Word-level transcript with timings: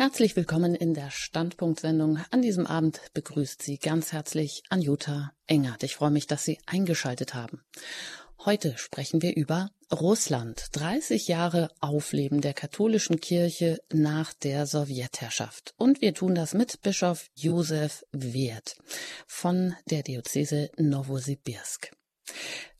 Herzlich 0.00 0.34
willkommen 0.34 0.74
in 0.74 0.94
der 0.94 1.10
Standpunktsendung. 1.10 2.20
An 2.30 2.40
diesem 2.40 2.66
Abend 2.66 3.02
begrüßt 3.12 3.60
Sie 3.60 3.76
ganz 3.76 4.12
herzlich 4.14 4.62
Anjuta 4.70 5.32
Engert. 5.46 5.82
Ich 5.82 5.96
freue 5.96 6.10
mich, 6.10 6.26
dass 6.26 6.42
Sie 6.42 6.58
eingeschaltet 6.64 7.34
haben. 7.34 7.60
Heute 8.46 8.78
sprechen 8.78 9.20
wir 9.20 9.36
über 9.36 9.68
Russland. 9.92 10.68
30 10.72 11.28
Jahre 11.28 11.68
Aufleben 11.80 12.40
der 12.40 12.54
katholischen 12.54 13.20
Kirche 13.20 13.78
nach 13.92 14.32
der 14.32 14.64
Sowjetherrschaft. 14.64 15.74
Und 15.76 16.00
wir 16.00 16.14
tun 16.14 16.34
das 16.34 16.54
mit 16.54 16.80
Bischof 16.80 17.26
Josef 17.34 18.02
Wert 18.10 18.76
von 19.26 19.74
der 19.90 20.02
Diözese 20.02 20.70
Novosibirsk. 20.78 21.92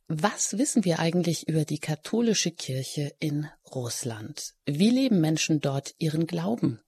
Was 0.09 0.57
wissen 0.57 0.87
wir 0.87 1.00
eigentlich 1.00 1.46
über 1.48 1.66
die 1.66 1.80
katholische 1.80 2.50
Kirche 2.50 3.12
in 3.18 3.46
Russland? 3.75 4.55
Wie 4.64 4.89
leben 4.89 5.21
Menschen 5.21 5.61
dort 5.61 5.95
ihren 5.98 6.27
Glauben? 6.27 6.80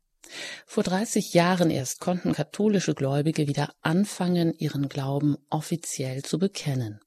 Vor 0.66 0.82
30 0.82 1.34
Jahren 1.34 1.71
erst 1.71 2.00
konnten 2.00 2.32
katholische 2.32 2.94
Gläubige 2.94 3.49
wieder 3.49 3.75
anfangen, 3.82 4.54
ihren 4.54 4.89
Glauben 4.89 5.36
offiziell 5.50 6.22
zu 6.22 6.39
bekennen. 6.39 7.00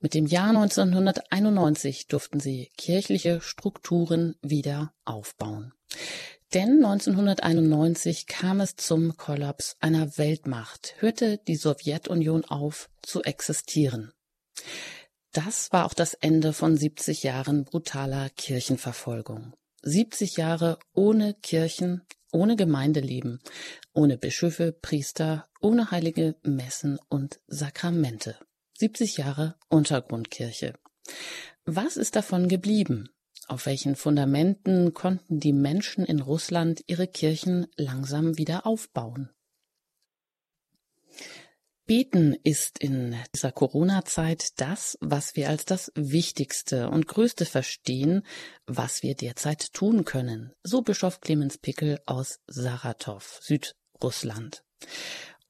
Mit 0.00 0.14
dem 0.14 0.26
Jahr 0.26 0.50
1991 0.50 2.08
durften 2.08 2.40
sie 2.40 2.70
kirchliche 2.76 3.40
Strukturen 3.40 4.36
wieder 4.42 4.92
aufbauen. 5.04 5.72
Denn 6.52 6.84
1991 6.84 8.26
kam 8.26 8.60
es 8.60 8.76
zum 8.76 9.16
Kollaps 9.16 9.76
einer 9.80 10.18
Weltmacht, 10.18 10.94
hörte 10.98 11.38
die 11.38 11.56
Sowjetunion 11.56 12.44
auf 12.44 12.88
zu 13.02 13.22
existieren. 13.22 14.12
Das 15.32 15.72
war 15.72 15.84
auch 15.84 15.94
das 15.94 16.14
Ende 16.14 16.52
von 16.52 16.76
70 16.76 17.24
Jahren 17.24 17.64
brutaler 17.64 18.30
Kirchenverfolgung. 18.30 19.52
70 19.82 20.36
Jahre 20.36 20.78
ohne 20.92 21.34
Kirchen, 21.34 22.02
ohne 22.34 22.56
Gemeindeleben, 22.56 23.40
ohne 23.92 24.18
Bischöfe, 24.18 24.72
Priester, 24.72 25.46
ohne 25.60 25.90
heilige 25.90 26.34
Messen 26.42 26.98
und 27.08 27.40
Sakramente. 27.46 28.36
70 28.76 29.16
Jahre 29.18 29.54
Untergrundkirche. 29.68 30.74
Was 31.64 31.96
ist 31.96 32.16
davon 32.16 32.48
geblieben? 32.48 33.08
Auf 33.46 33.66
welchen 33.66 33.94
Fundamenten 33.94 34.94
konnten 34.94 35.38
die 35.38 35.52
Menschen 35.52 36.04
in 36.04 36.20
Russland 36.20 36.82
ihre 36.86 37.06
Kirchen 37.06 37.66
langsam 37.76 38.36
wieder 38.36 38.66
aufbauen? 38.66 39.30
Beten 41.86 42.34
ist 42.44 42.78
in 42.78 43.14
dieser 43.34 43.52
Corona-Zeit 43.52 44.58
das, 44.60 44.96
was 45.02 45.36
wir 45.36 45.50
als 45.50 45.66
das 45.66 45.92
Wichtigste 45.94 46.88
und 46.88 47.06
Größte 47.06 47.44
verstehen, 47.44 48.22
was 48.66 49.02
wir 49.02 49.14
derzeit 49.14 49.74
tun 49.74 50.06
können. 50.06 50.52
So 50.62 50.80
Bischof 50.80 51.20
Clemens 51.20 51.58
Pickel 51.58 52.00
aus 52.06 52.40
Saratow, 52.46 53.38
Südrussland. 53.42 54.64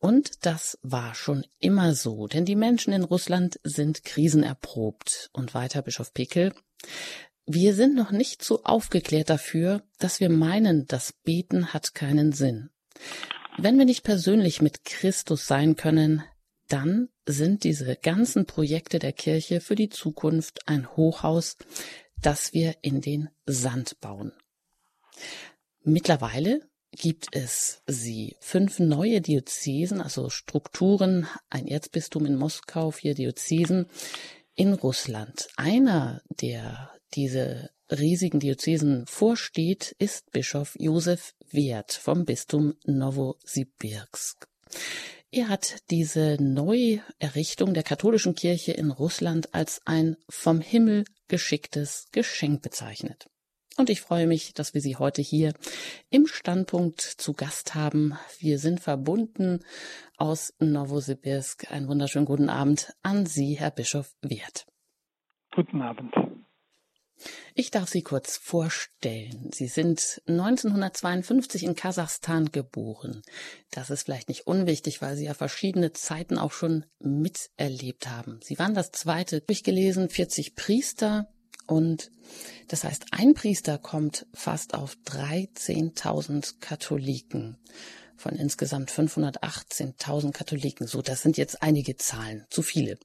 Und 0.01 0.45
das 0.45 0.79
war 0.83 1.15
schon 1.15 1.47
immer 1.61 1.95
so, 1.95 2.27
denn 2.27 2.45
die 2.45 2.57
Menschen 2.57 2.93
in 2.93 3.05
Russland 3.05 3.61
sind 3.63 4.05
krisenerprobt. 4.05 5.31
Und 5.33 5.55
weiter 5.55 5.83
Bischof 5.83 6.13
Pickel. 6.13 6.53
Wir 7.47 7.75
sind 7.75 7.95
noch 7.95 8.11
nicht 8.11 8.43
so 8.43 8.65
aufgeklärt 8.65 9.31
dafür, 9.31 9.83
dass 9.99 10.19
wir 10.19 10.31
meinen, 10.31 10.87
das 10.87 11.13
Beten 11.13 11.73
hat 11.73 11.95
keinen 11.95 12.33
Sinn. 12.33 12.71
Wenn 13.57 13.79
wir 13.79 13.85
nicht 13.85 14.03
persönlich 14.03 14.61
mit 14.61 14.85
Christus 14.85 15.47
sein 15.47 15.77
können, 15.77 16.25
dann 16.69 17.09
sind 17.25 17.65
diese 17.65 17.97
ganzen 17.97 18.47
Projekte 18.47 18.99
der 18.99 19.13
Kirche 19.13 19.61
für 19.61 19.77
die 19.77 19.89
Zukunft 19.89 20.67
ein 20.67 20.97
Hochhaus, 20.97 21.57
das 22.21 22.53
wir 22.53 22.75
in 22.83 23.01
den 23.01 23.29
Sand 23.47 24.01
bauen. 24.01 24.33
Mittlerweile 25.83 26.61
gibt 26.91 27.29
es 27.33 27.83
sie. 27.87 28.37
Fünf 28.41 28.79
neue 28.79 29.21
Diözesen, 29.21 30.01
also 30.01 30.31
Strukturen, 30.31 31.29
ein 31.49 31.69
Erzbistum 31.69 32.27
in 32.27 32.37
Moskau, 32.37 32.91
vier 32.91 33.15
Diözesen 33.15 33.87
in 34.55 34.73
Russland. 34.73 35.49
Einer, 35.57 36.23
der 36.29 36.91
diese 37.15 37.71
riesigen 37.99 38.41
Diözesen 38.41 39.07
vorsteht, 39.07 39.95
ist 39.99 40.31
Bischof 40.33 40.77
Josef 40.79 41.35
Wert 41.51 41.93
vom 41.93 42.25
Bistum 42.25 42.75
Novosibirsk. 42.85 44.47
Er 45.31 45.49
hat 45.49 45.79
diese 45.91 46.37
Neuerrichtung 46.41 47.75
der 47.75 47.83
katholischen 47.83 48.35
Kirche 48.35 48.73
in 48.73 48.91
Russland 48.91 49.55
als 49.55 49.81
ein 49.85 50.17
vom 50.29 50.61
Himmel 50.61 51.05
geschicktes 51.29 52.07
Geschenk 52.13 52.63
bezeichnet. 52.63 53.27
Und 53.77 53.91
ich 53.91 54.01
freue 54.01 54.29
mich, 54.29 54.55
dass 54.55 54.75
wir 54.75 54.81
Sie 54.81 54.97
heute 54.97 55.21
hier 55.21 55.53
im 56.09 56.29
Standpunkt 56.29 57.01
zu 57.01 57.33
Gast 57.33 57.75
haben. 57.75 58.17
Wir 58.39 58.61
sind 58.61 58.79
verbunden 58.79 59.65
aus 60.17 60.55
Novosibirsk. 60.61 61.73
Einen 61.73 61.89
wunderschönen 61.89 62.27
guten 62.27 62.49
Abend 62.49 62.95
an 63.03 63.27
Sie, 63.27 63.55
Herr 63.55 63.73
Bischof 63.73 64.15
Wert. 64.23 64.67
Guten 65.53 65.83
Abend. 65.83 66.15
Ich 67.55 67.71
darf 67.71 67.89
Sie 67.89 68.03
kurz 68.03 68.37
vorstellen. 68.37 69.51
Sie 69.53 69.69
sind 69.69 70.21
1952 70.27 71.63
in 71.63 71.75
Kasachstan 71.75 72.51
geboren. 72.51 73.23
Das 73.71 73.91
ist 73.91 74.05
vielleicht 74.05 74.29
nicht 74.29 74.47
unwichtig, 74.47 75.01
weil 75.01 75.17
Sie 75.17 75.25
ja 75.27 75.35
verschiedene 75.35 75.93
Zeiten 75.93 76.39
auch 76.39 76.53
schon 76.53 76.85
miterlebt 76.99 78.09
haben. 78.09 78.41
Sie 78.43 78.59
waren 78.59 78.75
das 78.75 78.91
zweite 78.93 79.41
durchgelesen, 79.41 80.11
40 80.11 80.55
Priester 80.57 81.29
und 81.67 82.11
das 82.69 82.85
heißt, 82.85 83.07
ein 83.13 83.35
Priester 83.35 83.79
kommt 83.79 84.27
fast 84.35 84.75
auf 84.75 84.97
13.000 85.07 86.61
Katholiken 86.61 87.59
von 88.17 88.35
insgesamt 88.37 88.91
518.000 88.91 90.33
Katholiken. 90.33 90.87
So, 90.87 91.03
das 91.03 91.23
sind 91.23 91.37
jetzt 91.37 91.63
einige 91.63 91.97
Zahlen, 91.97 92.45
zu 92.49 92.63
viele. 92.63 92.97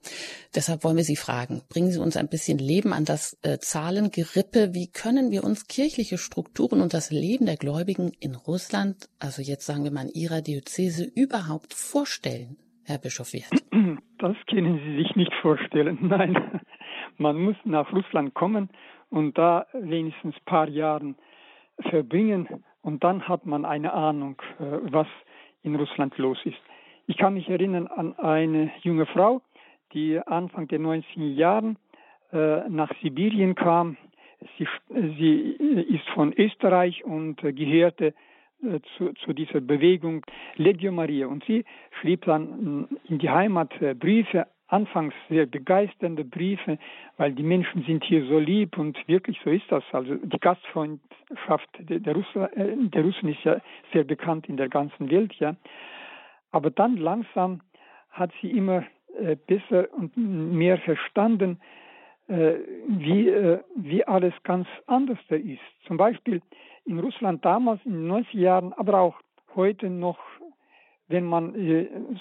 Deshalb 0.56 0.84
wollen 0.84 0.97
wir 0.97 1.03
Sie 1.03 1.16
fragen, 1.16 1.62
bringen 1.70 1.92
Sie 1.92 2.00
uns 2.00 2.18
ein 2.18 2.30
bisschen 2.30 2.58
Leben 2.58 2.94
an 2.94 3.06
das 3.06 3.38
äh, 3.44 3.58
Zahlengerippe. 3.59 4.74
Wie 4.74 4.92
können 4.92 5.31
wir 5.31 5.44
uns 5.44 5.68
kirchliche 5.68 6.18
Strukturen 6.18 6.81
und 6.81 6.94
das 6.94 7.12
Leben 7.12 7.46
der 7.46 7.58
Gläubigen 7.58 8.12
in 8.20 8.36
Russland, 8.36 9.09
also 9.20 9.42
jetzt 9.42 9.66
sagen 9.66 9.84
wir 9.84 9.92
mal 9.92 10.08
in 10.08 10.14
Ihrer 10.14 10.42
Diözese, 10.42 11.06
überhaupt 11.06 11.74
vorstellen, 11.74 12.58
Herr 12.86 12.97
Bischof 12.97 13.34
Wert? 13.34 13.52
Das 14.20 14.36
können 14.50 14.80
Sie 14.84 14.97
sich 14.97 15.16
nicht 15.16 15.34
vorstellen. 15.41 15.97
Nein, 16.02 16.62
man 17.18 17.38
muss 17.38 17.56
nach 17.64 17.91
Russland 17.94 18.34
kommen 18.34 18.70
und 19.09 19.38
da 19.38 19.66
wenigstens 19.74 20.36
ein 20.36 20.46
paar 20.46 20.68
Jahre 20.68 21.16
verbringen 21.90 22.64
und 22.81 23.03
dann 23.03 23.28
hat 23.28 23.45
man 23.45 23.66
eine 23.66 23.94
Ahnung, 23.94 24.41
äh, 24.59 24.63
was 24.91 25.07
in 25.63 25.75
Russland 25.75 26.17
los 26.17 26.38
ist. 26.45 26.57
Ich 27.07 27.17
kann 27.17 27.34
mich 27.34 27.50
erinnern 27.50 27.88
an 27.88 28.17
eine 28.19 28.72
junge 28.81 29.06
Frau, 29.06 29.41
die 29.94 30.19
Anfang 30.19 30.67
der 30.67 30.79
90er 30.79 31.34
Jahren 31.34 31.78
äh, 32.31 32.69
nach 32.69 32.91
Sibirien 33.01 33.56
kam. 33.56 33.97
Sie, 34.57 34.67
sie 34.90 35.40
ist 35.90 36.07
von 36.13 36.31
Österreich 36.34 37.03
und 37.03 37.41
gehörte 37.41 38.13
äh, 38.63 38.79
zu, 38.96 39.11
zu, 39.13 39.34
dieser 39.34 39.59
Bewegung 39.59 40.25
Legio 40.56 40.91
Maria. 40.91 41.28
Und 41.28 41.44
sie 41.46 41.66
schrieb 42.00 42.25
dann 42.25 42.88
in 43.06 43.19
die 43.19 43.29
Heimat 43.29 43.73
Briefe 44.00 44.47
anfangs 44.69 45.13
sehr 45.30 45.46
begeisternde 45.46 46.24
Briefe, 46.24 46.78
weil 47.18 47.34
die 47.34 47.44
Menschen 47.44 47.84
sind 47.84 48.03
hier 48.03 48.25
so 48.25 48.40
lieb 48.40 48.78
und 48.78 48.97
wirklich 49.07 49.40
so 49.44 49.50
ist 49.50 49.69
das. 49.69 49.84
Also 49.91 50.16
die 50.16 50.40
Gastfreundschaft 50.40 51.69
der, 51.80 52.16
Russen, 52.16 52.44
äh, 52.53 52.90
der 52.90 53.03
Russen 53.03 53.29
ist 53.29 53.44
ja 53.44 53.59
sehr 53.91 54.03
bekannt 54.03 54.47
in 54.47 54.58
der 54.58 54.69
ganzen 54.69 55.09
Welt, 55.09 55.34
ja. 55.35 55.56
Aber 56.52 56.72
dann 56.72 56.97
langsam 56.97 57.62
hat 58.12 58.31
sie 58.41 58.52
immer 58.52 58.84
äh, 59.19 59.35
besser 59.35 59.88
und 59.94 60.16
mehr 60.16 60.78
verstanden, 60.78 61.59
äh, 62.28 62.53
wie, 62.88 63.58
wie 63.75 64.06
alles 64.06 64.34
ganz 64.44 64.68
anders 64.85 65.19
da 65.29 65.35
ist. 65.35 65.62
Zum 65.88 65.97
Beispiel 65.97 66.41
in 66.85 67.00
Russland 67.00 67.44
damals 67.44 67.84
in 67.85 67.94
den 67.94 68.08
90 68.08 68.34
Jahren, 68.34 68.74
aber 68.74 69.00
auch 69.00 69.16
heute 69.55 69.90
noch, 69.90 70.20
wenn 71.08 71.26
man 71.26 71.53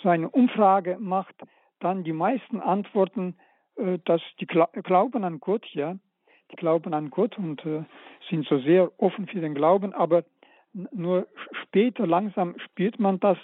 so 0.02 0.08
eine 0.08 0.30
Umfrage 0.30 0.96
macht, 0.98 1.34
dann 1.80 2.04
die 2.04 2.12
meisten 2.12 2.60
antworten, 2.60 3.36
äh, 3.76 3.98
dass 4.04 4.22
die 4.40 4.46
glauben 4.46 5.24
an 5.24 5.40
Gott, 5.40 5.66
ja, 5.72 5.96
die 6.50 6.56
glauben 6.56 6.94
an 6.94 7.10
Gott 7.10 7.36
und 7.38 7.64
äh, 7.64 7.84
sind 8.30 8.46
so 8.46 8.58
sehr 8.58 8.90
offen 9.00 9.26
für 9.26 9.40
den 9.40 9.54
Glauben, 9.54 9.92
aber 9.92 10.24
nur 10.92 11.26
später 11.62 12.06
langsam 12.06 12.54
spürt 12.58 12.98
man, 12.98 13.20
dass 13.20 13.38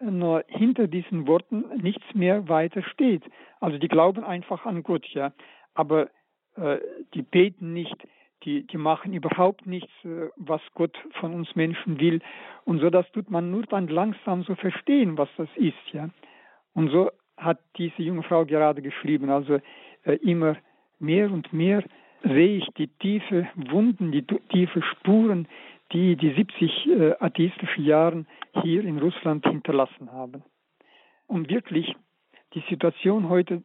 nur 0.00 0.44
hinter 0.48 0.88
diesen 0.88 1.26
Worten 1.26 1.64
nichts 1.80 2.04
mehr 2.14 2.48
weiter 2.48 2.82
steht. 2.82 3.22
Also 3.60 3.78
die 3.78 3.88
glauben 3.88 4.24
einfach 4.24 4.66
an 4.66 4.82
Gott, 4.82 5.06
ja, 5.08 5.32
aber 5.74 6.10
äh, 6.56 6.78
die 7.14 7.22
beten 7.22 7.72
nicht, 7.72 7.96
die, 8.44 8.66
die 8.66 8.76
machen 8.76 9.12
überhaupt 9.12 9.66
nichts, 9.66 9.92
äh, 10.04 10.28
was 10.36 10.60
Gott 10.74 10.96
von 11.20 11.32
uns 11.32 11.54
Menschen 11.54 11.98
will. 11.98 12.20
Und 12.64 12.80
so 12.80 12.90
das 12.90 13.10
tut 13.12 13.30
man 13.30 13.50
nur 13.50 13.64
dann 13.64 13.88
langsam 13.88 14.42
so 14.42 14.54
verstehen, 14.54 15.16
was 15.16 15.28
das 15.36 15.48
ist, 15.56 15.92
ja. 15.92 16.10
Und 16.74 16.90
so 16.90 17.10
hat 17.36 17.58
diese 17.76 18.02
junge 18.02 18.22
Frau 18.22 18.44
gerade 18.44 18.82
geschrieben. 18.82 19.30
Also 19.30 19.60
äh, 20.04 20.14
immer 20.22 20.56
mehr 20.98 21.30
und 21.30 21.52
mehr 21.52 21.82
sehe 22.22 22.58
ich 22.58 22.66
die 22.76 22.88
tiefe 22.88 23.48
Wunden, 23.54 24.12
die 24.12 24.22
tiefe 24.22 24.82
Spuren, 24.82 25.46
die 25.92 26.16
die 26.16 26.32
70 26.32 26.86
äh, 26.86 27.14
atheistische 27.20 27.82
Jahre 27.82 28.24
hier 28.62 28.84
in 28.84 28.98
Russland 28.98 29.46
hinterlassen 29.46 30.10
haben. 30.12 30.42
Um 31.26 31.48
wirklich 31.48 31.94
die 32.54 32.62
Situation 32.68 33.28
heute 33.28 33.62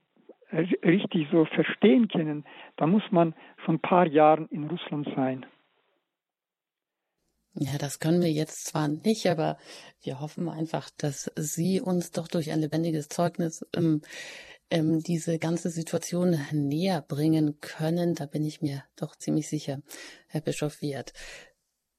richtig 0.84 1.28
so 1.32 1.46
verstehen 1.46 2.08
können, 2.10 2.44
da 2.76 2.86
muss 2.86 3.04
man 3.12 3.34
schon 3.64 3.76
ein 3.76 3.80
paar 3.80 4.06
Jahre 4.08 4.48
in 4.52 4.68
Russland 4.68 5.08
sein. 5.16 5.46
Ja, 7.56 7.78
das 7.78 8.00
können 8.00 8.22
wir 8.22 8.32
jetzt 8.32 8.66
zwar 8.66 8.88
nicht, 8.88 9.28
aber 9.28 9.58
wir 10.02 10.22
hoffen 10.22 10.48
einfach, 10.48 10.90
dass 10.98 11.30
Sie 11.36 11.82
uns 11.82 12.12
doch 12.12 12.28
durch 12.28 12.52
ein 12.52 12.62
lebendiges 12.62 13.10
Zeugnis 13.10 13.66
ähm, 13.76 14.02
ähm, 14.70 15.04
diese 15.04 15.38
ganze 15.38 15.70
Situation 15.70 16.40
näher 16.54 17.02
bringen 17.02 17.60
können. 17.60 18.16
Da 18.16 18.26
bin 18.26 18.46
ich 18.46 18.62
mir 18.62 18.84
doch 18.96 19.18
ziemlich 19.18 19.50
sicher, 19.50 19.82
Herr 20.28 20.42
Bischof 20.42 20.82
Wirth. 20.82 21.14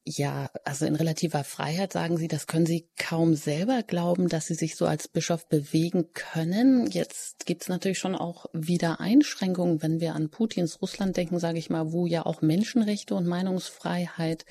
Ja, 0.05 0.51
also 0.65 0.85
in 0.85 0.97
relativer 0.97 1.45
Freiheit 1.45 1.93
sagen 1.93 2.17
Sie, 2.17 2.27
das 2.27 2.49
können 2.49 2.67
Sie 2.67 2.89
kaum 2.99 3.37
selber 3.37 3.85
glauben, 3.85 4.29
dass 4.29 4.47
Sie 4.47 4.55
sich 4.55 4.75
so 4.75 4.87
als 4.87 5.07
Bischof 5.07 5.49
bewegen 5.49 6.13
können. 6.13 6.89
Jetzt 6.89 7.47
gibt 7.47 7.63
es 7.63 7.69
natürlich 7.69 8.01
schon 8.01 8.17
auch 8.17 8.47
wieder 8.53 8.99
Einschränkungen, 8.99 9.81
wenn 9.81 10.01
wir 10.01 10.17
an 10.17 10.29
Putins 10.29 10.83
Russland 10.83 11.17
denken, 11.17 11.39
sage 11.39 11.59
ich 11.59 11.71
mal, 11.71 11.93
wo 11.93 12.07
ja 12.07 12.27
auch 12.27 12.43
Menschenrechte 12.43 13.15
und 13.15 13.29
Meinungsfreiheit 13.29 14.45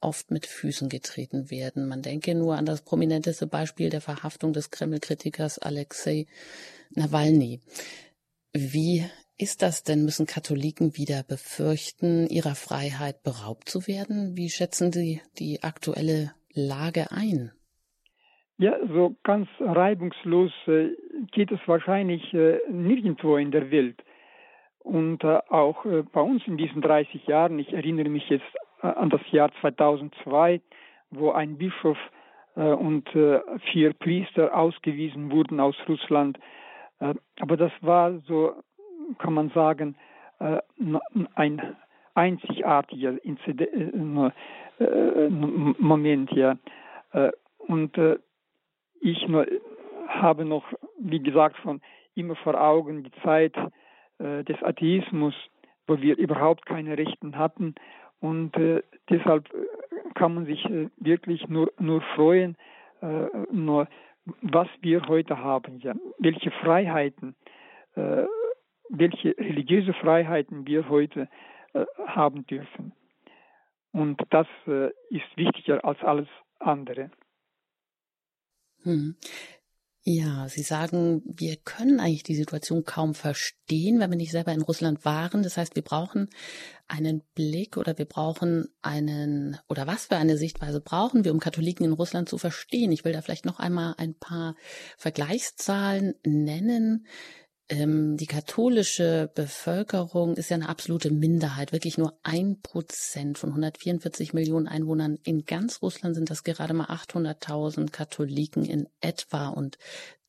oft 0.00 0.30
mit 0.30 0.46
Füßen 0.46 0.88
getreten 0.88 1.50
werden. 1.50 1.88
Man 1.88 2.02
denke 2.02 2.34
nur 2.34 2.56
an 2.56 2.66
das 2.66 2.82
prominenteste 2.82 3.46
Beispiel 3.46 3.90
der 3.90 4.00
Verhaftung 4.00 4.52
des 4.52 4.70
Kreml-Kritikers 4.70 5.58
Alexei 5.58 6.26
Nawalny. 6.94 7.60
Wie 8.52 9.04
ist 9.38 9.62
das 9.62 9.84
denn? 9.84 10.04
Müssen 10.04 10.26
Katholiken 10.26 10.96
wieder 10.96 11.22
befürchten, 11.22 12.26
ihrer 12.26 12.54
Freiheit 12.54 13.22
beraubt 13.22 13.68
zu 13.68 13.86
werden? 13.86 14.36
Wie 14.36 14.50
schätzen 14.50 14.92
Sie 14.92 15.20
die 15.38 15.62
aktuelle 15.62 16.32
Lage 16.52 17.12
ein? 17.12 17.52
Ja, 18.56 18.76
so 18.92 19.14
ganz 19.22 19.48
reibungslos 19.60 20.50
äh, 20.66 20.88
geht 21.30 21.52
es 21.52 21.60
wahrscheinlich 21.66 22.34
äh, 22.34 22.58
nirgendwo 22.68 23.36
in 23.36 23.52
der 23.52 23.70
Welt. 23.70 24.02
Und 24.80 25.22
äh, 25.22 25.38
auch 25.48 25.84
bei 26.12 26.20
uns 26.20 26.42
in 26.46 26.56
diesen 26.56 26.82
30 26.82 27.26
Jahren, 27.26 27.58
ich 27.60 27.72
erinnere 27.72 28.08
mich 28.08 28.28
jetzt 28.28 28.50
an 28.80 29.10
das 29.10 29.20
Jahr 29.30 29.50
2002, 29.60 30.60
wo 31.10 31.30
ein 31.32 31.58
Bischof 31.58 31.98
äh, 32.56 32.62
und 32.62 33.08
vier 33.72 33.92
Priester 33.94 34.56
ausgewiesen 34.56 35.30
wurden 35.30 35.60
aus 35.60 35.76
Russland. 35.88 36.38
aber 37.40 37.56
das 37.56 37.72
war 37.80 38.18
so 38.26 38.54
kann 39.16 39.32
man 39.32 39.50
sagen, 39.50 39.96
äh, 40.38 40.58
ein 41.34 41.76
einzigartiger 42.14 43.14
äh, 43.24 44.84
äh, 44.84 45.28
Moment 45.30 46.30
hier. 46.30 46.58
Und 47.58 47.98
ich 49.00 49.26
habe 50.08 50.44
noch, 50.44 50.64
wie 50.98 51.20
gesagt, 51.20 51.56
schon 51.62 51.80
immer 52.14 52.36
vor 52.36 52.60
Augen 52.60 53.02
die 53.04 53.12
Zeit 53.22 53.54
des 54.18 54.62
Atheismus, 54.62 55.34
wo 55.86 56.00
wir 56.00 56.18
überhaupt 56.18 56.66
keine 56.66 56.98
Rechten 56.98 57.38
hatten. 57.38 57.74
Und 58.20 58.52
deshalb 59.08 59.48
kann 60.14 60.34
man 60.34 60.46
sich 60.46 60.64
wirklich 60.96 61.46
nur, 61.48 61.72
nur 61.78 62.00
freuen, 62.16 62.56
nur 63.52 63.86
was 64.42 64.68
wir 64.80 65.06
heute 65.06 65.38
haben, 65.38 65.78
ja, 65.78 65.94
welche 66.18 66.50
Freiheiten 66.50 67.36
welche 68.88 69.36
religiöse 69.38 69.92
Freiheiten 69.94 70.66
wir 70.66 70.88
heute 70.88 71.28
äh, 71.72 71.84
haben 72.06 72.46
dürfen. 72.46 72.92
Und 73.92 74.20
das 74.30 74.46
äh, 74.66 74.90
ist 75.10 75.36
wichtiger 75.36 75.84
als 75.84 76.00
alles 76.02 76.28
andere. 76.58 77.10
Hm. 78.82 79.16
Ja, 80.02 80.48
Sie 80.48 80.62
sagen, 80.62 81.22
wir 81.26 81.56
können 81.56 82.00
eigentlich 82.00 82.22
die 82.22 82.36
Situation 82.36 82.84
kaum 82.84 83.14
verstehen, 83.14 83.98
wenn 83.98 84.10
wir 84.10 84.16
nicht 84.16 84.30
selber 84.30 84.52
in 84.52 84.62
Russland 84.62 85.04
waren. 85.04 85.42
Das 85.42 85.56
heißt, 85.56 85.74
wir 85.74 85.82
brauchen 85.82 86.30
einen 86.86 87.22
Blick 87.34 87.76
oder 87.76 87.98
wir 87.98 88.06
brauchen 88.06 88.68
einen, 88.80 89.58
oder 89.68 89.86
was 89.86 90.06
für 90.06 90.16
eine 90.16 90.38
Sichtweise 90.38 90.80
brauchen 90.80 91.24
wir, 91.24 91.32
um 91.32 91.40
Katholiken 91.40 91.84
in 91.84 91.92
Russland 91.92 92.28
zu 92.28 92.38
verstehen. 92.38 92.92
Ich 92.92 93.04
will 93.04 93.12
da 93.12 93.20
vielleicht 93.20 93.44
noch 93.44 93.58
einmal 93.58 93.94
ein 93.98 94.14
paar 94.14 94.54
Vergleichszahlen 94.96 96.14
nennen. 96.24 97.06
Ähm, 97.70 98.16
die 98.16 98.26
katholische 98.26 99.30
Bevölkerung 99.34 100.36
ist 100.36 100.48
ja 100.48 100.56
eine 100.56 100.68
absolute 100.68 101.10
Minderheit. 101.10 101.72
Wirklich 101.72 101.98
nur 101.98 102.18
ein 102.22 102.60
Prozent 102.62 103.36
von 103.36 103.50
144 103.50 104.32
Millionen 104.32 104.68
Einwohnern 104.68 105.18
in 105.22 105.44
ganz 105.44 105.82
Russland 105.82 106.14
sind 106.14 106.30
das 106.30 106.44
gerade 106.44 106.72
mal 106.72 106.86
800.000 106.86 107.90
Katholiken 107.90 108.64
in 108.64 108.88
etwa 109.00 109.48
und 109.48 109.76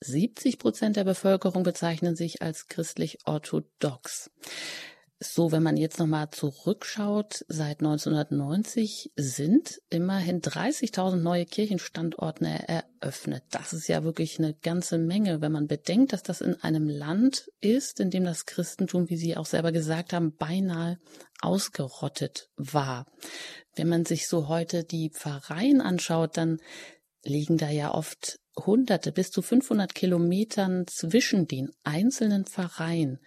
70 0.01 0.59
Prozent 0.59 0.97
der 0.97 1.06
Bevölkerung 1.06 1.63
bezeichnen 1.63 2.15
sich 2.15 2.41
als 2.41 2.68
christlich 2.68 3.19
orthodox 3.25 4.31
so, 5.21 5.51
wenn 5.51 5.63
man 5.63 5.75
jetzt 5.75 6.00
nochmal 6.00 6.30
zurückschaut, 6.31 7.44
seit 7.50 7.81
1990 7.81 9.12
sind 9.18 9.81
immerhin 9.89 10.42
30.000 10.42 11.18
neue 11.18 11.45
Kirchenstandorte 11.45 12.45
eröffnet. 12.45 13.44
Das 13.51 13.74
ist 13.74 13.89
ja 13.89 14.06
wirklich 14.06 14.39
eine 14.39 14.54
ganze 14.54 14.98
Menge, 14.98 15.42
wenn 15.42 15.51
man 15.51 15.68
bedenkt, 15.68 16.13
dass 16.13 16.24
das 16.24 16.39
in 16.39 16.56
einem 16.62 16.88
Land 16.88 17.51
ist, 17.60 18.00
in 18.00 18.12
dem 18.12 18.24
das 18.24 18.45
Christentum, 18.45 19.10
wie 19.10 19.18
Sie 19.18 19.36
auch 19.36 19.45
selber 19.45 19.74
gesagt 19.74 20.13
haben, 20.13 20.38
beinahe 20.38 21.00
ausgerottet 21.42 22.50
war. 22.56 23.06
Wenn 23.75 23.89
man 23.89 24.06
sich 24.06 24.30
so 24.30 24.48
heute 24.48 24.86
die 24.86 25.10
Pfarreien 25.10 25.81
anschaut, 25.81 26.38
dann 26.38 26.62
liegen 27.24 27.57
da 27.57 27.69
ja 27.69 27.94
oft 27.94 28.39
Hunderte 28.57 29.12
bis 29.12 29.31
zu 29.31 29.42
500 29.42 29.94
Kilometern 29.94 30.88
zwischen 30.88 31.45
den 31.45 31.72
einzelnen 31.83 32.45
Pfarreien. 32.45 33.19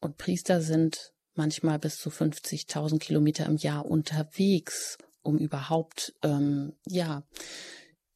Und 0.00 0.18
Priester 0.18 0.60
sind 0.60 1.12
manchmal 1.40 1.78
bis 1.78 1.96
zu 1.96 2.10
50.000 2.10 2.98
Kilometer 2.98 3.46
im 3.46 3.56
Jahr 3.56 3.86
unterwegs, 3.86 4.98
um 5.22 5.38
überhaupt, 5.38 6.12
ähm, 6.22 6.74
ja, 6.86 7.22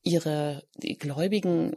ihre 0.03 0.63
Gläubigen 0.99 1.75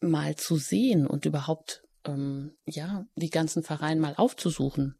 mal 0.00 0.36
zu 0.36 0.56
sehen 0.56 1.06
und 1.06 1.26
überhaupt, 1.26 1.82
ähm, 2.06 2.56
ja, 2.64 3.04
die 3.14 3.28
ganzen 3.28 3.62
Vereine 3.62 4.00
mal 4.00 4.14
aufzusuchen. 4.16 4.96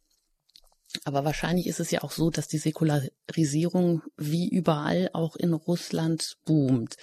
Aber 1.05 1.25
wahrscheinlich 1.25 1.67
ist 1.67 1.81
es 1.81 1.91
ja 1.91 2.03
auch 2.03 2.13
so, 2.13 2.29
dass 2.29 2.47
die 2.47 2.59
Säkularisierung 2.59 4.03
wie 4.19 4.51
überall 4.51 5.09
auch 5.15 5.35
in 5.35 5.55
Russland 5.55 6.37
boomt. 6.45 6.99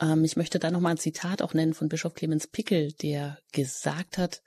Ähm, 0.00 0.24
ich 0.24 0.36
möchte 0.36 0.58
da 0.58 0.70
nochmal 0.70 0.92
ein 0.92 0.98
Zitat 0.98 1.42
auch 1.42 1.54
nennen 1.54 1.74
von 1.74 1.88
Bischof 1.88 2.14
Clemens 2.14 2.46
Pickel, 2.46 2.92
der 2.92 3.38
gesagt 3.52 4.18
hat, 4.18 4.42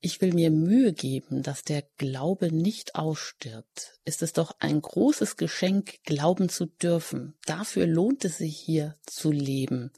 ich 0.00 0.20
will 0.20 0.34
mir 0.34 0.50
Mühe 0.50 0.92
geben, 0.92 1.42
dass 1.42 1.62
der 1.62 1.82
Glaube 1.96 2.52
nicht 2.52 2.94
ausstirbt. 2.94 3.98
Ist 4.04 4.22
es 4.22 4.32
doch 4.32 4.56
ein 4.58 4.80
großes 4.80 5.36
Geschenk, 5.36 6.02
glauben 6.04 6.48
zu 6.48 6.66
dürfen. 6.66 7.34
Dafür 7.46 7.86
lohnt 7.86 8.24
es 8.24 8.38
sich 8.38 8.58
hier 8.58 8.96
zu 9.06 9.30
leben. 9.30 9.92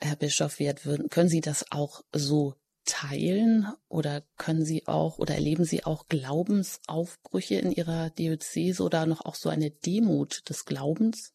Herr 0.00 0.16
Bischof 0.16 0.58
Wert, 0.58 0.82
können 1.10 1.28
Sie 1.28 1.40
das 1.40 1.70
auch 1.70 2.02
so 2.12 2.54
teilen 2.84 3.66
oder 3.88 4.22
können 4.36 4.64
Sie 4.64 4.86
auch 4.86 5.18
oder 5.18 5.34
erleben 5.34 5.64
Sie 5.64 5.84
auch 5.84 6.08
Glaubensaufbrüche 6.08 7.54
in 7.54 7.72
Ihrer 7.72 8.10
Diözese 8.10 8.82
oder 8.82 9.06
noch 9.06 9.24
auch 9.24 9.34
so 9.34 9.48
eine 9.48 9.70
Demut 9.70 10.48
des 10.50 10.66
Glaubens? 10.66 11.33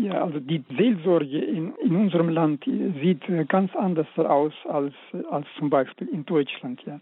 Ja, 0.00 0.22
also 0.22 0.40
die 0.40 0.64
Seelsorge 0.78 1.38
in, 1.38 1.74
in 1.74 1.94
unserem 1.94 2.30
Land 2.30 2.64
sieht 2.64 3.28
äh, 3.28 3.44
ganz 3.44 3.76
anders 3.76 4.06
aus 4.16 4.54
als, 4.66 4.94
als 5.30 5.46
zum 5.58 5.68
Beispiel 5.68 6.08
in 6.08 6.24
Deutschland. 6.24 6.82
Ja. 6.86 6.98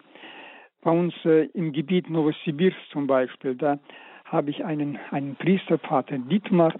Bei 0.83 0.91
uns 0.91 1.15
äh, 1.25 1.45
im 1.55 1.73
Gebiet 1.73 2.11
Novosibirsk 2.11 2.77
zum 2.91 3.07
Beispiel, 3.07 3.55
da 3.55 3.79
habe 4.25 4.51
ich 4.51 4.65
einen, 4.65 4.99
einen 5.13 5.37
Priesterpater 5.37 6.19
Dietmar. 6.19 6.75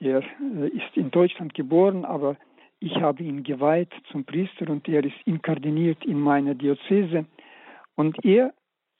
Er 0.00 0.18
äh, 0.18 0.66
ist 0.66 0.96
in 0.96 1.12
Deutschland 1.12 1.54
geboren, 1.54 2.04
aber 2.04 2.36
ich 2.80 2.96
habe 2.96 3.22
ihn 3.22 3.44
geweiht 3.44 3.92
zum 4.10 4.24
Priester 4.24 4.68
und 4.68 4.88
er 4.88 5.04
ist 5.04 5.14
inkardiniert 5.26 6.04
in 6.04 6.18
meiner 6.18 6.56
Diözese. 6.56 7.24
Und 7.94 8.24
er 8.24 8.52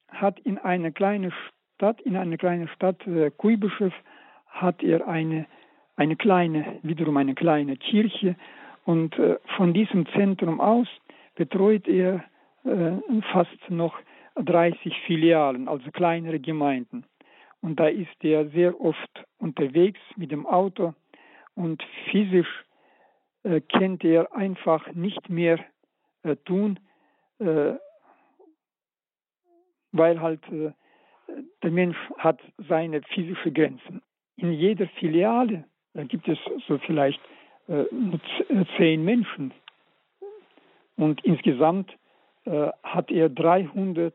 hat 0.06 0.38
in 0.40 0.58
einer 0.58 0.92
kleinen 0.92 1.32
Stadt, 1.76 2.00
in 2.02 2.14
einer 2.14 2.36
kleinen 2.36 2.68
Stadt 2.68 3.04
äh, 3.08 3.32
Kuibyschew, 3.32 3.90
hat 4.46 4.80
er 4.84 5.08
eine 5.08 5.46
eine 6.02 6.16
kleine, 6.16 6.80
wiederum 6.82 7.16
eine 7.16 7.34
kleine 7.34 7.76
Kirche. 7.76 8.34
Und 8.84 9.16
äh, 9.18 9.36
von 9.56 9.72
diesem 9.72 10.06
Zentrum 10.06 10.60
aus 10.60 10.88
betreut 11.36 11.86
er 11.86 12.24
äh, 12.64 12.92
fast 13.32 13.70
noch 13.70 13.94
30 14.34 14.92
Filialen, 15.06 15.68
also 15.68 15.90
kleinere 15.92 16.40
Gemeinden. 16.40 17.04
Und 17.60 17.78
da 17.78 17.86
ist 17.86 18.24
er 18.24 18.48
sehr 18.48 18.80
oft 18.80 19.24
unterwegs 19.38 20.00
mit 20.16 20.32
dem 20.32 20.44
Auto 20.44 20.94
und 21.54 21.80
physisch 22.10 22.64
äh, 23.44 23.60
kennt 23.60 24.02
er 24.02 24.34
einfach 24.34 24.92
nicht 24.92 25.28
mehr 25.30 25.60
äh, 26.24 26.34
tun, 26.44 26.80
äh, 27.38 27.74
weil 29.92 30.20
halt 30.20 30.42
äh, 30.50 30.72
der 31.62 31.70
Mensch 31.70 31.96
hat 32.18 32.40
seine 32.68 33.02
physischen 33.02 33.54
Grenzen. 33.54 34.02
in 34.36 34.52
jeder 34.52 34.88
Filiale 34.98 35.64
da 35.94 36.04
gibt 36.04 36.28
es 36.28 36.38
so 36.66 36.78
vielleicht 36.78 37.20
äh, 37.68 37.84
zehn 38.76 39.04
Menschen. 39.04 39.52
Und 40.96 41.24
insgesamt 41.24 41.90
äh, 42.44 42.68
hat 42.82 43.10
er 43.10 43.28
300 43.28 44.14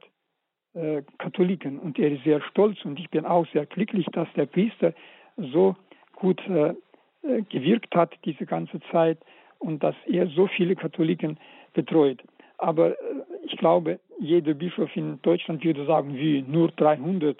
äh, 0.73 1.01
Katholiken 1.17 1.79
und 1.79 1.97
er 1.97 2.11
ist 2.11 2.23
sehr 2.23 2.41
stolz 2.41 2.83
und 2.85 2.99
ich 2.99 3.09
bin 3.09 3.25
auch 3.25 3.47
sehr 3.47 3.65
glücklich, 3.65 4.05
dass 4.11 4.27
der 4.35 4.45
Priester 4.45 4.93
so 5.37 5.75
gut 6.15 6.41
äh, 6.47 6.73
äh, 7.23 7.41
gewirkt 7.49 7.95
hat 7.95 8.13
diese 8.25 8.45
ganze 8.45 8.79
Zeit 8.91 9.19
und 9.59 9.83
dass 9.83 9.95
er 10.05 10.27
so 10.27 10.47
viele 10.47 10.75
Katholiken 10.75 11.39
betreut. 11.73 12.21
Aber 12.57 12.91
äh, 12.91 12.95
ich 13.43 13.57
glaube, 13.57 13.99
jeder 14.19 14.53
Bischof 14.53 14.95
in 14.95 15.21
Deutschland 15.21 15.63
würde 15.63 15.85
sagen, 15.85 16.15
wie 16.15 16.41
nur 16.41 16.69
300 16.71 17.39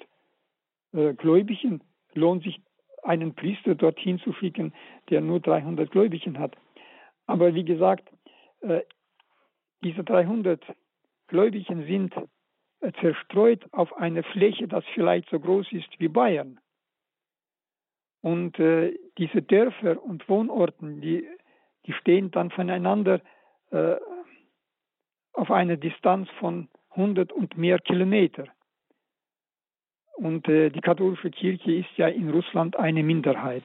äh, 0.92 1.14
Gläubigen 1.14 1.80
lohnt 2.14 2.44
sich 2.44 2.60
einen 3.02 3.34
Priester 3.34 3.74
dorthin 3.74 4.18
zu 4.18 4.32
schicken, 4.32 4.72
der 5.10 5.20
nur 5.20 5.40
300 5.40 5.90
Gläubigen 5.90 6.38
hat. 6.38 6.56
Aber 7.26 7.54
wie 7.54 7.64
gesagt, 7.64 8.08
äh, 8.60 8.82
diese 9.82 10.02
300 10.04 10.62
Gläubigen 11.28 11.86
sind 11.86 12.14
äh, 12.80 12.92
zerstreut 13.00 13.64
auf 13.72 13.96
einer 13.96 14.22
Fläche, 14.22 14.66
das 14.66 14.84
vielleicht 14.94 15.28
so 15.30 15.38
groß 15.38 15.72
ist 15.72 15.88
wie 15.98 16.08
Bayern. 16.08 16.58
Und 18.20 18.58
äh, 18.58 18.98
diese 19.18 19.42
Dörfer 19.42 20.02
und 20.02 20.28
Wohnorten, 20.28 21.00
die, 21.00 21.26
die 21.86 21.92
stehen 21.92 22.30
dann 22.30 22.50
voneinander 22.50 23.20
auf 25.34 25.50
einer 25.50 25.76
Distanz 25.76 26.30
von 26.38 26.68
100 26.92 27.32
und 27.32 27.58
mehr 27.58 27.78
Kilometer. 27.78 28.46
Und 30.18 30.48
äh, 30.48 30.70
die 30.70 30.80
katholische 30.80 31.30
Kirche 31.30 31.72
ist 31.72 31.96
ja 31.96 32.08
in 32.08 32.30
Russland 32.30 32.74
eine 32.76 33.04
Minderheit. 33.04 33.62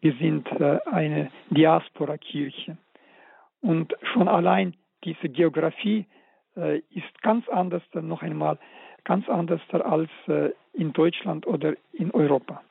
Wir 0.00 0.14
sind 0.14 0.50
äh, 0.52 0.78
eine 0.90 1.30
Diaspora-Kirche. 1.50 2.78
Und 3.60 3.94
schon 4.14 4.28
allein 4.28 4.74
diese 5.04 5.28
Geografie 5.28 6.06
äh, 6.56 6.78
ist 6.78 7.20
ganz 7.20 7.46
anders, 7.50 7.82
noch 7.92 8.22
einmal 8.22 8.58
ganz 9.04 9.28
anders 9.28 9.60
als 9.70 10.10
äh, 10.26 10.52
in 10.72 10.94
Deutschland 10.94 11.46
oder 11.46 11.74
in 11.92 12.12
Europa. 12.12 12.62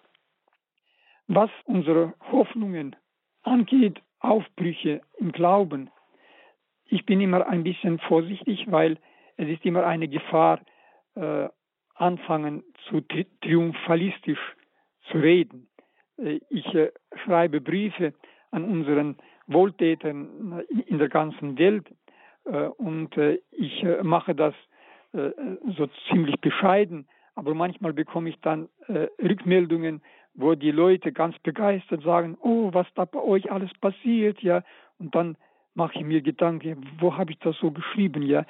Was 1.28 1.52
unsere 1.66 2.16
Hoffnungen 2.32 2.96
angeht, 3.44 4.02
Aufbrüche 4.22 5.02
im 5.20 5.34
Glauben, 5.34 5.92
ich 6.86 7.06
bin 7.06 7.22
immer 7.22 7.46
ein 7.46 7.64
bisschen 7.64 8.00
vorsichtig, 8.00 8.72
weil 8.72 8.98
es 9.36 9.48
ist 9.50 9.64
immer 9.66 9.86
eine 9.86 10.08
Gefahr, 10.08 10.62
äh, 11.14 11.50
anfangen 11.98 12.64
zu 12.88 13.02
tri 13.02 13.26
triumphalistisch 13.42 14.40
zu 15.12 15.18
reden. 15.18 15.68
Äh, 16.18 16.40
ich 16.50 16.66
äh, 16.74 16.92
schreibe 17.24 17.62
Briefe 17.62 18.14
an 18.52 18.64
unseren 18.64 19.18
Wohltätern 19.48 20.64
in 20.88 20.98
der 20.98 21.10
ganzen 21.10 21.58
Welt 21.58 21.86
äh, 22.46 22.68
und 22.68 23.18
ich 23.52 23.86
mache 24.04 24.36
das 24.36 24.54
so 25.14 25.88
ziemlich 26.10 26.36
bescheiden, 26.42 27.08
aber 27.36 27.56
manchmal 27.56 27.94
bekomme 27.94 28.30
ich 28.30 28.40
dann 28.42 28.68
Rückmeldungen, 28.90 30.02
wo 30.34 30.54
die 30.54 30.72
Leute 30.72 31.12
ganz 31.14 31.40
begeistert 31.40 32.04
sagen, 32.04 32.38
oh, 32.42 32.70
was 32.74 32.88
da 32.94 33.06
bei 33.06 33.20
euch 33.20 33.50
alles 33.52 33.72
passiert, 33.80 34.42
ja, 34.42 34.64
und 35.00 35.16
dann 35.16 35.38
mache 35.76 35.98
ich 35.98 36.06
mir 36.06 36.22
Gedanken, 36.22 36.86
wo 37.00 37.18
habe 37.18 37.32
ich 37.32 37.40
das 37.40 37.58
so 37.58 37.72
geschrieben, 37.72 38.22
ja. 38.22 38.46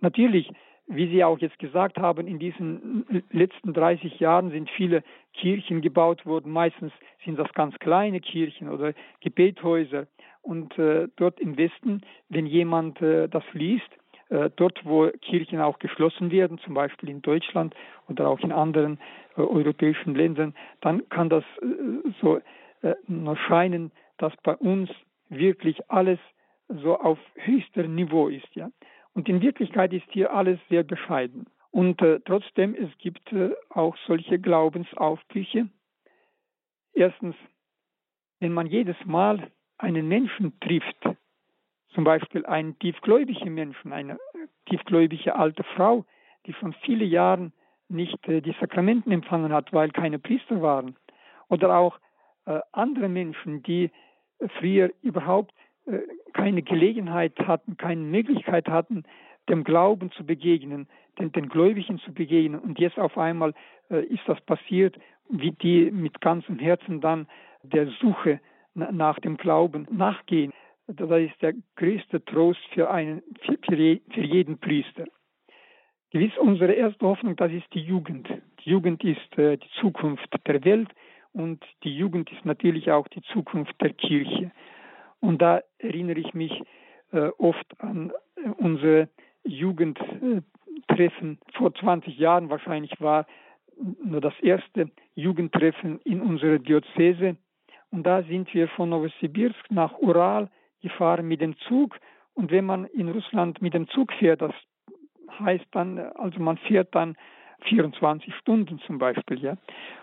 Natürlich 0.00 0.50
wie 0.90 1.08
Sie 1.08 1.22
auch 1.22 1.38
jetzt 1.38 1.58
gesagt 1.58 1.98
haben, 1.98 2.26
in 2.26 2.38
diesen 2.38 3.24
letzten 3.30 3.72
30 3.72 4.18
Jahren 4.18 4.50
sind 4.50 4.68
viele 4.70 5.02
Kirchen 5.34 5.82
gebaut 5.82 6.26
worden. 6.26 6.52
Meistens 6.52 6.92
sind 7.24 7.38
das 7.38 7.52
ganz 7.54 7.78
kleine 7.78 8.20
Kirchen 8.20 8.68
oder 8.68 8.92
Gebethäuser. 9.20 10.06
Und 10.42 10.76
äh, 10.78 11.08
dort 11.16 11.38
im 11.38 11.56
Westen, 11.56 12.00
wenn 12.28 12.46
jemand 12.46 13.00
äh, 13.00 13.28
das 13.28 13.44
liest, 13.52 13.88
äh, 14.30 14.50
dort 14.56 14.84
wo 14.84 15.10
Kirchen 15.20 15.60
auch 15.60 15.78
geschlossen 15.78 16.30
werden, 16.32 16.58
zum 16.58 16.74
Beispiel 16.74 17.08
in 17.08 17.22
Deutschland 17.22 17.74
oder 18.08 18.28
auch 18.28 18.40
in 18.40 18.50
anderen 18.50 18.98
äh, 19.36 19.42
europäischen 19.42 20.14
Ländern, 20.14 20.54
dann 20.80 21.08
kann 21.08 21.28
das 21.28 21.44
äh, 21.62 22.10
so 22.20 22.40
äh, 22.82 22.94
nur 23.06 23.36
scheinen, 23.36 23.92
dass 24.18 24.32
bei 24.42 24.56
uns 24.56 24.90
wirklich 25.28 25.78
alles 25.88 26.18
so 26.68 26.98
auf 26.98 27.18
höchstem 27.34 27.94
Niveau 27.94 28.28
ist. 28.28 28.54
Ja. 28.54 28.70
Und 29.14 29.28
in 29.28 29.40
Wirklichkeit 29.42 29.92
ist 29.92 30.06
hier 30.10 30.32
alles 30.32 30.58
sehr 30.68 30.82
bescheiden. 30.82 31.46
Und 31.70 32.00
äh, 32.02 32.20
trotzdem, 32.24 32.74
es 32.74 32.90
gibt 32.98 33.32
äh, 33.32 33.50
auch 33.68 33.96
solche 34.06 34.38
Glaubensaufbrüche. 34.38 35.68
Erstens, 36.92 37.36
wenn 38.40 38.52
man 38.52 38.66
jedes 38.66 38.96
Mal 39.04 39.50
einen 39.78 40.08
Menschen 40.08 40.58
trifft, 40.60 41.08
zum 41.94 42.04
Beispiel 42.04 42.46
einen 42.46 42.78
tiefgläubigen 42.78 43.54
Menschen, 43.54 43.92
eine 43.92 44.18
tiefgläubige 44.66 45.36
alte 45.36 45.64
Frau, 45.64 46.04
die 46.46 46.52
schon 46.54 46.72
viele 46.84 47.04
Jahre 47.04 47.52
nicht 47.88 48.26
äh, 48.28 48.40
die 48.40 48.54
Sakramenten 48.60 49.12
empfangen 49.12 49.52
hat, 49.52 49.72
weil 49.72 49.90
keine 49.90 50.18
Priester 50.18 50.62
waren, 50.62 50.96
oder 51.48 51.76
auch 51.76 51.98
äh, 52.46 52.60
andere 52.72 53.08
Menschen, 53.08 53.62
die 53.62 53.90
früher 54.58 54.90
überhaupt 55.02 55.52
äh, 55.52 55.69
keine 56.32 56.62
Gelegenheit 56.62 57.38
hatten, 57.40 57.76
keine 57.76 58.02
Möglichkeit 58.02 58.68
hatten, 58.68 59.04
dem 59.48 59.64
Glauben 59.64 60.10
zu 60.12 60.24
begegnen, 60.24 60.88
den, 61.18 61.32
den 61.32 61.48
Gläubigen 61.48 61.98
zu 61.98 62.12
begegnen. 62.12 62.60
Und 62.60 62.78
jetzt 62.78 62.98
auf 62.98 63.18
einmal 63.18 63.54
äh, 63.90 64.04
ist 64.04 64.22
das 64.26 64.40
passiert, 64.42 64.96
wie 65.28 65.52
die 65.52 65.90
mit 65.90 66.20
ganzem 66.20 66.58
Herzen 66.58 67.00
dann 67.00 67.26
der 67.62 67.88
Suche 68.00 68.40
nach 68.74 69.18
dem 69.18 69.36
Glauben 69.36 69.86
nachgehen. 69.90 70.52
Das 70.86 71.10
ist 71.20 71.40
der 71.42 71.54
größte 71.76 72.24
Trost 72.24 72.60
für, 72.72 72.90
einen, 72.90 73.22
für, 73.42 73.58
für 73.64 74.20
jeden 74.20 74.58
Priester. 74.58 75.04
Gewiss, 76.10 76.36
unsere 76.38 76.72
erste 76.72 77.06
Hoffnung, 77.06 77.36
das 77.36 77.52
ist 77.52 77.72
die 77.72 77.82
Jugend. 77.82 78.28
Die 78.64 78.70
Jugend 78.70 79.04
ist 79.04 79.38
äh, 79.38 79.56
die 79.56 79.70
Zukunft 79.80 80.28
der 80.46 80.64
Welt 80.64 80.88
und 81.32 81.64
die 81.84 81.96
Jugend 81.96 82.32
ist 82.32 82.44
natürlich 82.44 82.90
auch 82.90 83.06
die 83.08 83.22
Zukunft 83.32 83.80
der 83.80 83.92
Kirche. 83.92 84.50
Und 85.20 85.40
da 85.42 85.62
erinnere 85.78 86.18
ich 86.18 86.34
mich 86.34 86.62
äh, 87.12 87.30
oft 87.38 87.66
an 87.78 88.12
äh, 88.36 88.48
unsere 88.58 89.08
Jugendtreffen 89.44 91.38
vor 91.54 91.74
20 91.74 92.18
Jahren 92.18 92.50
wahrscheinlich 92.50 93.00
war 93.00 93.26
nur 94.04 94.20
das 94.20 94.38
erste 94.40 94.90
Jugendtreffen 95.14 96.00
in 96.04 96.20
unserer 96.20 96.58
Diözese. 96.58 97.36
Und 97.90 98.04
da 98.04 98.22
sind 98.22 98.52
wir 98.54 98.68
von 98.68 98.90
Novosibirsk 98.90 99.70
nach 99.70 99.98
Ural 99.98 100.50
gefahren 100.82 101.26
mit 101.26 101.40
dem 101.40 101.56
Zug. 101.68 101.98
Und 102.34 102.50
wenn 102.50 102.64
man 102.64 102.84
in 102.86 103.08
Russland 103.08 103.60
mit 103.62 103.74
dem 103.74 103.88
Zug 103.88 104.12
fährt, 104.12 104.42
das 104.42 104.52
heißt 105.38 105.66
dann, 105.72 105.98
also 105.98 106.40
man 106.40 106.58
fährt 106.58 106.94
dann 106.94 107.16
24 107.62 108.34
Stunden 108.36 108.78
zum 108.80 108.98
Beispiel, 108.98 109.40
ja. 109.40 109.56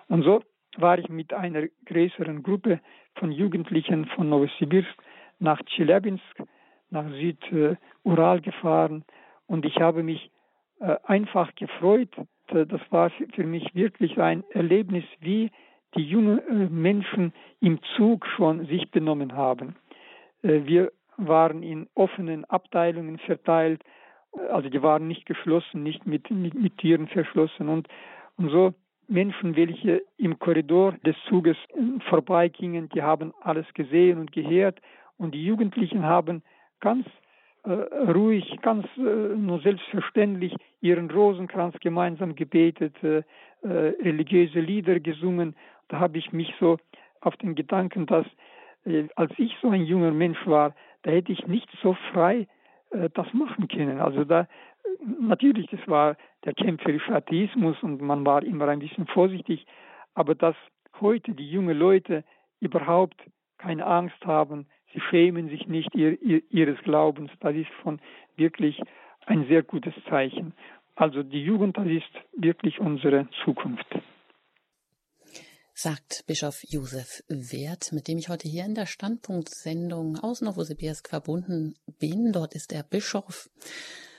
Und 0.08 0.24
so 0.24 0.42
war 0.77 1.00
ich 1.00 1.10
mit 1.10 1.34
einer 1.34 1.67
größeren 1.86 2.43
Gruppe 2.43 2.79
von 3.15 3.31
Jugendlichen 3.31 4.05
von 4.07 4.29
Novosibirsk 4.29 4.96
nach 5.39 5.62
Tschelabinsk, 5.63 6.43
nach 6.89 7.05
Südural 7.12 8.41
gefahren 8.41 9.03
und 9.48 9.65
ich 9.65 9.77
habe 9.77 10.03
mich 10.03 10.31
äh, 10.79 10.96
einfach 11.03 11.53
gefreut. 11.55 12.10
Das 12.48 12.81
war 12.91 13.10
für 13.10 13.43
mich 13.43 13.75
wirklich 13.75 14.17
ein 14.19 14.43
Erlebnis, 14.51 15.03
wie 15.19 15.51
die 15.96 16.03
jungen 16.03 16.39
äh, 16.39 16.69
Menschen 16.69 17.34
im 17.60 17.79
Zug 17.96 18.25
schon 18.25 18.65
sich 18.67 18.89
benommen 18.91 19.34
haben. 19.36 19.75
Äh, 20.43 20.62
wir 20.65 20.91
waren 21.17 21.63
in 21.63 21.88
offenen 21.96 22.46
Abteilungen 22.46 23.17
verteilt, 23.17 23.81
also 24.51 24.69
die 24.69 24.84
waren 24.84 25.07
nicht 25.07 25.25
geschlossen, 25.25 25.84
nicht 25.84 26.05
mit, 26.05 26.29
mit, 26.29 26.53
mit 26.53 26.77
Tieren 26.77 27.07
verschlossen 27.07 27.69
und, 27.69 27.88
und 28.38 28.50
so 28.50 28.74
Menschen, 29.08 29.56
welche 29.56 30.04
im 30.18 30.38
Korridor 30.40 30.94
des 31.06 31.16
Zuges 31.30 31.58
vorbeigingen, 32.10 32.90
die 32.90 33.02
haben 33.02 33.34
alles 33.42 33.66
gesehen 33.74 34.18
und 34.20 34.32
gehört 34.32 34.80
und 35.18 35.34
die 35.34 35.46
Jugendlichen 35.46 36.04
haben 36.04 36.44
ganz 36.80 37.08
äh, 37.64 37.72
ruhig, 37.72 38.60
ganz 38.62 38.86
äh, 38.98 39.02
nur 39.02 39.60
selbstverständlich 39.62 40.56
ihren 40.82 41.10
Rosenkranz 41.10 41.76
gemeinsam 41.80 42.36
gebetet, 42.36 42.96
äh, 43.04 43.24
äh, 43.64 43.96
religiöse 44.04 44.60
Lieder 44.60 45.00
gesungen. 45.00 45.56
Da 45.88 46.00
habe 46.00 46.18
ich 46.18 46.32
mich 46.32 46.54
so 46.60 46.78
auf 47.22 47.36
den 47.38 47.56
Gedanken, 47.56 48.06
dass 48.06 48.26
äh, 48.86 49.06
als 49.16 49.32
ich 49.38 49.56
so 49.62 49.70
ein 49.70 49.86
junger 49.86 50.12
Mensch 50.12 50.46
war, 50.46 50.76
da 51.04 51.12
hätte 51.12 51.32
ich 51.32 51.48
nicht 51.48 51.70
so 51.82 51.96
frei 52.12 52.42
äh, 52.42 52.46
das 53.13 53.34
machen 53.34 53.67
können. 53.67 54.00
Also 54.00 54.24
da 54.24 54.48
natürlich, 55.20 55.67
das 55.67 55.86
war 55.88 56.15
der 56.46 56.53
kämpferische 56.53 57.13
Atheismus 57.13 57.82
und 57.82 58.01
man 58.01 58.25
war 58.25 58.44
immer 58.44 58.67
ein 58.67 58.79
bisschen 58.79 59.08
vorsichtig, 59.08 59.65
aber 60.13 60.36
dass 60.36 60.56
heute 61.01 61.34
die 61.34 61.50
jungen 61.50 61.77
Leute 61.77 62.24
überhaupt 62.60 63.22
keine 63.58 63.86
Angst 63.86 64.25
haben, 64.25 64.67
sie 64.94 65.01
schämen 65.01 65.50
sich 65.50 65.67
nicht 65.67 65.94
ihr, 65.96 66.22
ihr, 66.22 66.41
ihres 66.50 66.79
Glaubens. 66.84 67.32
Das 67.39 67.56
ist 67.56 67.70
von 67.84 68.00
wirklich 68.36 68.82
ein 69.25 69.46
sehr 69.48 69.63
gutes 69.63 69.94
Zeichen. 70.10 70.53
Also 70.96 71.24
die 71.24 71.44
Jugend, 71.44 71.77
das 71.77 71.88
ist 71.88 72.10
wirklich 72.36 72.79
unsere 72.79 73.27
Zukunft. 73.44 73.86
Sagt 75.77 76.24
Bischof 76.25 76.63
Josef 76.67 77.24
Wert, 77.27 77.91
mit 77.91 78.07
dem 78.07 78.17
ich 78.17 78.29
heute 78.29 78.48
hier 78.48 78.65
in 78.65 78.74
der 78.74 78.88
Standpunktsendung 78.88 80.17
aus 80.17 80.41
Novosibirsk 80.41 81.07
verbunden 81.07 81.75
bin. 82.00 82.31
Dort 82.31 82.55
ist 82.55 82.74
er 82.74 82.81
Bischof 82.81 83.48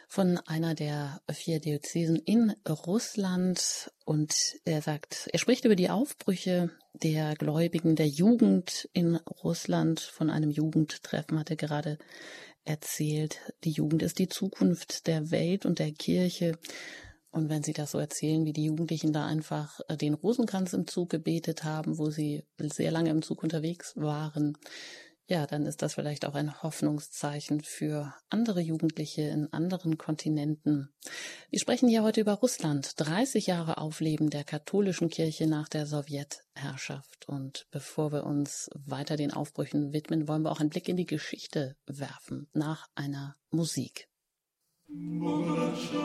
von 0.06 0.38
einer 0.46 0.76
der 0.76 1.20
vier 1.28 1.58
Diözesen 1.58 2.14
in 2.14 2.54
Russland 2.68 3.90
und 4.04 4.32
er 4.64 4.82
sagt, 4.82 5.28
er 5.32 5.40
spricht 5.40 5.64
über 5.64 5.74
die 5.74 5.90
Aufbrüche 5.90 6.70
der 6.92 7.34
Gläubigen, 7.34 7.96
der 7.96 8.06
Jugend 8.06 8.88
in 8.92 9.16
Russland. 9.16 9.98
Von 9.98 10.30
einem 10.30 10.50
Jugendtreffen 10.50 11.40
hat 11.40 11.50
er 11.50 11.56
gerade 11.56 11.98
erzählt. 12.64 13.40
Die 13.64 13.72
Jugend 13.72 14.04
ist 14.04 14.20
die 14.20 14.28
Zukunft 14.28 15.08
der 15.08 15.32
Welt 15.32 15.66
und 15.66 15.80
der 15.80 15.90
Kirche. 15.90 16.56
Und 17.30 17.48
wenn 17.50 17.62
Sie 17.62 17.72
das 17.72 17.90
so 17.90 17.98
erzählen, 17.98 18.44
wie 18.44 18.52
die 18.52 18.64
Jugendlichen 18.64 19.12
da 19.12 19.26
einfach 19.26 19.80
äh, 19.88 19.96
den 19.96 20.14
Rosenkranz 20.14 20.72
im 20.72 20.86
Zug 20.86 21.10
gebetet 21.10 21.64
haben, 21.64 21.98
wo 21.98 22.10
sie 22.10 22.44
sehr 22.58 22.90
lange 22.90 23.10
im 23.10 23.22
Zug 23.22 23.42
unterwegs 23.42 23.94
waren, 23.96 24.56
ja, 25.30 25.46
dann 25.46 25.66
ist 25.66 25.82
das 25.82 25.94
vielleicht 25.94 26.24
auch 26.24 26.34
ein 26.34 26.62
Hoffnungszeichen 26.62 27.60
für 27.60 28.14
andere 28.30 28.62
Jugendliche 28.62 29.22
in 29.22 29.52
anderen 29.52 29.98
Kontinenten. 29.98 30.88
Wir 31.50 31.60
sprechen 31.60 31.86
hier 31.86 32.02
heute 32.02 32.22
über 32.22 32.32
Russland, 32.32 32.92
30 32.96 33.46
Jahre 33.46 33.76
Aufleben 33.76 34.30
der 34.30 34.44
katholischen 34.44 35.10
Kirche 35.10 35.46
nach 35.46 35.68
der 35.68 35.84
Sowjetherrschaft. 35.84 37.28
Und 37.28 37.66
bevor 37.70 38.10
wir 38.10 38.24
uns 38.24 38.70
weiter 38.74 39.16
den 39.16 39.34
Aufbrüchen 39.34 39.92
widmen, 39.92 40.28
wollen 40.28 40.42
wir 40.42 40.50
auch 40.50 40.60
einen 40.60 40.70
Blick 40.70 40.88
in 40.88 40.96
die 40.96 41.04
Geschichte 41.04 41.76
werfen 41.84 42.48
nach 42.54 42.88
einer 42.94 43.36
Musik. 43.50 44.08
Musik 44.86 45.98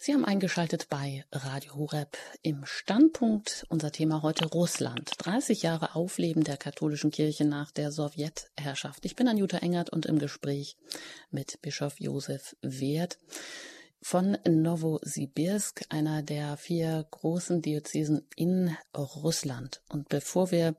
Sie 0.00 0.14
haben 0.14 0.24
eingeschaltet 0.24 0.88
bei 0.88 1.24
Radio 1.32 1.74
Horeb 1.74 2.16
im 2.42 2.64
Standpunkt. 2.64 3.66
Unser 3.68 3.90
Thema 3.90 4.22
heute 4.22 4.46
Russland. 4.46 5.10
30 5.18 5.62
Jahre 5.62 5.96
Aufleben 5.96 6.44
der 6.44 6.56
katholischen 6.56 7.10
Kirche 7.10 7.44
nach 7.44 7.72
der 7.72 7.90
Sowjetherrschaft. 7.90 9.04
Ich 9.04 9.16
bin 9.16 9.26
Anjuta 9.26 9.58
Engert 9.58 9.90
und 9.90 10.06
im 10.06 10.18
Gespräch 10.18 10.76
mit 11.30 11.60
Bischof 11.60 11.98
Josef 11.98 12.56
Wert 12.62 13.18
von 14.00 14.38
Novosibirsk, 14.46 15.84
einer 15.88 16.22
der 16.22 16.56
vier 16.56 17.06
großen 17.10 17.62
Diözesen 17.62 18.26
in 18.36 18.76
Russland. 18.96 19.82
Und 19.88 20.08
bevor 20.08 20.50
wir 20.50 20.76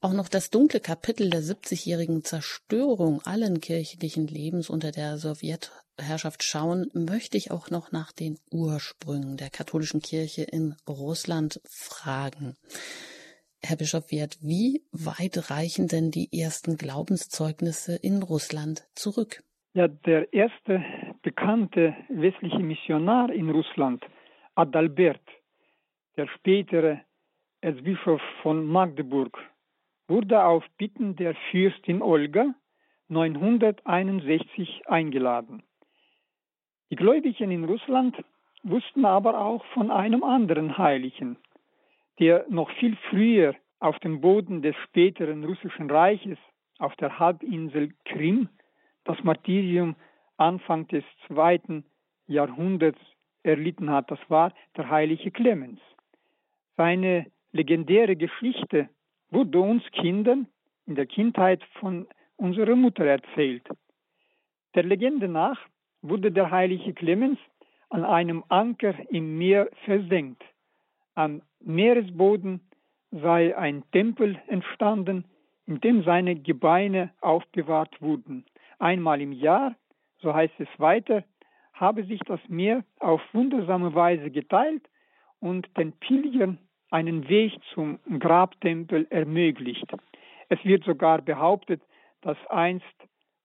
auch 0.00 0.12
noch 0.12 0.28
das 0.28 0.50
dunkle 0.50 0.80
Kapitel 0.80 1.30
der 1.30 1.42
70-jährigen 1.42 2.24
Zerstörung 2.24 3.22
allen 3.22 3.60
kirchlichen 3.60 4.26
Lebens 4.26 4.70
unter 4.70 4.90
der 4.90 5.18
Sowjetherrschaft 5.18 6.42
schauen, 6.42 6.90
möchte 6.92 7.36
ich 7.36 7.50
auch 7.50 7.70
noch 7.70 7.92
nach 7.92 8.12
den 8.12 8.38
Ursprüngen 8.50 9.36
der 9.36 9.50
katholischen 9.50 10.00
Kirche 10.00 10.42
in 10.42 10.74
Russland 10.88 11.60
fragen. 11.64 12.56
Herr 13.62 13.76
Bischof 13.76 14.12
Wert, 14.12 14.38
wie 14.40 14.84
weit 14.92 15.50
reichen 15.50 15.88
denn 15.88 16.10
die 16.10 16.38
ersten 16.38 16.76
Glaubenszeugnisse 16.76 17.96
in 17.96 18.22
Russland 18.22 18.86
zurück? 18.94 19.42
Ja, 19.76 19.88
der 19.88 20.32
erste 20.32 20.82
bekannte 21.20 21.94
westliche 22.08 22.60
Missionar 22.60 23.30
in 23.30 23.50
Russland, 23.50 24.02
Adalbert, 24.54 25.20
der 26.16 26.28
spätere 26.28 27.02
Erzbischof 27.60 28.22
von 28.40 28.64
Magdeburg, 28.64 29.38
wurde 30.08 30.42
auf 30.42 30.64
Bitten 30.78 31.14
der 31.16 31.34
Fürstin 31.50 32.00
Olga 32.00 32.54
961 33.08 34.84
eingeladen. 34.86 35.62
Die 36.88 36.96
Gläubigen 36.96 37.50
in 37.50 37.64
Russland 37.64 38.16
wussten 38.62 39.04
aber 39.04 39.38
auch 39.38 39.62
von 39.74 39.90
einem 39.90 40.24
anderen 40.24 40.78
Heiligen, 40.78 41.36
der 42.18 42.46
noch 42.48 42.70
viel 42.78 42.96
früher 43.10 43.54
auf 43.80 43.98
dem 43.98 44.22
Boden 44.22 44.62
des 44.62 44.74
späteren 44.84 45.44
russischen 45.44 45.90
Reiches 45.90 46.38
auf 46.78 46.96
der 46.96 47.18
Halbinsel 47.18 47.92
Krim 48.06 48.48
das 49.06 49.22
Martyrium 49.24 49.96
Anfang 50.36 50.86
des 50.88 51.04
zweiten 51.26 51.84
Jahrhunderts 52.26 52.98
erlitten 53.42 53.90
hat. 53.90 54.10
Das 54.10 54.18
war 54.28 54.52
der 54.76 54.90
heilige 54.90 55.30
Clemens. 55.30 55.80
Seine 56.76 57.26
legendäre 57.52 58.16
Geschichte 58.16 58.88
wurde 59.30 59.60
uns 59.60 59.82
Kindern 59.92 60.46
in 60.86 60.94
der 60.94 61.06
Kindheit 61.06 61.62
von 61.80 62.06
unserer 62.36 62.76
Mutter 62.76 63.04
erzählt. 63.04 63.66
Der 64.74 64.82
Legende 64.82 65.28
nach 65.28 65.58
wurde 66.02 66.30
der 66.30 66.50
heilige 66.50 66.92
Clemens 66.92 67.38
an 67.88 68.04
einem 68.04 68.44
Anker 68.48 68.94
im 69.10 69.38
Meer 69.38 69.70
versenkt. 69.84 70.42
Am 71.14 71.40
Meeresboden 71.60 72.60
sei 73.10 73.56
ein 73.56 73.84
Tempel 73.92 74.38
entstanden, 74.48 75.24
in 75.66 75.80
dem 75.80 76.02
seine 76.04 76.36
Gebeine 76.36 77.10
aufbewahrt 77.20 78.00
wurden. 78.02 78.44
Einmal 78.78 79.20
im 79.20 79.32
Jahr, 79.32 79.74
so 80.18 80.34
heißt 80.34 80.54
es 80.58 80.68
weiter, 80.78 81.24
habe 81.72 82.04
sich 82.04 82.20
das 82.20 82.40
Meer 82.48 82.84
auf 83.00 83.20
wundersame 83.32 83.94
Weise 83.94 84.30
geteilt 84.30 84.82
und 85.40 85.68
den 85.76 85.92
Pilgern 85.92 86.58
einen 86.90 87.28
Weg 87.28 87.52
zum 87.74 87.98
Grabtempel 88.18 89.06
ermöglicht. 89.10 89.86
Es 90.48 90.64
wird 90.64 90.84
sogar 90.84 91.20
behauptet, 91.22 91.82
dass 92.22 92.38
einst 92.48 92.84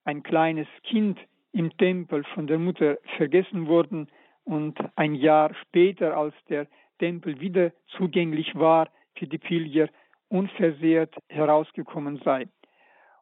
ein 0.06 0.24
kleines 0.24 0.68
Kind 0.84 1.20
im 1.52 1.76
Tempel 1.78 2.24
von 2.34 2.48
der 2.48 2.60
Mutter 2.60 2.98
vergessen 3.18 3.68
worden 3.68 4.08
und 4.44 4.78
ein 4.96 5.16
Jahr 5.16 5.54
später, 5.56 6.16
als 6.16 6.34
der 6.50 6.68
Tempel 7.00 7.40
wieder 7.40 7.72
zugänglich 7.98 8.56
war 8.56 8.90
für 9.16 9.28
die 9.28 9.38
Pilger, 9.38 9.90
unversehrt 10.30 11.14
herausgekommen 11.30 12.22
sei. 12.24 12.48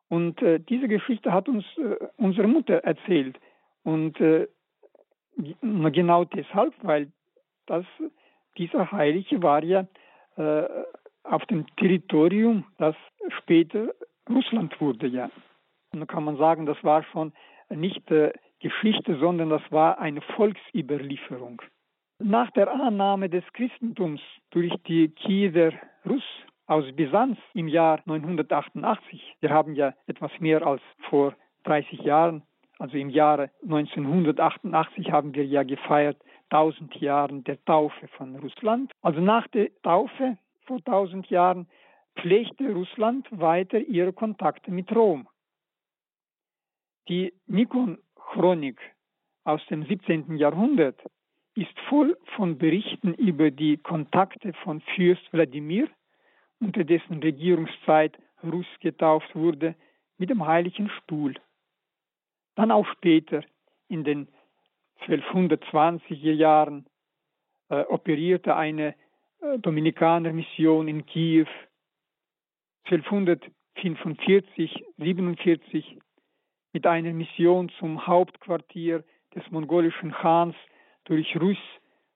Und 0.10 0.42
äh, 0.42 0.60
diese 0.60 0.88
Geschichte 0.88 1.32
hat 1.32 1.48
uns 1.48 1.64
äh, 1.78 1.96
unsere 2.18 2.48
Mutter 2.48 2.76
erzählt. 2.84 3.40
Und 3.84 4.20
äh, 4.20 4.48
genau 5.62 6.26
deshalb, 6.26 6.74
weil 6.82 7.12
das, 7.68 7.86
dieser 8.58 8.92
Heilige 8.92 9.42
war 9.42 9.64
ja 9.64 9.88
äh, 10.36 10.68
auf 11.24 11.46
dem 11.46 11.66
Territorium, 11.78 12.66
das 12.78 12.96
später 13.40 13.94
Russland 14.30 14.80
wurde, 14.82 15.08
ja. 15.08 15.30
Und 15.92 16.02
da 16.02 16.06
kann 16.06 16.24
man 16.24 16.38
sagen, 16.38 16.66
das 16.66 16.84
war 16.84 17.04
schon 17.04 17.34
nicht 17.70 18.10
äh, 18.12 18.34
Geschichte, 18.60 19.18
sondern 19.20 19.50
das 19.50 19.62
war 19.70 20.00
eine 20.00 20.22
Volksüberlieferung. 20.22 21.62
Nach 22.20 22.52
der 22.52 22.72
Annahme 22.72 23.30
des 23.30 23.44
Christentums 23.54 24.22
durch 24.50 24.74
die 24.88 25.10
Kiewer 25.10 25.72
Russ 26.06 26.24
aus 26.70 26.86
Byzanz 26.96 27.40
im 27.56 27.68
Jahr 27.68 28.00
988. 28.06 29.38
Wir 29.42 29.50
haben 29.50 29.74
ja 29.74 29.94
etwas 30.06 30.32
mehr 30.40 30.66
als 30.66 30.82
vor 31.10 31.34
30 31.64 32.02
Jahren, 32.02 32.44
also 32.78 32.96
im 32.96 33.10
Jahre 33.10 33.50
1988 33.64 35.12
haben 35.12 35.34
wir 35.34 35.46
ja 35.46 35.64
gefeiert 35.64 36.22
1000 36.52 36.96
Jahren 36.98 37.44
der 37.44 37.64
Taufe 37.66 38.08
von 38.10 38.36
Russland. 38.36 38.92
Also 39.02 39.20
nach 39.20 39.48
der 39.48 39.70
Taufe 39.82 40.38
vor 40.66 40.78
1000 40.78 41.28
Jahren 41.32 41.68
pflegte 42.20 42.72
Russland 42.72 43.28
weiter 43.32 43.80
ihre 43.80 44.14
Kontakte 44.14 44.70
mit 44.70 44.96
Rom. 44.96 45.28
Die 47.08 47.34
Nikon-Chronik 47.48 48.80
aus 49.44 49.66
dem 49.72 49.86
17. 49.86 50.38
Jahrhundert 50.38 51.02
ist 51.56 51.78
voll 51.90 52.16
von 52.36 52.60
Berichten 52.60 53.16
über 53.16 53.50
die 53.50 53.78
Kontakte 53.78 54.54
von 54.64 54.82
Fürst 54.82 55.34
Wladimir 55.34 55.90
unter 56.60 56.84
dessen 56.84 57.22
Regierungszeit 57.22 58.18
Russ 58.44 58.68
getauft 58.80 59.36
wurde, 59.36 59.76
mit 60.18 60.30
dem 60.30 60.46
Heiligen 60.46 60.90
Stuhl. 61.02 61.36
Dann 62.56 62.72
auch 62.72 62.86
später, 62.88 63.44
in 63.88 64.04
den 64.04 64.28
1220er 65.08 66.34
Jahren, 66.34 66.86
äh, 67.70 67.84
operierte 67.84 68.56
eine 68.56 68.96
äh, 69.42 69.58
Dominikanermission 69.60 70.88
in 70.88 71.06
Kiew. 71.06 71.48
1245, 72.86 74.84
47 74.98 75.98
mit 76.74 76.86
einer 76.86 77.14
Mission 77.14 77.70
zum 77.80 78.06
Hauptquartier 78.06 79.04
des 79.36 79.50
mongolischen 79.52 80.12
Khans 80.12 80.56
durch 81.06 81.40
Russ 81.40 81.58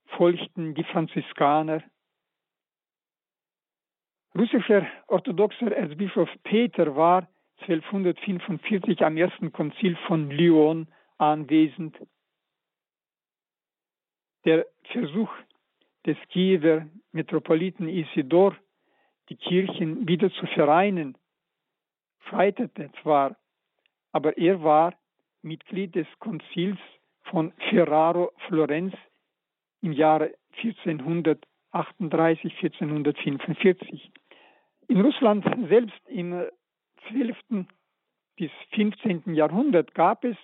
folgten 0.06 0.74
die 0.74 0.84
Franziskaner 0.84 1.82
Russischer 4.36 4.86
orthodoxer 5.06 5.70
Erzbischof 5.70 6.28
Peter 6.42 6.96
war 6.96 7.28
1245 7.68 9.04
am 9.04 9.16
ersten 9.16 9.52
Konzil 9.52 9.96
von 10.08 10.28
Lyon 10.28 10.88
anwesend. 11.18 11.96
Der 14.44 14.66
Versuch 14.90 15.30
des 16.04 16.16
Kiewer 16.30 16.86
Metropoliten 17.12 17.88
Isidor, 17.88 18.56
die 19.28 19.36
Kirchen 19.36 20.08
wieder 20.08 20.30
zu 20.32 20.46
vereinen, 20.46 21.16
scheiterte 22.28 22.90
zwar, 23.02 23.36
aber 24.10 24.36
er 24.36 24.64
war 24.64 24.94
Mitglied 25.42 25.94
des 25.94 26.08
Konzils 26.18 26.78
von 27.22 27.52
Ferraro 27.70 28.32
Florenz 28.48 28.94
im 29.80 29.92
Jahre 29.92 30.34
1438, 30.56 32.52
1445. 32.62 34.10
In 34.94 35.00
Russland 35.00 35.44
selbst 35.68 36.08
im 36.08 36.44
12. 37.08 37.66
bis 38.36 38.52
15. 38.76 39.34
Jahrhundert 39.34 39.92
gab 39.92 40.22
es 40.22 40.36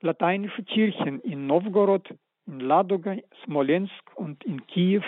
lateinische 0.00 0.62
Kirchen 0.62 1.18
in 1.22 1.48
Novgorod, 1.48 2.14
in 2.46 2.60
Ladoga, 2.60 3.16
Smolensk 3.42 3.92
und 4.14 4.44
in 4.44 4.64
Kiew. 4.68 5.02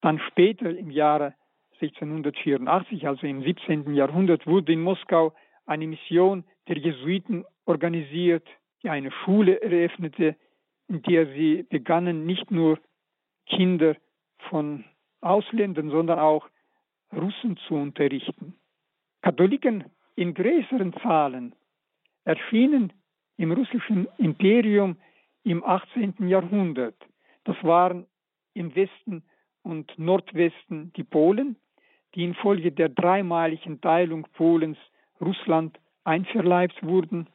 Dann 0.00 0.18
später 0.30 0.70
im 0.70 0.90
Jahre 0.90 1.34
1684, 1.82 3.06
also 3.06 3.26
im 3.26 3.42
17. 3.42 3.92
Jahrhundert, 3.92 4.46
wurde 4.46 4.72
in 4.72 4.80
Moskau 4.80 5.34
eine 5.66 5.86
Mission 5.86 6.42
der 6.68 6.78
Jesuiten 6.78 7.44
organisiert, 7.66 8.48
die 8.82 8.88
eine 8.88 9.10
Schule 9.10 9.60
eröffnete, 9.60 10.36
in 10.88 11.02
der 11.02 11.26
sie 11.34 11.66
begannen, 11.68 12.24
nicht 12.24 12.50
nur 12.50 12.78
Kinder 13.44 13.94
von 14.48 14.86
Ausländern, 15.20 15.90
sondern 15.90 16.18
auch 16.18 16.48
Russen 17.12 17.56
zu 17.66 17.74
unterrichten. 17.74 18.54
Katholiken 19.22 19.84
in 20.16 20.34
größeren 20.34 20.92
Zahlen 21.02 21.54
erschienen 22.24 22.92
im 23.36 23.52
russischen 23.52 24.08
Imperium 24.18 24.96
im 25.44 25.64
18. 25.64 26.28
Jahrhundert. 26.28 26.96
Das 27.44 27.56
waren 27.62 28.06
im 28.54 28.74
Westen 28.74 29.22
und 29.62 29.98
Nordwesten 29.98 30.92
die 30.94 31.04
Polen, 31.04 31.56
die 32.14 32.24
infolge 32.24 32.72
der 32.72 32.88
dreimaligen 32.88 33.80
Teilung 33.80 34.26
Polens 34.34 34.78
Russland 35.20 35.78
einverleibt 36.04 36.82
wurden. 36.82 37.28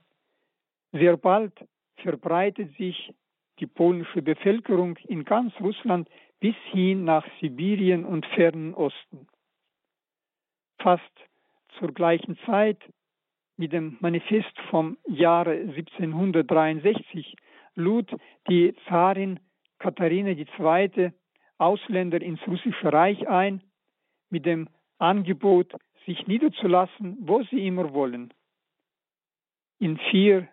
Sehr 0.92 1.18
bald 1.18 1.54
verbreitet 1.98 2.76
sich 2.78 3.14
die 3.60 3.68
polnische 3.68 4.22
Bevölkerung 4.22 4.98
in 5.08 5.24
ganz 5.24 5.54
Russland 5.60 6.10
bis 6.40 6.56
hin 6.72 7.06
nach 7.06 7.26
Sibirien 7.40 8.04
und 8.04 8.26
fernen 8.26 8.74
Osten. 8.74 9.28
Fast 10.84 11.02
zur 11.80 11.94
gleichen 11.94 12.38
Zeit 12.46 12.78
mit 13.56 13.72
dem 13.72 13.98
Manifest 14.02 14.52
vom 14.70 14.98
Jahre 15.08 15.54
1763 15.54 17.38
lud 17.76 18.14
die 18.50 18.76
Zarin 18.88 19.40
Katharina 19.80 20.32
II. 20.32 21.12
Ausländer 21.58 22.22
ins 22.22 22.46
russische 22.48 22.92
Reich 22.92 23.28
ein, 23.30 23.64
mit 24.30 24.46
dem 24.46 24.68
Angebot, 24.98 25.74
sich 26.06 26.28
niederzulassen, 26.28 27.18
wo 27.22 27.42
sie 27.44 27.66
immer 27.66 27.94
wollen. 27.94 28.34
In 29.80 29.98
vier 30.12 30.50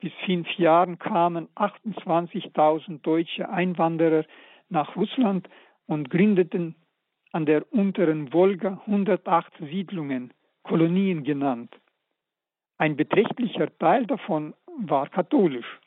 bis 0.00 0.12
fünf 0.26 0.48
Jahren 0.58 0.98
kamen 0.98 1.48
28.000 1.54 3.00
deutsche 3.00 3.48
Einwanderer 3.48 4.26
nach 4.68 4.94
Russland 4.96 5.48
und 5.86 6.10
gründeten 6.10 6.74
an 7.32 7.46
der 7.46 7.72
unteren 7.72 8.32
Wolga 8.32 8.80
108 8.86 9.52
Siedlungen, 9.60 10.32
Kolonien 10.62 11.24
genannt. 11.24 11.74
Ein 12.78 12.96
beträchtlicher 12.96 13.76
Teil 13.78 14.06
davon 14.06 14.54
war 14.78 15.08
katholisch. 15.08 15.80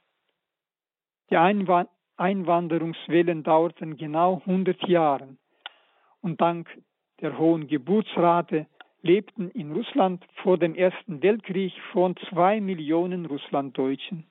Die 1.29 1.37
Einwanderungswellen 1.37 3.43
dauerten 3.43 3.97
genau 3.97 4.41
100 4.45 4.87
Jahre 4.87 5.35
und 6.21 6.39
dank 6.39 6.69
der 7.21 7.37
hohen 7.37 7.67
Geburtsrate 7.67 8.67
lebten 9.01 9.49
in 9.51 9.71
Russland 9.71 10.23
vor 10.43 10.57
dem 10.57 10.75
Ersten 10.75 11.21
Weltkrieg 11.21 11.73
schon 11.91 12.15
zwei 12.29 12.61
Millionen 12.61 13.25
Russlanddeutschen. 13.25 14.25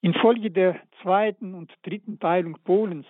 Infolge 0.00 0.50
der 0.50 0.80
zweiten 1.02 1.54
und 1.54 1.72
dritten 1.82 2.18
Teilung 2.18 2.58
Polens 2.64 3.06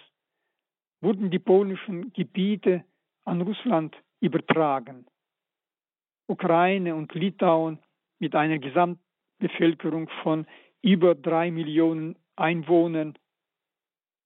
wurden 1.04 1.30
die 1.30 1.38
polnischen 1.38 2.12
Gebiete 2.14 2.82
an 3.24 3.42
Russland 3.42 3.94
übertragen. 4.20 5.06
Ukraine 6.26 6.94
und 6.94 7.14
Litauen 7.14 7.78
mit 8.18 8.34
einer 8.34 8.58
Gesamtbevölkerung 8.58 10.08
von 10.22 10.46
über 10.80 11.14
drei 11.14 11.50
Millionen 11.50 12.16
Einwohnern, 12.36 13.14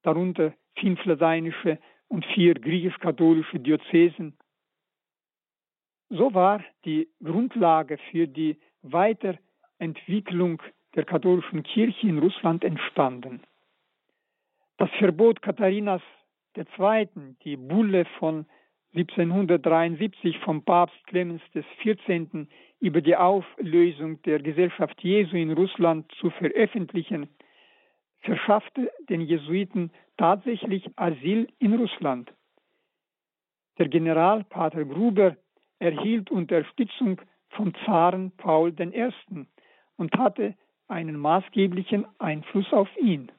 darunter 0.02 0.54
fünf 0.78 1.04
lateinische 1.04 1.78
und 2.06 2.24
vier 2.26 2.54
griechisch-katholische 2.54 3.58
Diözesen. 3.58 4.38
So 6.10 6.32
war 6.32 6.64
die 6.84 7.08
Grundlage 7.22 7.98
für 8.10 8.28
die 8.28 8.56
Weiterentwicklung 8.82 10.62
der 10.94 11.04
katholischen 11.04 11.64
Kirche 11.64 12.08
in 12.08 12.18
Russland 12.18 12.64
entstanden. 12.64 13.42
Das 14.78 14.90
Verbot 14.98 15.42
Katharinas 15.42 16.02
II., 16.58 17.08
die 17.44 17.56
Bulle 17.56 18.04
von 18.18 18.46
1773 18.94 20.38
vom 20.40 20.64
Papst 20.64 21.06
Clemens 21.06 21.42
XIV. 21.52 22.46
über 22.80 23.00
die 23.00 23.16
Auflösung 23.16 24.20
der 24.22 24.40
Gesellschaft 24.40 25.02
Jesu 25.02 25.36
in 25.36 25.52
Russland 25.52 26.10
zu 26.20 26.30
veröffentlichen, 26.30 27.28
verschaffte 28.20 28.90
den 29.08 29.20
Jesuiten 29.20 29.90
tatsächlich 30.16 30.88
Asyl 30.96 31.48
in 31.58 31.74
Russland. 31.74 32.32
Der 33.78 33.88
General 33.88 34.44
Pater 34.44 34.84
Gruber 34.84 35.36
erhielt 35.78 36.30
Unterstützung 36.30 37.20
vom 37.50 37.72
Zaren 37.84 38.32
Paul 38.32 38.74
I. 38.80 39.10
und 39.96 40.16
hatte 40.16 40.54
einen 40.88 41.16
maßgeblichen 41.16 42.06
Einfluss 42.18 42.72
auf 42.72 42.88
ihn. 42.96 43.30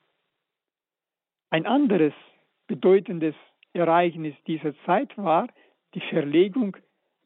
Ein 1.49 1.65
anderes 1.65 2.13
bedeutendes 2.69 3.36
Ereignis 3.73 4.36
dieser 4.47 4.73
Zeit 4.86 5.17
war 5.17 5.47
die 5.95 6.01
Verlegung 6.01 6.77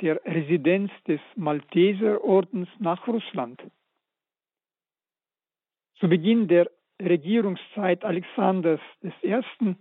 der 0.02 0.20
Residenz 0.26 0.90
des 1.06 1.20
Malteserordens 1.36 2.70
nach 2.80 3.06
Russland. 3.08 3.62
Zu 6.00 6.08
Beginn 6.08 6.48
der 6.48 6.72
Regierungszeit 7.02 8.04
Alexanders 8.06 8.80
I. 9.04 9.76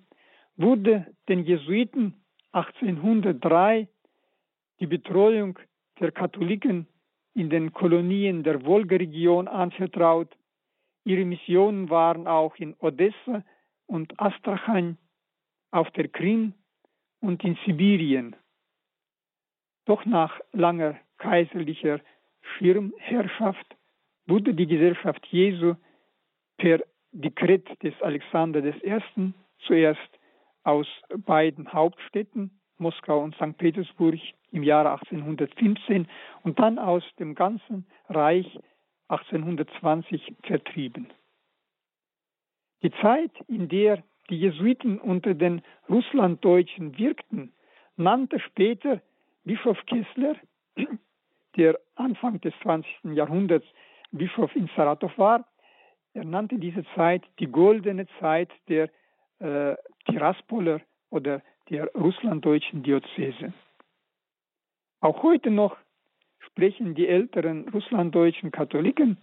wurde 0.57 1.07
den 1.29 1.44
Jesuiten 1.44 2.14
1803 2.53 3.88
die 4.81 4.87
Betreuung 4.87 5.59
der 6.01 6.11
Katholiken 6.11 6.88
in 7.35 7.51
den 7.51 7.72
Kolonien 7.72 8.42
der 8.42 8.64
Wolga-Region 8.66 9.46
anvertraut. 9.46 10.29
Ihre 11.05 11.25
Missionen 11.25 11.88
waren 11.88 12.27
auch 12.27 12.57
in 12.57 12.75
Odessa 12.81 13.44
und 13.87 14.18
Astrachan, 14.20 14.98
auf 15.73 15.91
der 15.93 16.09
Krim 16.09 16.55
und 17.21 17.43
in 17.43 17.59
Sibirien. 17.65 18.37
Doch 19.87 20.05
nach 20.05 20.39
langer 20.53 20.99
kaiserlicher 21.19 22.01
Schirmherrschaft 22.43 23.77
wurde 24.27 24.55
die 24.55 24.67
Gesellschaft 24.67 25.27
Jesu 25.27 25.75
per 26.59 26.81
Dekret 27.13 27.67
des 27.83 28.01
Alexander 28.01 28.65
I. 28.65 29.33
zuerst 29.67 30.19
aus 30.63 30.87
beiden 31.17 31.73
Hauptstädten, 31.73 32.61
Moskau 32.79 33.21
und 33.21 33.35
St. 33.35 33.57
Petersburg, 33.59 34.19
im 34.53 34.63
Jahre 34.63 34.93
1815 34.93 36.09
und 36.43 36.59
dann 36.59 36.79
aus 36.79 37.03
dem 37.19 37.35
ganzen 37.35 37.87
Reich 38.09 38.59
1820 39.09 40.35
vertrieben. 40.43 41.13
Die 42.83 42.93
Zeit, 43.01 43.33
in 43.49 43.69
der 43.69 44.03
die 44.33 44.38
Jesuiten 44.38 44.99
unter 44.99 45.35
den 45.35 45.61
Russlanddeutschen 45.90 46.97
wirkten, 46.97 47.53
nannte 47.97 48.40
später 48.40 49.03
Bischof 49.45 49.79
Kessler, 49.85 50.37
der 51.57 51.79
Anfang 51.97 52.40
des 52.40 52.55
20. 52.62 52.90
Jahrhunderts 53.12 53.66
Bischof 54.11 54.57
in 54.57 54.71
Saratow 54.75 55.12
war, 55.18 55.47
er 56.14 56.25
nannte 56.25 56.57
diese 56.57 56.83
Zeit 56.95 57.23
die 57.40 57.47
goldene 57.47 58.07
Zeit 58.21 58.49
der 58.68 58.88
äh, 59.38 59.77
Tiraspoler 60.07 60.81
oder 61.11 61.42
der 61.68 61.92
russlanddeutschen 61.95 62.83
Diözese. 62.83 63.53
Auch 65.01 65.23
heute 65.23 65.51
noch 65.51 65.77
sprechen 66.38 66.95
die 66.95 67.07
älteren 67.07 67.68
russlanddeutschen 67.68 68.51
Katholiken 68.51 69.18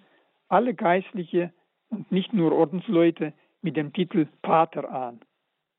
alle 0.50 0.76
Geistliche 0.76 1.52
und 1.90 2.12
nicht 2.12 2.32
nur 2.32 2.52
Ordensleute 2.52 3.34
mit 3.62 3.76
dem 3.78 3.94
Titel 3.94 4.28
Pater 4.42 4.90
an. 4.90 5.20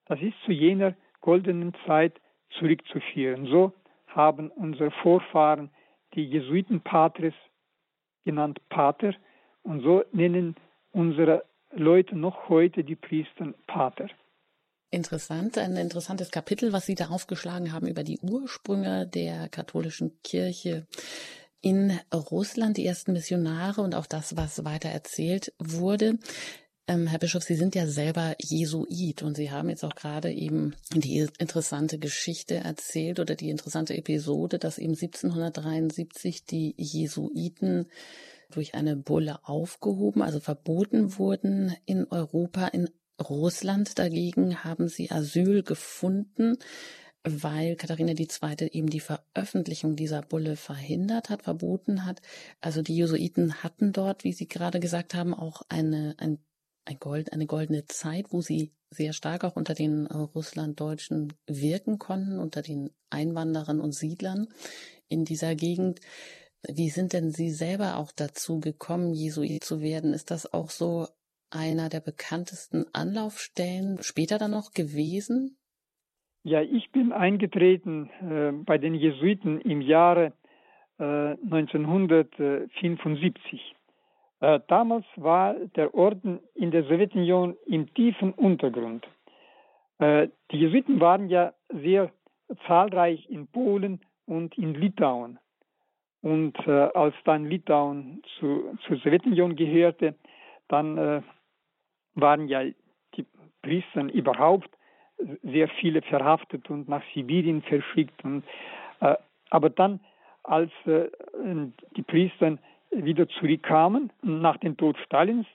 Das 0.07 0.21
ist 0.21 0.35
zu 0.45 0.53
jener 0.53 0.95
goldenen 1.21 1.75
Zeit 1.87 2.21
zurückzuführen. 2.59 3.47
So 3.47 3.73
haben 4.09 4.51
unsere 4.51 4.91
Vorfahren 4.91 5.71
die 6.15 6.25
Jesuiten 6.25 6.81
Patres 6.81 7.35
genannt 8.25 8.61
Pater 8.69 9.15
und 9.63 9.83
so 9.83 10.03
nennen 10.13 10.57
unsere 10.93 11.45
Leute 11.73 12.17
noch 12.17 12.49
heute 12.49 12.83
die 12.83 12.97
Priester 12.97 13.55
Pater. 13.67 14.09
Interessant, 14.91 15.57
ein 15.57 15.77
interessantes 15.77 16.33
Kapitel, 16.33 16.73
was 16.73 16.87
Sie 16.87 16.97
da 16.97 17.11
aufgeschlagen 17.11 17.73
haben 17.73 17.87
über 17.87 18.03
die 18.03 18.19
Ursprünge 18.21 19.07
der 19.07 19.49
katholischen 19.49 20.21
Kirche. 20.25 20.87
in 21.63 21.93
Russland, 22.13 22.79
die 22.79 22.87
ersten 22.87 23.13
Missionare 23.13 23.83
und 23.83 23.95
auch 23.95 24.07
das, 24.07 24.37
was 24.37 24.65
weiter 24.65 24.89
erzählt 24.89 25.53
wurde. 25.59 26.19
Ähm, 26.91 27.07
Herr 27.07 27.21
Bischof, 27.21 27.45
Sie 27.45 27.55
sind 27.55 27.77
ja 27.77 27.87
selber 27.87 28.35
Jesuit 28.41 29.23
und 29.23 29.37
Sie 29.37 29.53
haben 29.53 29.69
jetzt 29.69 29.85
auch 29.85 29.95
gerade 29.95 30.33
eben 30.33 30.75
die 30.93 31.25
interessante 31.39 32.01
Geschichte 32.01 32.57
erzählt 32.57 33.21
oder 33.21 33.37
die 33.37 33.49
interessante 33.49 33.97
Episode, 33.97 34.59
dass 34.59 34.77
eben 34.77 34.95
1773 34.95 36.47
die 36.47 36.75
Jesuiten 36.77 37.87
durch 38.51 38.75
eine 38.75 38.97
Bulle 38.97 39.39
aufgehoben, 39.45 40.21
also 40.21 40.41
verboten 40.41 41.17
wurden 41.17 41.77
in 41.87 42.09
Europa. 42.11 42.67
In 42.67 42.91
Russland 43.23 43.97
dagegen 44.01 44.65
haben 44.65 44.89
sie 44.89 45.13
Asyl 45.13 45.63
gefunden 45.63 46.57
weil 47.23 47.77
Katharina 47.77 48.13
II. 48.13 48.69
eben 48.73 48.89
die 48.89 49.01
Veröffentlichung 49.01 49.95
dieser 49.95 50.23
Bulle 50.23 50.57
verhindert 50.57 51.29
hat, 51.29 51.43
verboten 51.43 52.07
hat. 52.07 52.23
Also 52.63 52.81
die 52.81 52.95
Jesuiten 52.95 53.63
hatten 53.63 53.93
dort, 53.93 54.25
wie 54.25 54.33
Sie 54.33 54.49
gerade 54.49 54.81
gesagt 54.81 55.13
haben, 55.15 55.35
auch 55.35 55.61
eine, 55.69 56.15
ein, 56.17 56.39
ein 56.85 56.99
Gold, 56.99 57.33
eine 57.33 57.47
goldene 57.47 57.85
Zeit, 57.87 58.27
wo 58.31 58.41
sie 58.41 58.73
sehr 58.91 59.13
stark 59.13 59.45
auch 59.45 59.57
unter 59.57 59.75
den 59.75 60.07
äh, 60.07 60.17
Russlanddeutschen 60.17 61.33
wirken 61.47 61.99
konnten, 61.99 62.39
unter 62.39 62.63
den 62.63 62.91
Einwanderern 63.11 63.81
und 63.81 63.93
Siedlern 63.93 64.49
in 65.09 65.25
dieser 65.25 65.55
Gegend. 65.55 66.01
Wie 66.69 66.91
sind 66.91 67.15
denn 67.15 67.31
Sie 67.31 67.51
selber 67.51 67.97
auch 67.97 68.13
dazu 68.13 68.61
gekommen, 68.61 69.15
Jesuit 69.15 69.65
zu 69.65 69.81
werden? 69.81 70.13
Ist 70.13 70.31
das 70.31 70.53
auch 70.53 70.69
so 70.69 71.07
einer 71.51 71.89
der 71.89 72.01
bekanntesten 72.01 72.85
Anlaufstellen 72.93 74.03
später 74.03 74.37
dann 74.39 74.51
noch 74.51 74.73
gewesen? 74.73 75.57
Ja, 76.43 76.63
ich 76.63 76.91
bin 76.93 77.13
eingetreten 77.13 78.09
äh, 78.21 78.53
bei 78.65 78.79
den 78.79 78.95
Jesuiten 78.95 79.61
im 79.61 79.83
Jahre 79.83 80.33
äh, 80.99 81.05
1975. 81.05 83.77
Äh, 84.41 84.61
damals 84.69 85.05
war 85.17 85.55
der 85.77 85.95
Orden 85.95 86.41
in 86.55 86.71
der 86.71 86.85
Sowjetunion 86.85 87.57
im 87.67 87.93
tiefen 87.95 88.33
Untergrund. 88.33 89.07
Äh, 89.99 90.29
die 90.51 90.59
Jesuiten 90.59 90.99
waren 90.99 91.29
ja 91.29 91.53
sehr 91.69 92.11
zahlreich 92.67 93.29
in 93.29 93.47
Polen 93.47 94.01
und 94.27 94.57
in 94.57 94.75
Litauen. 94.75 95.39
Und 96.23 96.57
äh, 96.67 96.71
als 96.71 97.15
dann 97.25 97.45
Litauen 97.45 98.23
zu, 98.39 98.77
zur 98.87 98.97
Sowjetunion 98.99 99.57
gehörte, 99.57 100.15
dann 100.69 101.25
waren 102.15 102.47
ja 102.47 102.63
die 103.17 103.27
Priester 103.61 104.05
überhaupt 104.05 104.71
sehr 105.43 105.67
viele 105.81 106.01
verhaftet 106.01 106.71
und 106.71 106.89
nach 106.89 107.03
Sibirien 107.13 107.63
verschickt. 107.63 108.23
Und, 108.23 108.45
aber 109.51 109.71
dann, 109.71 109.99
als 110.45 110.71
die 110.87 112.03
Priester 112.07 112.57
wieder 112.91 113.29
zurückkamen, 113.29 114.13
nach 114.23 114.57
dem 114.59 114.77
Tod 114.77 114.97
Stalins, 115.05 115.47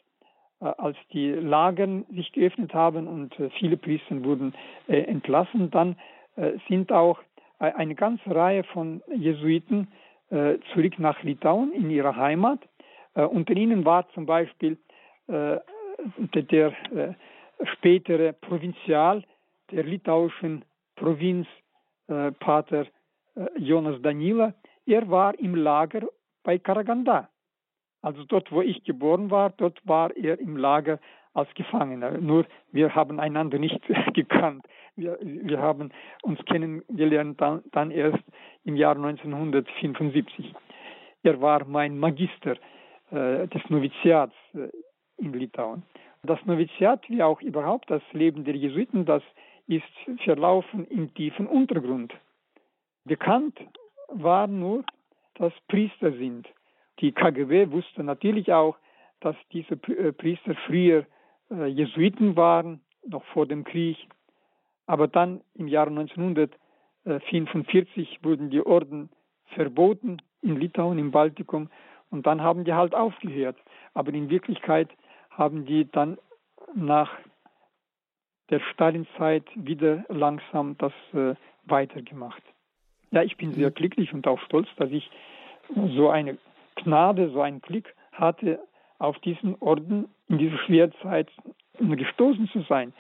äh, 0.62 0.66
als 0.78 0.98
die 1.12 1.32
Lager 1.32 1.88
sich 2.14 2.32
geöffnet 2.32 2.74
haben 2.74 3.08
und 3.08 3.38
äh, 3.40 3.50
viele 3.60 3.78
Priester 3.78 4.24
wurden 4.24 4.54
äh, 4.88 5.02
entlassen, 5.02 5.72
dann 5.72 5.96
sind 6.68 6.92
auch 6.92 7.18
eine 7.60 7.96
ganze 7.96 8.36
Reihe 8.36 8.66
von 8.66 9.02
Jesuiten 9.16 9.88
zurück 10.28 11.00
nach 11.00 11.24
Litauen 11.24 11.72
in 11.72 11.90
ihre 11.90 12.14
Heimat. 12.14 12.60
unter 13.14 13.54
ihnen 13.56 13.86
war 13.86 14.06
zum 14.10 14.26
Beispiel 14.26 14.78
der, 15.30 16.74
spätere 17.72 18.34
Provinzial 18.34 19.24
der 19.72 19.86
litauischen 19.86 20.66
Provinz 20.98 21.48
Pater 22.42 22.86
Jonas 23.58 24.02
Danila, 24.02 24.54
er 24.86 25.10
war 25.10 25.40
im 25.40 25.56
Lager 25.56 26.02
bei 26.46 26.58
Karaganda. 26.58 27.28
Also 28.02 28.24
dort, 28.24 28.52
wo 28.52 28.62
ich 28.62 28.84
geboren 28.84 29.32
war, 29.32 29.50
dort 29.50 29.86
war 29.86 30.16
er 30.16 30.40
im 30.40 30.56
Lager 30.56 31.00
als 31.34 31.54
Gefangener. 31.56 32.12
Nur 32.20 32.46
wir 32.72 32.96
haben 32.96 33.20
einander 33.20 33.60
nicht 33.60 33.82
gekannt. 34.14 34.66
Wir, 34.96 35.18
wir 35.22 35.60
haben 35.60 35.92
uns 36.22 36.40
kennengelernt 36.46 37.42
dann, 37.42 37.64
dann 37.72 37.92
erst 37.92 38.24
im 38.64 38.78
Jahr 38.78 38.96
1975. 38.96 40.54
Er 41.24 41.42
war 41.42 41.66
mein 41.66 41.98
Magister 41.98 42.56
äh, 43.12 43.48
des 43.48 43.70
Noviziats 43.70 44.36
äh, 44.54 44.70
in 45.18 45.34
Litauen. 45.34 45.84
Das 46.24 46.40
Noviziat, 46.46 47.10
wie 47.10 47.22
auch 47.22 47.42
überhaupt 47.42 47.90
das 47.90 48.02
Leben 48.14 48.46
der 48.46 48.56
Jesuiten, 48.56 49.06
das 49.06 49.24
ist 49.68 49.84
verlaufen 50.24 50.86
im 50.88 51.14
tiefen 51.14 51.48
Untergrund. 51.48 52.14
Bekannt 53.04 53.60
war 54.10 54.48
nur, 54.48 54.84
dass 55.36 55.54
Priester 55.68 56.12
sind. 56.14 56.48
Die 57.00 57.12
KGB 57.12 57.70
wusste 57.72 58.04
natürlich 58.04 58.52
auch, 58.54 58.78
dass 59.20 59.36
diese 59.52 59.76
äh, 59.88 60.14
Priester 60.14 60.56
früher 60.66 61.06
äh, 61.52 61.66
Jesuiten 61.66 62.36
waren, 62.36 62.82
noch 63.08 63.24
vor 63.26 63.46
dem 63.46 63.64
Krieg. 63.64 63.98
Aber 64.88 65.08
dann 65.08 65.42
im 65.56 65.68
Jahr 65.68 65.88
1945 65.88 68.24
wurden 68.24 68.50
die 68.50 68.66
Orden 68.66 69.10
verboten 69.54 70.18
in 70.42 70.56
Litauen, 70.58 70.98
im 71.00 71.12
Baltikum. 71.12 71.70
Und 72.12 72.26
dann 72.26 72.42
haben 72.42 72.66
die 72.66 72.74
halt 72.74 72.96
aufgehört. 72.96 73.58
Aber 73.94 74.14
in 74.14 74.30
Wirklichkeit 74.30 74.90
haben 75.32 75.66
die 75.66 75.90
dann 75.92 76.18
nach 76.74 77.12
der 78.50 78.60
Stalinzeit 78.60 79.46
wieder 79.56 80.06
langsam 80.10 80.78
das 80.78 80.94
äh, 81.14 81.36
weitergemacht. 81.66 82.44
Ja, 83.16 83.24
ich 83.24 83.38
bin 83.38 83.54
sehr 83.54 83.72
glücklich 83.72 84.14
und 84.14 84.28
auch 84.28 84.42
stolz, 84.42 84.68
dass 84.76 84.92
ich 84.92 85.10
so 85.74 86.10
eine 86.10 86.38
Gnade, 86.76 87.30
so 87.30 87.42
einen 87.42 87.62
Glück 87.62 87.96
hatte, 88.12 88.60
auf 89.00 89.18
diesen 89.20 89.56
Orden 89.62 90.10
in 90.28 90.38
dieser 90.38 90.58
schweren 90.58 90.92
Zeit 91.02 91.30
gestoßen 91.80 92.50
zu 92.50 92.60
sein. 92.64 92.92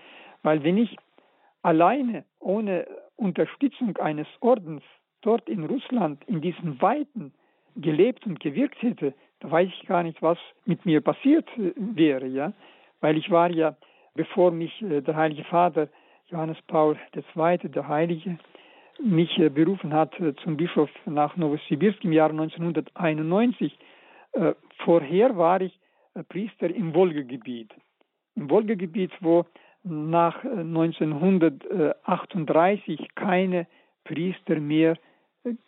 Weil 0.41 0.63
wenn 0.63 0.77
ich 0.77 0.95
alleine 1.63 2.23
ohne 2.39 2.87
Unterstützung 3.17 3.97
eines 3.97 4.27
Ordens 4.39 4.83
dort 5.21 5.49
in 5.49 5.65
Russland 5.65 6.23
in 6.27 6.39
diesen 6.39 6.81
Weiten 6.81 7.33
gelebt 7.75 8.25
und 8.25 8.39
gewirkt 8.39 8.81
hätte, 8.81 9.13
da 9.41 9.51
weiß 9.51 9.67
ich 9.67 9.85
gar 9.85 10.03
nicht, 10.03 10.21
was 10.21 10.37
mit 10.63 10.85
mir 10.85 11.01
passiert 11.01 11.49
wäre, 11.57 12.27
ja. 12.27 12.53
Weil 13.01 13.17
ich 13.17 13.29
war 13.31 13.51
ja 13.51 13.75
bevor 14.13 14.51
mich 14.51 14.81
äh, 14.81 15.01
der 15.01 15.17
Heilige 15.17 15.43
Vater 15.43 15.89
Johannes 16.27 16.57
Paul 16.67 16.97
II., 17.13 17.69
der 17.69 17.87
Heilige, 17.89 18.37
mich 19.01 19.37
äh, 19.37 19.49
berufen 19.49 19.93
hat 19.93 20.19
äh, 20.19 20.35
zum 20.43 20.57
Bischof 20.57 20.89
nach 21.05 21.37
Novosibirsk 21.37 22.03
im 22.03 22.11
Jahr 22.13 22.29
1991. 22.29 23.77
Vorher 24.83 25.37
war 25.37 25.61
ich 25.61 25.79
Priester 26.27 26.69
im 26.69 26.93
Wolgegebiet. 26.93 27.71
Im 28.35 28.49
Wolgegebiet, 28.49 29.11
wo 29.21 29.45
nach 29.83 30.43
1938 30.43 33.15
keine 33.15 33.65
Priester 34.03 34.59
mehr 34.59 34.97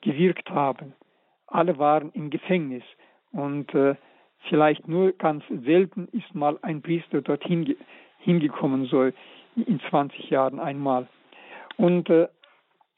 gewirkt 0.02 0.50
haben. 0.50 0.92
Alle 1.48 1.78
waren 1.78 2.12
im 2.12 2.30
Gefängnis 2.30 2.84
und 3.32 3.72
vielleicht 4.50 4.86
nur 4.90 5.14
ganz 5.14 5.46
selten 5.64 6.10
ist 6.12 6.36
mal 6.36 6.60
ein 6.62 6.82
Priester 6.82 7.22
dorthin 7.22 7.78
hingekommen 8.20 8.88
soll 8.88 9.14
in 9.56 9.80
20 9.90 10.30
Jahren 10.30 10.60
einmal. 10.60 11.08
Und 11.78 12.10
äh, 12.10 12.28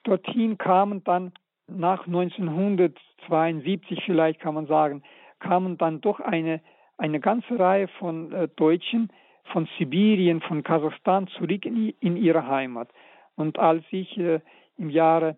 dorthin 0.10 0.58
kamen 0.58 1.04
dann 1.04 1.32
nach 1.68 2.08
1972 2.08 4.04
vielleicht 4.06 4.40
kann 4.40 4.56
man 4.56 4.66
sagen, 4.66 5.04
kamen 5.40 5.78
dann 5.78 6.02
doch 6.02 6.20
eine, 6.20 6.62
eine 6.98 7.20
ganze 7.20 7.60
Reihe 7.60 7.88
von 8.00 8.32
äh, 8.32 8.48
Deutschen 8.48 9.12
von 9.52 9.68
Sibirien, 9.78 10.42
von 10.42 10.64
Kasachstan 10.64 11.28
zurück 11.28 11.66
in, 11.66 11.94
in 12.00 12.18
ihre 12.18 12.48
Heimat. 12.48 12.90
Und 13.36 13.58
als 13.60 13.84
ich 13.92 14.18
äh, 14.18 14.40
im 14.78 14.90
Jahre 14.90 15.38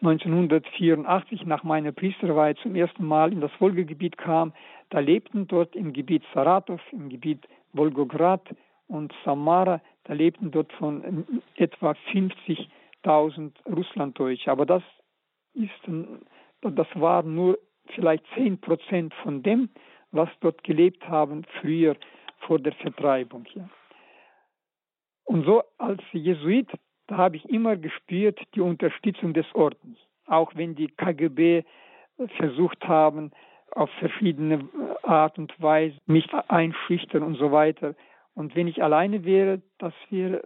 1984 0.00 1.46
nach 1.46 1.62
meiner 1.62 1.92
Priesterweihe 1.92 2.56
zum 2.56 2.74
ersten 2.74 3.04
Mal 3.04 3.32
in 3.32 3.40
das 3.40 3.52
Wolgagebiet 3.60 4.18
kam, 4.18 4.52
da 4.90 4.98
lebten 4.98 5.46
dort 5.46 5.76
im 5.76 5.92
Gebiet 5.92 6.24
Saratov, 6.34 6.80
im 6.92 7.08
Gebiet 7.08 7.46
Volgograd 7.72 8.42
und 8.88 9.12
Samara, 9.24 9.80
da 10.04 10.12
lebten 10.14 10.50
dort 10.50 10.72
von 10.72 11.42
etwa 11.56 11.94
50.000 13.04 13.52
Russlanddeutsche. 13.66 14.50
Aber 14.50 14.66
das 14.66 14.82
ist, 15.54 15.70
das 16.60 16.86
war 16.94 17.22
nur 17.22 17.58
vielleicht 17.94 18.24
10 18.34 18.60
Prozent 18.60 19.14
von 19.22 19.42
dem, 19.42 19.68
was 20.10 20.28
dort 20.40 20.62
gelebt 20.64 21.08
haben 21.08 21.44
früher 21.60 21.96
vor 22.40 22.58
der 22.58 22.72
Vertreibung. 22.74 23.46
Ja. 23.54 23.68
Und 25.24 25.44
so 25.44 25.62
als 25.78 26.02
Jesuit, 26.12 26.68
da 27.06 27.16
habe 27.16 27.36
ich 27.36 27.48
immer 27.48 27.76
gespürt 27.76 28.40
die 28.54 28.60
Unterstützung 28.60 29.32
des 29.32 29.46
Ordens, 29.54 29.98
auch 30.26 30.54
wenn 30.54 30.74
die 30.74 30.88
KGB 30.88 31.64
versucht 32.36 32.86
haben, 32.86 33.30
auf 33.74 33.90
verschiedene 33.98 34.68
Art 35.02 35.38
und 35.38 35.58
Weise 35.60 35.96
mich 36.06 36.28
einschüchtern 36.48 37.22
und 37.22 37.36
so 37.36 37.52
weiter. 37.52 37.94
Und 38.34 38.54
wenn 38.54 38.68
ich 38.68 38.82
alleine 38.82 39.24
wäre, 39.24 39.62
das 39.78 39.94
wäre, 40.10 40.42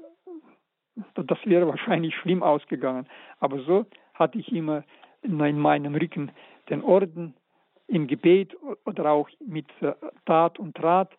das 1.15 1.39
wäre 1.45 1.69
wahrscheinlich 1.69 2.15
schlimm 2.17 2.43
ausgegangen. 2.43 3.07
Aber 3.41 3.61
so 3.61 3.87
hatte 4.15 4.39
ich 4.39 4.53
immer 4.53 4.85
in 5.23 5.59
meinem 5.59 5.95
Rücken 5.95 6.31
den 6.71 6.83
Orden 6.83 7.35
im 7.89 8.07
Gebet 8.07 8.57
oder 8.85 9.11
auch 9.11 9.29
mit 9.47 9.67
äh, 9.81 9.93
Tat 10.25 10.59
und 10.59 10.83
Rat 10.83 11.11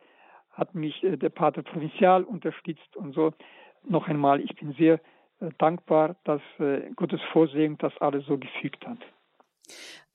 hat 0.52 0.76
mich 0.76 1.04
äh, 1.04 1.18
der 1.18 1.30
Pater 1.30 1.62
Provinzial 1.62 2.24
unterstützt 2.24 2.96
und 2.96 3.14
so. 3.14 3.34
Noch 3.84 4.08
einmal, 4.08 4.42
ich 4.42 4.54
bin 4.56 4.74
sehr 4.74 4.96
äh, 5.40 5.50
dankbar, 5.58 6.16
dass 6.26 6.42
Gottes 6.96 7.22
Vorsehung 7.32 7.78
das 7.78 7.96
alles 8.00 8.26
so 8.26 8.38
gefügt 8.38 8.86
hat 8.86 9.00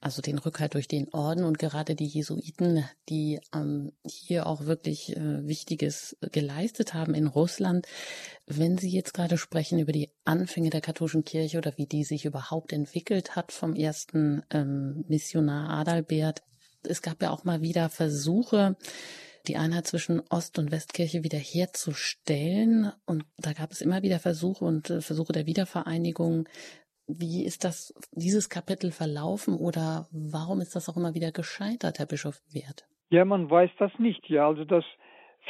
also 0.01 0.21
den 0.21 0.39
Rückhalt 0.39 0.75
durch 0.75 0.89
den 0.89 1.09
Orden 1.15 1.45
und 1.45 1.59
gerade 1.59 1.95
die 1.95 2.07
Jesuiten, 2.07 2.85
die 3.09 3.41
ähm, 3.55 3.93
hier 4.05 4.47
auch 4.47 4.67
wirklich 4.67 5.17
äh, 5.17 5.47
Wichtiges 5.47 6.17
geleistet 6.33 6.93
haben 6.93 7.15
in 7.15 7.29
Russland. 7.29 7.87
Wenn 8.47 8.79
Sie 8.79 8.91
jetzt 8.91 9.15
gerade 9.15 9.39
sprechen 9.39 9.79
über 9.79 9.93
die 9.93 10.11
Anfänge 10.25 10.71
der 10.71 10.81
katholischen 10.81 11.25
Kirche 11.25 11.59
oder 11.59 11.77
wie 11.77 11.87
die 11.87 12.03
sich 12.03 12.25
überhaupt 12.25 12.73
entwickelt 12.73 13.37
hat 13.37 13.53
vom 13.53 13.75
ersten 13.75 14.43
ähm, 14.51 15.05
Missionar 15.07 15.71
Adalbert, 15.79 16.43
es 16.83 17.01
gab 17.01 17.23
ja 17.23 17.31
auch 17.31 17.45
mal 17.45 17.63
wieder 17.63 17.89
Versuche, 17.89 18.77
die 19.47 19.57
Einheit 19.57 19.87
zwischen 19.87 20.21
Ost- 20.31 20.59
und 20.59 20.71
Westkirche 20.71 21.25
wiederherzustellen. 21.25 22.93
Und 23.07 23.25
da 23.39 23.53
gab 23.53 23.73
es 23.73 23.81
immer 23.81 24.03
wieder 24.03 24.19
Versuche 24.19 24.65
und 24.65 24.91
äh, 24.91 25.01
Versuche 25.01 25.33
der 25.33 25.47
Wiedervereinigung. 25.47 26.49
Wie 27.19 27.45
ist 27.45 27.65
das, 27.65 27.95
dieses 28.13 28.49
Kapitel 28.49 28.91
verlaufen 28.91 29.55
oder 29.55 30.07
warum 30.13 30.61
ist 30.61 30.75
das 30.77 30.89
auch 30.89 30.97
immer 30.97 31.15
wieder 31.15 31.33
gescheitert, 31.33 31.99
Herr 31.99 32.07
Bischof 32.07 32.41
Wert? 32.53 32.87
Ja, 33.11 33.25
man 33.25 33.51
weiß 33.51 33.71
das 33.79 33.93
nicht. 33.99 34.29
Ja, 34.29 34.49
also 34.49 34.65
dass 34.65 34.85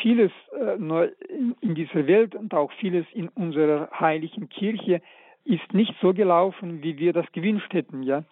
vieles 0.01 0.33
äh, 0.59 0.75
in, 0.75 1.55
in 1.61 1.75
dieser 1.75 2.07
Welt 2.07 2.35
und 2.35 2.55
auch 2.55 2.72
vieles 2.81 3.07
in 3.12 3.29
unserer 3.29 3.90
heiligen 3.98 4.48
Kirche 4.48 5.01
ist 5.44 5.72
nicht 5.72 5.94
so 6.01 6.12
gelaufen, 6.12 6.83
wie 6.83 6.98
wir 6.98 7.12
das 7.12 7.31
gewünscht 7.33 7.72
hätten. 7.72 8.03
Ja, 8.03 8.25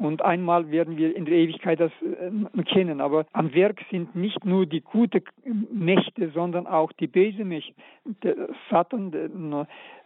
und 0.00 0.22
einmal 0.22 0.70
werden 0.70 0.96
wir 0.96 1.14
in 1.14 1.26
der 1.26 1.34
Ewigkeit 1.34 1.78
das 1.78 1.92
äh, 2.00 2.62
kennen. 2.62 3.02
Aber 3.02 3.26
am 3.32 3.52
Werk 3.52 3.84
sind 3.90 4.16
nicht 4.16 4.46
nur 4.46 4.64
die 4.64 4.80
guten 4.80 5.22
Mächte, 5.70 6.30
sondern 6.30 6.66
auch 6.66 6.90
die 6.92 7.06
bösen 7.06 7.48
Mächte. 7.48 7.74
Der 8.22 8.48
Satan, 8.70 9.10
der, 9.10 9.26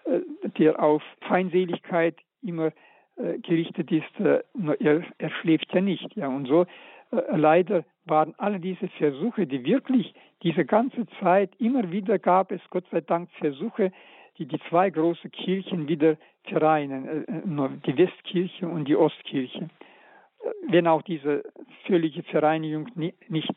äh, 0.05 0.21
der 0.59 0.83
auf 0.83 1.01
Feindseligkeit, 1.29 2.17
immer 2.45 2.73
äh, 3.17 3.39
gerichtet 3.39 3.91
ist, 3.91 4.21
äh, 4.21 4.43
er, 4.81 5.03
er 5.19 5.31
schläft 5.41 5.73
ja 5.73 5.81
nicht. 5.81 6.15
Ja. 6.17 6.29
Und 6.29 6.47
so 6.47 6.67
äh, 7.13 7.37
leider 7.37 7.85
waren 8.07 8.35
alle 8.39 8.61
diese 8.61 8.89
Versuche, 8.89 9.47
die 9.47 9.65
wirklich 9.65 10.15
diese 10.43 10.65
ganze 10.65 11.07
Zeit 11.21 11.51
immer 11.59 11.91
wieder 11.91 12.19
gab 12.19 12.53
es, 12.53 12.61
Gott 12.71 12.85
sei 12.91 13.01
Dank, 13.01 13.31
Versuche, 13.39 13.93
die 14.39 14.47
die 14.47 14.59
zwei 14.69 14.91
großen 14.91 15.31
Kirchen 15.31 15.89
wieder 15.89 16.17
vereinen, 16.45 17.07
äh, 17.07 17.39
äh, 17.39 17.71
die 17.87 17.97
Westkirche 17.97 18.69
und 18.69 18.87
die 18.87 18.97
Ostkirche. 18.97 19.65
Äh, 19.65 20.51
wenn 20.69 20.87
auch 20.87 21.03
diese 21.03 21.45
völlige 21.87 22.23
Vereinigung 22.25 22.91
nicht 22.95 23.55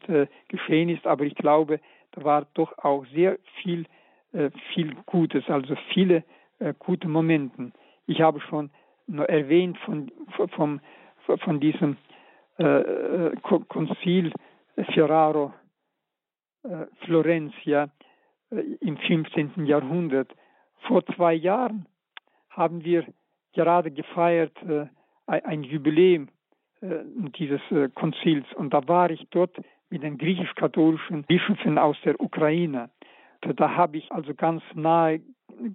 geschehen 0.48 0.90
ist, 0.90 1.06
aber 1.06 1.26
ich 1.26 1.36
glaube, 1.36 1.80
da 2.12 2.24
war 2.24 2.48
doch 2.54 2.78
auch 2.80 3.06
sehr 3.14 3.38
viel, 3.62 3.86
viel 4.74 4.96
Gutes, 5.06 5.50
also 5.50 5.76
viele 5.94 6.24
gute 6.80 7.08
Momente. 7.08 7.72
Ich 8.08 8.22
habe 8.22 8.40
schon 8.42 8.72
erwähnt 9.08 9.78
von, 9.80 10.12
von, 10.56 10.82
von 11.26 11.60
diesem 11.60 11.98
äh, 12.58 12.64
äh 12.64 13.36
Konzil 13.42 14.34
Ferraro 14.94 15.54
äh, 16.64 16.86
Florenz 17.06 17.54
ja, 17.64 17.90
äh, 18.52 18.60
im 18.82 18.98
15. 18.98 19.66
Jahrhundert. 19.66 20.34
Vor 20.88 21.06
zwei 21.06 21.34
Jahren 21.34 21.86
haben 22.50 22.84
wir 22.84 23.06
gerade 23.54 23.92
gefeiert 23.92 24.56
äh, 24.64 24.88
ein 25.28 25.64
Jubiläum 25.64 26.30
äh, 26.82 27.00
dieses 27.38 27.62
Konzils 27.96 28.46
und 28.56 28.74
da 28.74 28.88
war 28.88 29.10
ich 29.10 29.28
dort 29.32 29.56
mit 29.90 30.04
den 30.04 30.18
griechisch-katholischen 30.18 31.24
Bischöfen 31.24 31.78
aus 31.78 31.98
der 32.04 32.20
Ukraine. 32.20 32.90
Da 33.42 33.76
habe 33.76 33.98
ich 33.98 34.12
also 34.12 34.34
ganz 34.34 34.62
nahe 34.74 35.22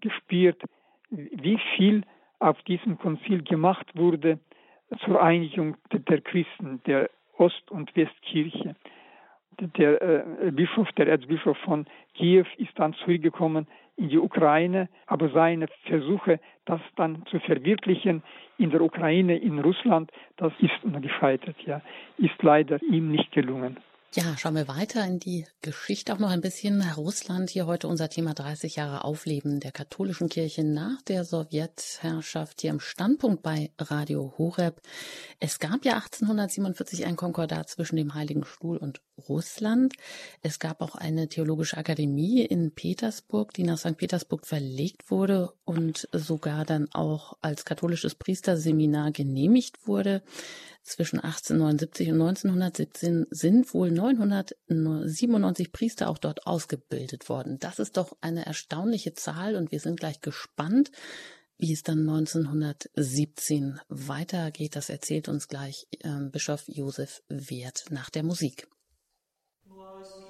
gespürt, 0.01 0.62
wie 1.11 1.59
viel 1.77 2.03
auf 2.42 2.61
diesem 2.62 2.98
Konzil 2.98 3.42
gemacht 3.42 3.87
wurde 3.94 4.38
zur 5.05 5.22
Einigung 5.22 5.76
der 5.92 6.20
Christen, 6.20 6.81
der 6.87 7.09
Ost- 7.38 7.70
und 7.70 7.94
Westkirche. 7.96 8.76
Der 9.61 10.02
äh, 10.02 10.50
Bischof, 10.50 10.90
der 10.92 11.09
Erzbischof 11.09 11.57
von 11.59 11.87
Kiew 12.14 12.46
ist 12.57 12.72
dann 12.76 12.94
zurückgekommen 12.94 13.66
in 13.96 14.09
die 14.09 14.18
Ukraine, 14.18 14.88
aber 15.07 15.28
seine 15.28 15.68
Versuche, 15.85 16.40
das 16.64 16.81
dann 16.96 17.24
zu 17.26 17.38
verwirklichen 17.40 18.22
in 18.59 18.70
der 18.70 18.81
Ukraine, 18.81 19.37
in 19.37 19.59
Russland, 19.59 20.11
das 20.37 20.52
ist 20.59 20.72
gescheitert, 21.02 21.57
ja, 21.66 21.83
ist 22.16 22.42
leider 22.42 22.83
ihm 22.83 23.11
nicht 23.11 23.31
gelungen. 23.33 23.76
Ja, 24.14 24.37
schauen 24.37 24.57
wir 24.57 24.68
weiter 24.68 25.07
in 25.07 25.20
die 25.20 25.46
Geschichte 25.62 26.12
auch 26.12 26.18
noch 26.18 26.29
ein 26.29 26.42
bisschen. 26.42 26.83
Russland, 26.83 27.48
hier 27.48 27.64
heute 27.64 27.88
unser 27.88 28.11
Thema 28.11 28.35
30 28.35 28.77
Jahre 28.77 29.05
Aufleben 29.05 29.59
der 29.59 29.72
katholischen 29.72 30.29
Kirche 30.29 30.64
nach 30.64 31.01
der 31.01 31.25
Sowjetherrschaft 31.25 32.61
hier 32.61 32.72
im 32.72 32.81
Standpunkt 32.81 33.42
bei 33.42 33.70
Radio 33.79 34.35
Horeb. 34.37 34.83
Es 35.40 35.59
gab 35.59 35.87
ja 35.87 35.94
1847 35.94 37.07
ein 37.07 37.16
Konkordat 37.16 37.70
zwischen 37.70 37.96
dem 37.96 38.12
Heiligen 38.12 38.44
Stuhl 38.44 38.77
und 38.77 39.01
Russland. 39.29 39.94
Es 40.40 40.59
gab 40.59 40.81
auch 40.81 40.94
eine 40.94 41.29
theologische 41.29 41.77
Akademie 41.77 42.42
in 42.42 42.72
Petersburg, 42.72 43.53
die 43.53 43.62
nach 43.62 43.79
St. 43.79 43.96
Petersburg 43.96 44.46
verlegt 44.46 45.11
wurde 45.11 45.53
und 45.64 46.09
sogar 46.12 46.64
dann 46.64 46.88
auch 46.92 47.37
als 47.40 47.64
katholisches 47.64 48.14
Priesterseminar 48.14 49.12
genehmigt 49.12 49.87
wurde. 49.87 50.22
Zwischen 50.83 51.20
1879 51.20 52.09
und 52.09 52.20
1917 52.20 53.27
sind 53.31 53.72
wohl 53.72 53.92
997 53.92 55.70
Priester 55.70 56.09
auch 56.09 56.18
dort 56.18 56.46
ausgebildet 56.46 57.29
worden. 57.29 57.59
Das 57.61 57.79
ist 57.79 57.96
doch 57.96 58.16
eine 58.20 58.46
erstaunliche 58.46 59.14
Zahl 59.14 59.55
und 59.55 59.70
wir 59.70 59.79
sind 59.79 60.01
gleich 60.01 60.20
gespannt, 60.20 60.90
wie 61.57 61.72
es 61.72 61.85
dann 61.85 62.01
1917 62.01 63.79
weitergeht. 63.88 64.75
Das 64.75 64.88
erzählt 64.88 65.29
uns 65.29 65.46
gleich 65.46 65.87
äh, 66.01 66.29
Bischof 66.31 66.64
Josef 66.66 67.22
Wert 67.29 67.85
nach 67.90 68.11
der 68.11 68.25
Musik. 68.25 68.66
was 69.90 70.21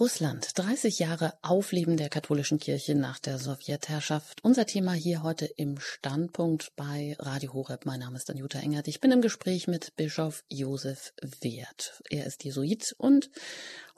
Russland. 0.00 0.58
30 0.58 0.98
Jahre 0.98 1.34
Aufleben 1.42 1.98
der 1.98 2.08
katholischen 2.08 2.58
Kirche 2.58 2.94
nach 2.94 3.18
der 3.18 3.38
Sowjetherrschaft. 3.38 4.42
Unser 4.42 4.64
Thema 4.64 4.94
hier 4.94 5.22
heute 5.22 5.44
im 5.44 5.78
Standpunkt 5.78 6.72
bei 6.74 7.14
Radio 7.18 7.52
Horeb. 7.52 7.84
Mein 7.84 8.00
Name 8.00 8.16
ist 8.16 8.30
Anjuta 8.30 8.60
Engert. 8.60 8.88
Ich 8.88 9.00
bin 9.00 9.12
im 9.12 9.20
Gespräch 9.20 9.68
mit 9.68 9.94
Bischof 9.96 10.42
Josef 10.48 11.12
Wert. 11.42 12.02
Er 12.08 12.24
ist 12.24 12.44
Jesuit 12.44 12.94
und 12.96 13.28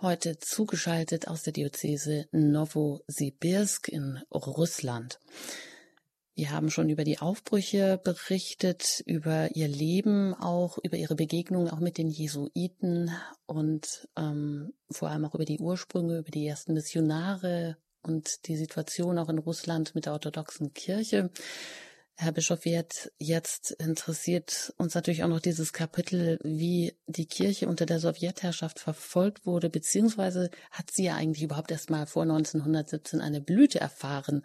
heute 0.01 0.41
zugeschaltet 0.41 1.29
aus 1.29 1.45
der 1.45 1.53
Diözese 1.53 2.27
Novosibirsk 2.33 3.87
in 3.87 4.21
Russland. 4.33 5.21
Wir 6.43 6.51
haben 6.51 6.71
schon 6.71 6.89
über 6.89 7.05
die 7.05 7.21
Aufbrüche 7.21 8.01
berichtet, 8.03 9.01
über 9.07 9.55
ihr 9.55 9.69
Leben, 9.69 10.35
auch 10.35 10.77
über 10.83 10.97
ihre 10.97 11.15
Begegnung 11.15 11.71
auch 11.71 11.79
mit 11.79 11.99
den 11.99 12.09
Jesuiten 12.09 13.13
und 13.47 14.09
ähm, 14.17 14.73
vor 14.91 15.11
allem 15.11 15.25
auch 15.25 15.37
über 15.37 15.45
die 15.45 15.61
Ursprünge, 15.61 16.19
über 16.19 16.33
die 16.33 16.45
ersten 16.45 16.75
Missionare 16.75 17.77
und 18.03 18.49
die 18.49 18.57
Situation 18.57 19.19
auch 19.19 19.29
in 19.29 19.39
Russland 19.39 19.95
mit 19.95 20.07
der 20.07 20.15
orthodoxen 20.15 20.75
Kirche. 20.75 21.31
Herr 22.17 22.33
Bischof 22.33 22.65
Wert, 22.65 23.13
jetzt 23.19 23.71
interessiert 23.79 24.75
uns 24.79 24.97
natürlich 24.97 25.23
auch 25.23 25.29
noch 25.29 25.41
dieses 25.41 25.73
Kapitel, 25.73 26.41
wie 26.43 26.97
die 27.07 27.27
Kirche 27.27 27.69
unter 27.69 27.87
der 27.87 28.01
Sowjetherrschaft 28.01 28.81
verfolgt 28.81 29.47
wurde, 29.47 29.71
beziehungsweise 29.71 30.51
hat 30.73 30.91
sie 30.91 31.05
ja 31.05 31.15
eigentlich 31.15 31.45
überhaupt 31.45 31.71
erst 31.71 31.89
mal 31.89 32.07
vor 32.07 32.23
1917 32.23 33.21
eine 33.21 33.41
Blüte 33.41 33.79
erfahren. 33.79 34.45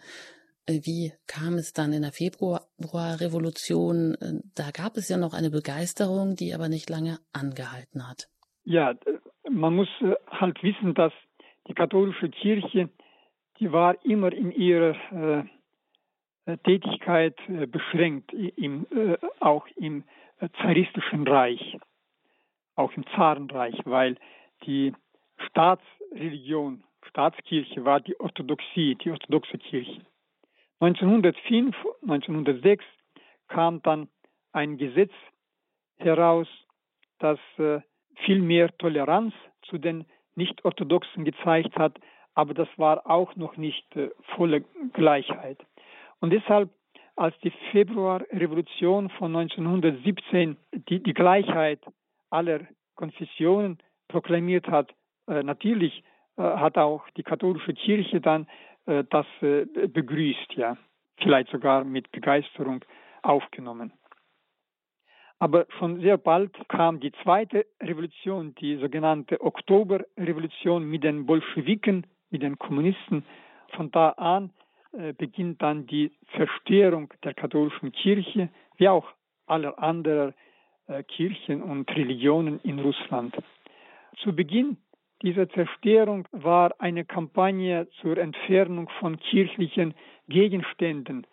Äh, 0.68 0.82
wie 0.84 1.11
kam 1.28 1.55
es 1.55 1.74
dann 1.74 1.93
in 1.93 2.03
der 2.03 2.11
Februarrevolution? 2.11 4.15
Äh, 4.15 4.41
da 4.55 4.72
gab 4.72 4.97
es 4.97 5.09
ja 5.09 5.18
noch 5.18 5.34
eine 5.34 5.49
Begeisterung, 5.49 6.36
die 6.36 6.53
aber 6.53 6.70
nicht 6.70 6.89
lange 6.89 7.20
angehalten 7.34 8.07
hat. 8.07 8.28
Ja, 8.63 8.93
man 9.49 9.76
muss 9.76 9.89
äh, 10.01 10.13
halt 10.28 10.61
wissen, 10.61 10.93
dass 10.93 11.13
die 11.68 11.74
katholische 11.74 12.30
Kirche, 12.30 12.89
die 13.59 13.72
war 13.72 13.95
immer 14.05 14.32
in 14.32 14.51
ihrer 14.51 15.47
äh, 16.45 16.57
Tätigkeit 16.63 17.36
äh, 17.49 17.65
beschränkt, 17.65 18.32
im, 18.34 18.86
äh, 18.91 19.18
auch 19.39 19.68
im 19.76 20.03
zaristischen 20.61 21.28
Reich, 21.28 21.78
auch 22.76 22.91
im 22.93 23.05
Zarenreich, 23.15 23.76
weil 23.86 24.18
die 24.65 24.93
Staatsreligion, 25.49 26.84
Staatskirche 27.09 27.84
war 27.84 27.99
die 27.99 28.20
Orthodoxie, 28.20 28.95
die 28.95 29.11
orthodoxe 29.11 29.57
Kirche. 29.57 30.01
1905, 30.80 31.76
1906 32.04 32.84
kam 33.48 33.82
dann 33.82 34.10
ein 34.52 34.78
Gesetz 34.78 35.12
heraus, 35.98 36.48
das 37.20 37.40
äh, 37.58 37.80
viel 38.26 38.42
mehr 38.42 38.76
Toleranz 38.78 39.34
zu 39.64 39.78
den 39.78 40.06
Nicht-Orthodoxen 40.36 41.26
gezeigt 41.26 41.76
hat, 41.78 42.00
aber 42.36 42.54
das 42.54 42.68
war 42.78 43.10
auch 43.10 43.36
noch 43.36 43.58
nicht 43.58 43.96
äh, 43.96 44.10
volle 44.36 44.62
Gleichheit. 44.94 45.58
Und 46.20 46.32
deshalb, 46.32 46.70
als 47.16 47.36
die 47.40 47.52
Februarrevolution 47.72 49.10
von 49.10 49.36
1917 49.36 50.58
die, 50.90 51.02
die 51.02 51.14
Gleichheit 51.14 51.80
aller 52.30 52.62
Konfessionen 52.96 53.80
proklamiert 54.08 54.68
hat, 54.68 54.94
äh, 55.28 55.42
natürlich 55.44 56.04
hat 56.38 56.78
auch 56.78 57.10
die 57.18 57.24
katholische 57.24 57.74
Kirche 57.74 58.22
dann 58.22 58.46
das 59.10 59.26
äh, 59.42 59.66
begrüßt, 59.66 60.54
ja, 60.56 60.78
vielleicht 61.18 61.50
sogar 61.52 61.84
mit 61.84 62.12
Begeisterung 62.12 62.84
aufgenommen. 63.22 63.92
Aber 65.40 65.68
schon 65.78 66.02
sehr 66.02 66.18
bald 66.18 66.52
kam 66.68 67.00
die 67.00 67.12
zweite 67.24 67.68
Revolution, 67.82 68.56
die 68.56 68.78
sogenannte 68.78 69.40
Oktoberrevolution 69.40 70.90
mit 70.90 71.04
den 71.04 71.26
Bolschewiken, 71.26 72.08
mit 72.32 72.42
den 72.42 72.58
Kommunisten. 72.58 73.24
Von 73.76 73.92
da 73.92 74.10
an 74.12 74.52
äh, 74.94 75.14
beginnt 75.14 75.62
dann 75.62 75.86
die 75.86 76.12
Zerstörung 76.36 77.14
der 77.24 77.34
katholischen 77.36 77.92
Kirche, 77.92 78.50
wie 78.78 78.90
auch 78.90 79.08
aller 79.46 79.78
anderen 79.78 80.34
äh, 80.88 81.04
Kirchen 81.04 81.62
und 81.62 81.90
Religionen 81.92 82.60
in 82.64 82.80
Russland. 82.80 83.36
Zu 84.24 84.36
Beginn 84.36 84.78
dieser 85.22 85.49
Zerstörung 85.49 86.28
war 86.32 86.74
eine 86.80 87.05
Kampagne 87.05 87.88
zur 88.01 88.18
Entfernung 88.18 88.89
von 88.99 89.20
kirchlichen 89.20 89.93
Gegenständen, 90.28 91.26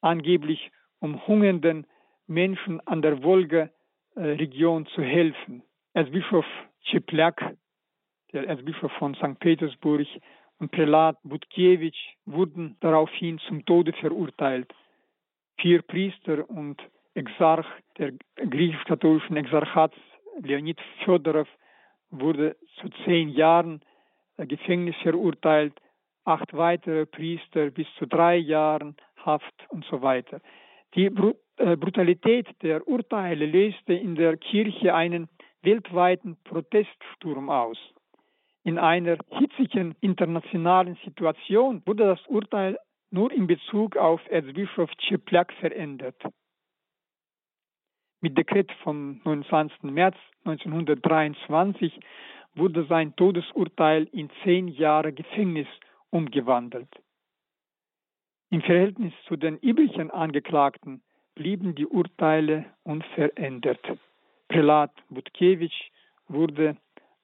angeblich 0.00 0.70
um 1.00 1.26
hungernden 1.26 1.86
Menschen 2.26 2.80
an 2.86 3.02
der 3.02 3.22
Wolga-Region 3.22 4.86
zu 4.86 5.02
helfen. 5.02 5.62
Erzbischof 5.94 6.46
Cheplak, 6.82 7.56
der 8.32 8.46
Erzbischof 8.46 8.92
von 8.92 9.14
St. 9.14 9.38
Petersburg 9.38 10.06
und 10.58 10.70
Prälat 10.70 11.18
Butkewitsch 11.22 12.16
wurden 12.24 12.76
daraufhin 12.80 13.38
zum 13.46 13.64
Tode 13.64 13.92
verurteilt. 13.92 14.72
Vier 15.60 15.82
Priester 15.82 16.48
und 16.48 16.80
Exarch 17.14 17.66
der 17.98 18.12
griechisch-katholischen 18.36 19.36
Exarchats 19.36 19.96
Leonid 20.40 20.80
Fedorov 21.04 21.48
wurde 22.10 22.56
zu 22.80 22.88
zehn 23.04 23.28
Jahren 23.28 23.80
Gefängnis 24.36 24.96
verurteilt, 25.02 25.74
acht 26.24 26.54
weitere 26.54 27.06
Priester 27.06 27.70
bis 27.70 27.86
zu 27.98 28.06
drei 28.06 28.36
Jahren 28.36 28.96
Haft 29.16 29.66
und 29.68 29.84
so 29.86 30.00
weiter. 30.00 30.40
Die 30.94 31.06
äh, 31.06 31.76
Brutalität 31.76 32.46
der 32.62 32.86
Urteile 32.86 33.46
löste 33.46 33.94
in 33.94 34.14
der 34.14 34.36
Kirche 34.36 34.94
einen 34.94 35.28
weltweiten 35.62 36.36
Proteststurm 36.44 37.50
aus. 37.50 37.78
In 38.64 38.78
einer 38.78 39.18
hitzigen 39.30 39.94
internationalen 40.00 40.96
Situation 41.04 41.82
wurde 41.84 42.04
das 42.04 42.24
Urteil 42.26 42.78
nur 43.10 43.32
in 43.32 43.46
Bezug 43.46 43.96
auf 43.96 44.20
Erzbischof 44.30 44.90
Cheplak 44.98 45.52
verändert. 45.54 46.22
Mit 48.20 48.36
Dekret 48.36 48.72
vom 48.82 49.20
29. 49.24 49.84
März 49.84 50.16
1923 50.44 52.00
wurde 52.56 52.84
sein 52.86 53.14
Todesurteil 53.14 54.08
in 54.10 54.28
zehn 54.42 54.66
Jahre 54.66 55.12
Gefängnis 55.12 55.68
umgewandelt. 56.10 56.88
Im 58.50 58.62
Verhältnis 58.62 59.12
zu 59.26 59.36
den 59.36 59.58
übrigen 59.58 60.10
Angeklagten 60.10 61.02
blieben 61.36 61.76
die 61.76 61.86
Urteile 61.86 62.64
unverändert. 62.82 63.86
Prälat 64.48 64.90
Butkewitsch 65.10 65.90
wurde 66.26 66.76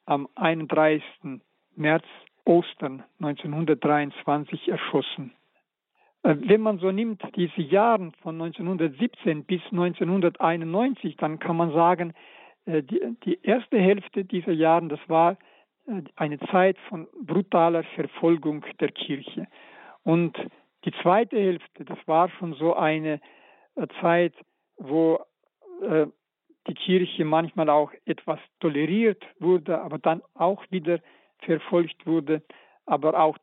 am 0.07 0.29
31. 0.37 1.03
März 1.75 2.05
Ostern 2.45 3.03
1923 3.19 4.69
erschossen. 4.69 5.33
Äh, 6.25 6.37
wenn 6.41 6.63
man 6.63 6.79
so 6.79 6.91
nimmt, 6.91 7.23
diese 7.37 7.61
Jahre 7.61 8.11
von 8.23 8.41
1917 8.41 9.45
bis 9.45 9.63
1991, 9.71 11.17
dann 11.17 11.39
kann 11.39 11.57
man 11.57 11.73
sagen, 11.73 12.15
äh, 12.67 12.83
die, 12.83 13.01
die 13.25 13.39
erste 13.43 13.79
Hälfte 13.79 14.25
dieser 14.25 14.53
Jahre, 14.53 14.89
das 14.89 15.01
war 15.07 15.37
äh, 15.87 16.03
eine 16.17 16.41
Zeit 16.51 16.79
von 16.89 17.07
brutaler 17.23 17.85
Verfolgung 17.95 18.65
der 18.81 18.91
Kirche. 18.91 19.47
Und 20.03 20.37
die 20.85 20.93
zweite 21.03 21.37
Hälfte, 21.37 21.85
das 21.85 21.99
war 22.07 22.29
schon 22.31 22.55
so 22.55 22.75
eine 22.75 23.21
Zeit, 24.01 24.35
wo 24.77 25.19
die 26.69 26.75
Kirche 26.75 27.25
manchmal 27.25 27.69
auch 27.69 27.91
etwas 28.05 28.39
toleriert 28.61 29.23
wurde, 29.41 29.81
aber 29.81 29.99
dann 29.99 30.23
auch 30.35 30.63
wieder 30.71 31.01
verfolgt 31.39 32.07
wurde. 32.07 32.43
Aber 32.87 33.19
auch 33.19 33.37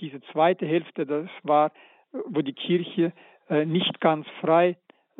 diese 0.00 0.20
zweite 0.32 0.66
Hälfte, 0.66 1.06
das 1.06 1.30
war, 1.44 1.72
wo 2.26 2.42
die 2.42 2.52
Kirche 2.52 3.12
äh, 3.48 3.64
nicht 3.64 4.00
ganz 4.00 4.26
frei 4.40 4.76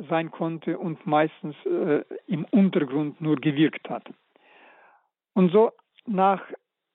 sein 0.09 0.31
konnte 0.31 0.77
und 0.77 1.05
meistens 1.05 1.55
äh, 1.65 2.03
im 2.27 2.45
Untergrund 2.51 3.19
nur 3.19 3.35
gewirkt 3.35 3.89
hat. 3.89 4.07
Und 5.33 5.51
so 5.51 5.71
nach 6.05 6.41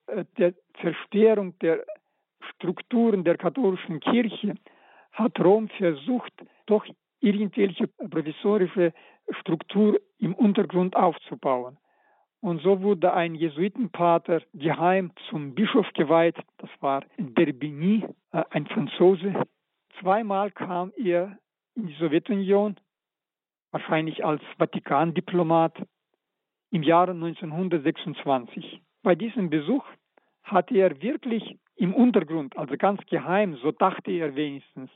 äh, 0.06 0.24
der 0.38 0.54
Zerstörung 0.80 1.58
der 1.60 1.84
Strukturen 2.54 3.24
der 3.24 3.36
katholischen 3.36 4.00
Kirche 4.00 4.54
hat 5.12 5.38
Rom 5.40 5.68
versucht, 5.68 6.32
doch 6.66 6.84
irgendwelche 7.20 7.86
provisorische 7.86 8.92
Struktur 9.40 10.00
im 10.18 10.34
Untergrund 10.34 10.96
aufzubauen. 10.96 11.78
Und 12.40 12.60
so 12.60 12.82
wurde 12.82 13.14
ein 13.14 13.34
Jesuitenpater 13.34 14.42
geheim 14.52 15.12
zum 15.30 15.54
Bischof 15.54 15.86
geweiht. 15.94 16.36
Das 16.58 16.68
war 16.80 17.02
Derbigny, 17.16 18.04
ein 18.30 18.66
Franzose. 18.66 19.46
Zweimal 20.00 20.50
kam 20.50 20.92
er 20.96 21.38
in 21.74 21.86
die 21.86 21.94
Sowjetunion, 21.94 22.76
wahrscheinlich 23.70 24.24
als 24.24 24.42
Vatikandiplomat, 24.58 25.86
im 26.70 26.82
Jahre 26.82 27.12
1926. 27.12 28.80
Bei 29.02 29.14
diesem 29.14 29.48
Besuch 29.50 29.84
hatte 30.42 30.76
er 30.76 31.00
wirklich 31.00 31.58
im 31.76 31.94
Untergrund, 31.94 32.56
also 32.56 32.76
ganz 32.76 33.00
geheim, 33.06 33.56
so 33.62 33.70
dachte 33.70 34.10
er 34.10 34.34
wenigstens, 34.34 34.90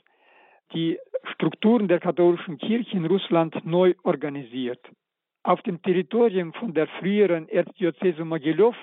die 0.73 0.99
Strukturen 1.33 1.87
der 1.87 1.99
katholischen 1.99 2.57
Kirche 2.57 2.95
in 2.95 3.05
Russland 3.05 3.65
neu 3.65 3.95
organisiert. 4.03 4.85
Auf 5.43 5.61
dem 5.63 5.81
Territorium 5.81 6.53
von 6.53 6.73
der 6.73 6.87
früheren 6.99 7.47
Erzdiözese 7.47 8.25
Mogiljow 8.25 8.75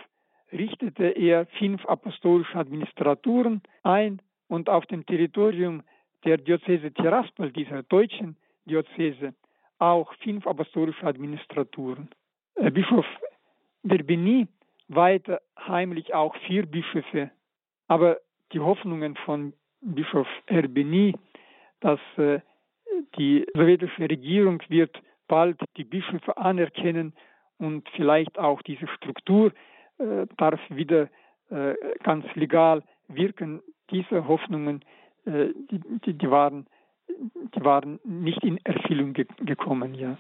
richtete 0.53 1.05
er 1.05 1.47
fünf 1.59 1.85
apostolische 1.87 2.57
Administraturen 2.57 3.63
ein 3.83 4.23
und 4.49 4.69
auf 4.69 4.87
dem 4.87 5.05
Territorium 5.07 5.83
der 6.27 6.39
Diözese 6.39 6.93
Tiraspol, 6.93 7.53
dieser 7.53 7.83
deutschen 7.85 8.37
Diözese, 8.67 9.35
auch 9.79 10.13
fünf 10.23 10.47
apostolische 10.47 11.07
Administraturen. 11.07 12.09
Äh, 12.57 12.71
Bischof 12.71 13.07
Verbini 13.83 14.49
weihte 14.89 15.41
heimlich 15.59 16.13
auch 16.15 16.35
vier 16.47 16.67
Bischöfe, 16.67 17.31
aber 17.87 18.19
die 18.53 18.61
Hoffnungen 18.61 19.17
von 19.25 19.53
Bischof 19.81 20.29
Erbeni 20.47 21.15
dass 21.81 22.01
äh, 22.17 22.41
die 23.19 23.47
sowjetische 23.55 24.09
Regierung 24.09 24.63
wird 24.69 24.97
bald 25.29 25.61
die 25.77 25.85
Bischöfe 25.85 26.37
anerkennen 26.37 27.13
und 27.59 27.89
vielleicht 27.91 28.39
auch 28.39 28.63
diese 28.63 28.89
Struktur 28.89 29.53
äh, 29.99 30.27
darf 30.37 30.61
wieder 30.71 31.09
ganz 32.03 32.27
legal 32.35 32.83
wirken. 33.07 33.63
Diese 33.93 34.27
Hoffnungen, 34.27 34.85
die, 35.27 35.81
die, 36.05 36.15
die, 36.15 36.31
waren, 36.31 36.67
die 37.09 37.65
waren 37.65 37.99
nicht 38.05 38.43
in 38.45 38.59
Erfüllung 38.65 39.13
ge 39.13 39.27
gekommen. 39.45 39.95
Ja. 39.95 40.19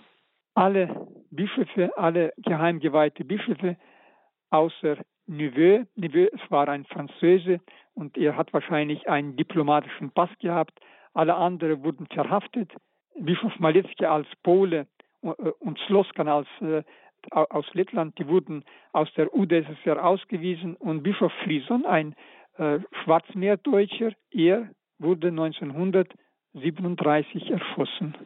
Alle 0.54 1.07
Bischöfe, 1.30 1.96
alle 1.96 2.32
geheimgeweihte 2.38 3.24
Bischöfe, 3.24 3.76
außer 4.50 4.96
Neveu, 5.26 5.84
Neveu, 5.96 6.28
es 6.32 6.50
war 6.50 6.68
ein 6.68 6.84
Franzose 6.84 7.61
und 7.94 8.16
er 8.16 8.36
hat 8.36 8.52
wahrscheinlich 8.52 9.09
einen 9.09 9.36
diplomatischen 9.36 10.11
Pass 10.11 10.30
gehabt, 10.40 10.78
alle 11.14 11.34
anderen 11.34 11.82
wurden 11.84 12.07
verhaftet. 12.07 12.72
Bischof 13.18 13.59
Malecki 13.59 14.04
als 14.04 14.28
Pole 14.42 14.86
äh, 15.22 15.28
und 15.61 15.78
Sloskan 15.86 16.28
als 16.28 16.48
äh, 16.61 16.82
aus 17.30 17.66
Lettland, 17.72 18.16
die 18.18 18.28
wurden 18.28 18.64
aus 18.92 19.12
der 19.14 19.34
UdSSR 19.34 20.04
ausgewiesen 20.04 20.76
und 20.76 21.02
Bischof 21.02 21.32
Frison, 21.44 21.84
ein 21.84 22.14
äh, 22.59 22.78
Schwarzmeerdeutscher, 23.02 24.12
er 24.30 24.70
wurde 24.99 25.28
1937 25.28 27.51
erschossen. 27.51 28.16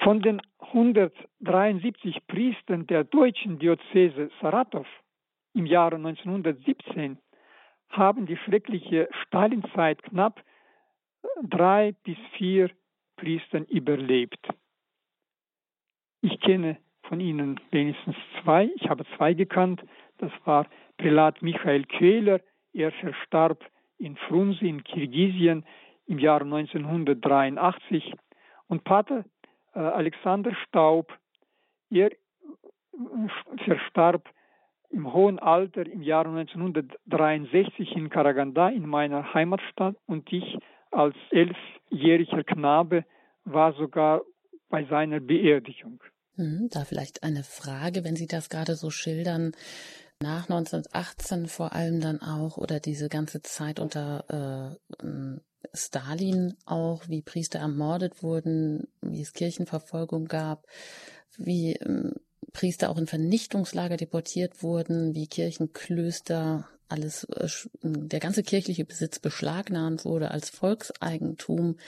Von 0.00 0.20
den 0.20 0.42
173 0.58 2.26
Priestern 2.26 2.86
der 2.88 3.04
deutschen 3.04 3.58
Diözese 3.58 4.30
Saratow 4.40 4.86
im 5.54 5.66
Jahre 5.66 5.96
1917 5.96 7.18
haben 7.90 8.24
die 8.26 8.38
schreckliche 8.38 9.08
Stalinzeit 9.26 10.02
knapp 10.02 10.42
drei 11.42 11.92
bis 12.04 12.16
vier 12.36 12.70
Priestern 13.16 13.64
überlebt. 13.66 14.48
Ich 16.22 16.40
kenne 16.40 16.78
von 17.02 17.20
ihnen 17.20 17.60
wenigstens 17.70 18.16
zwei. 18.42 18.70
Ich 18.76 18.88
habe 18.88 19.04
zwei 19.16 19.34
gekannt. 19.34 19.82
Das 20.18 20.32
war 20.44 20.66
Prälat 20.96 21.42
Michael 21.42 21.84
Köhler 21.84 22.40
Er 22.72 22.92
verstarb 22.92 23.58
in 24.02 24.16
Frunze 24.16 24.66
in 24.66 24.82
Kirgisien 24.84 25.64
im 26.06 26.18
Jahr 26.18 26.42
1983 26.42 28.14
und 28.68 28.84
Pater 28.84 29.24
äh, 29.74 29.78
Alexander 29.78 30.54
Staub, 30.66 31.12
er 31.90 32.10
äh, 32.10 32.16
verstarb 33.64 34.28
im 34.90 35.12
hohen 35.12 35.38
Alter 35.38 35.86
im 35.86 36.02
Jahr 36.02 36.26
1963 36.26 37.96
in 37.96 38.10
Karaganda 38.10 38.68
in 38.68 38.86
meiner 38.86 39.32
Heimatstadt 39.32 39.96
und 40.06 40.30
ich 40.32 40.58
als 40.90 41.16
elfjähriger 41.30 42.44
Knabe 42.44 43.04
war 43.44 43.72
sogar 43.72 44.22
bei 44.68 44.84
seiner 44.84 45.20
Beerdigung. 45.20 46.02
Hm, 46.36 46.68
da 46.70 46.84
vielleicht 46.84 47.22
eine 47.22 47.42
Frage, 47.42 48.04
wenn 48.04 48.16
Sie 48.16 48.26
das 48.26 48.48
gerade 48.48 48.74
so 48.74 48.90
schildern. 48.90 49.52
Nach 50.22 50.48
1918 50.48 51.48
vor 51.48 51.72
allem 51.72 52.00
dann 52.00 52.22
auch 52.22 52.56
oder 52.56 52.78
diese 52.78 53.08
ganze 53.08 53.42
Zeit 53.42 53.80
unter 53.80 54.78
äh, 55.02 55.40
Stalin 55.74 56.54
auch, 56.64 57.08
wie 57.08 57.22
Priester 57.22 57.58
ermordet 57.58 58.22
wurden, 58.22 58.86
wie 59.00 59.20
es 59.20 59.32
Kirchenverfolgung 59.32 60.26
gab, 60.26 60.66
wie 61.36 61.72
ähm, 61.72 62.14
Priester 62.52 62.90
auch 62.90 62.98
in 62.98 63.08
Vernichtungslager 63.08 63.96
deportiert 63.96 64.62
wurden, 64.62 65.14
wie 65.16 65.26
Kirchenklöster 65.26 66.68
alles, 66.88 67.24
äh, 67.24 67.48
der 67.82 68.20
ganze 68.20 68.44
kirchliche 68.44 68.84
Besitz 68.84 69.18
beschlagnahmt 69.18 70.04
wurde 70.04 70.30
als 70.30 70.50
Volkseigentum 70.50 71.78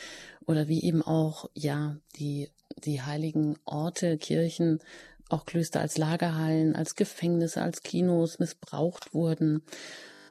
oder 0.44 0.66
wie 0.66 0.82
eben 0.82 1.02
auch, 1.02 1.50
ja, 1.54 1.98
die, 2.16 2.50
die 2.78 3.00
heiligen 3.00 3.56
Orte, 3.64 4.18
Kirchen, 4.18 4.80
auch 5.28 5.46
Klöster 5.46 5.80
als 5.80 5.98
Lagerhallen, 5.98 6.76
als 6.76 6.94
Gefängnisse, 6.94 7.62
als 7.62 7.82
Kinos 7.82 8.38
missbraucht 8.38 9.14
wurden, 9.14 9.62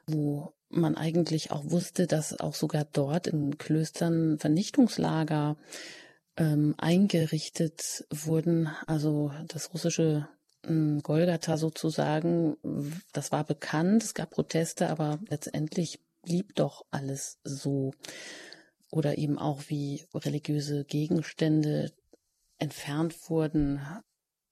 wo 0.06 0.52
man 0.68 0.96
eigentlich 0.96 1.50
auch 1.50 1.70
wusste, 1.70 2.06
dass 2.06 2.38
auch 2.40 2.54
sogar 2.54 2.84
dort 2.84 3.26
in 3.26 3.58
Klöstern 3.58 4.38
Vernichtungslager 4.38 5.56
ähm, 6.36 6.74
eingerichtet 6.78 8.06
wurden. 8.10 8.68
Also 8.86 9.32
das 9.48 9.72
russische 9.72 10.28
ähm, 10.64 11.00
Golgatha 11.02 11.56
sozusagen, 11.56 12.56
das 13.12 13.32
war 13.32 13.44
bekannt, 13.44 14.02
es 14.02 14.14
gab 14.14 14.30
Proteste, 14.30 14.88
aber 14.88 15.20
letztendlich 15.28 16.00
blieb 16.22 16.54
doch 16.54 16.84
alles 16.90 17.38
so. 17.44 17.92
Oder 18.90 19.18
eben 19.18 19.38
auch 19.38 19.62
wie 19.68 20.04
religiöse 20.14 20.84
Gegenstände 20.84 21.92
entfernt 22.58 23.28
wurden, 23.28 23.80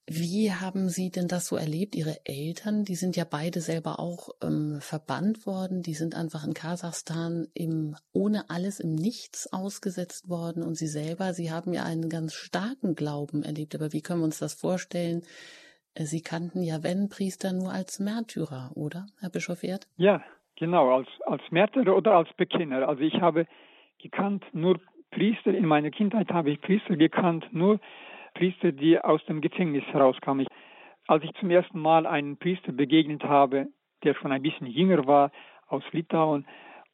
wie 0.06 0.50
haben 0.50 0.88
Sie 0.88 1.10
denn 1.10 1.28
das 1.28 1.46
so 1.46 1.56
erlebt? 1.56 1.94
Ihre 1.94 2.16
Eltern, 2.24 2.84
die 2.84 2.96
sind 2.96 3.16
ja 3.16 3.24
beide 3.28 3.60
selber 3.60 4.00
auch 4.00 4.30
ähm, 4.42 4.78
verbannt 4.80 5.46
worden, 5.46 5.82
die 5.82 5.94
sind 5.94 6.16
einfach 6.16 6.44
in 6.44 6.54
Kasachstan 6.54 7.46
im, 7.54 7.94
ohne 8.12 8.50
alles 8.50 8.80
im 8.80 8.96
Nichts 8.96 9.52
ausgesetzt 9.52 10.28
worden 10.28 10.64
und 10.64 10.74
Sie 10.76 10.88
selber, 10.88 11.34
Sie 11.34 11.52
haben 11.52 11.72
ja 11.72 11.84
einen 11.84 12.08
ganz 12.08 12.34
starken 12.34 12.96
Glauben 12.96 13.44
erlebt. 13.44 13.76
Aber 13.76 13.92
wie 13.92 14.02
können 14.02 14.20
wir 14.20 14.24
uns 14.24 14.40
das 14.40 14.54
vorstellen? 14.54 15.22
Äh, 15.94 16.04
Sie 16.04 16.20
kannten 16.20 16.62
ja, 16.62 16.82
wenn 16.82 17.08
Priester, 17.08 17.52
nur 17.52 17.72
als 17.72 18.00
Märtyrer, 18.00 18.72
oder, 18.74 19.06
Herr 19.20 19.30
Bischof 19.30 19.62
Erd? 19.62 19.86
Ja, 19.96 20.20
genau, 20.56 20.96
als, 20.96 21.08
als 21.26 21.42
Märtyrer 21.50 21.96
oder 21.96 22.16
als 22.16 22.28
Bekenner. 22.36 22.88
Also 22.88 23.02
ich 23.02 23.20
habe 23.20 23.46
gekannt 24.02 24.44
nur 24.52 24.80
Priester, 25.12 25.54
in 25.54 25.66
meiner 25.66 25.90
Kindheit 25.90 26.30
habe 26.30 26.50
ich 26.50 26.60
Priester 26.60 26.96
gekannt, 26.96 27.46
nur 27.52 27.78
Priester, 28.34 28.72
die 28.72 28.98
aus 28.98 29.24
dem 29.26 29.40
Gefängnis 29.40 29.84
herauskamen. 29.86 30.46
Als 31.06 31.24
ich 31.24 31.32
zum 31.34 31.50
ersten 31.50 31.78
Mal 31.78 32.06
einen 32.06 32.36
Priester 32.36 32.72
begegnet 32.72 33.24
habe, 33.24 33.68
der 34.04 34.14
schon 34.14 34.32
ein 34.32 34.42
bisschen 34.42 34.66
jünger 34.66 35.06
war, 35.06 35.30
aus 35.68 35.82
Litauen, 35.92 36.46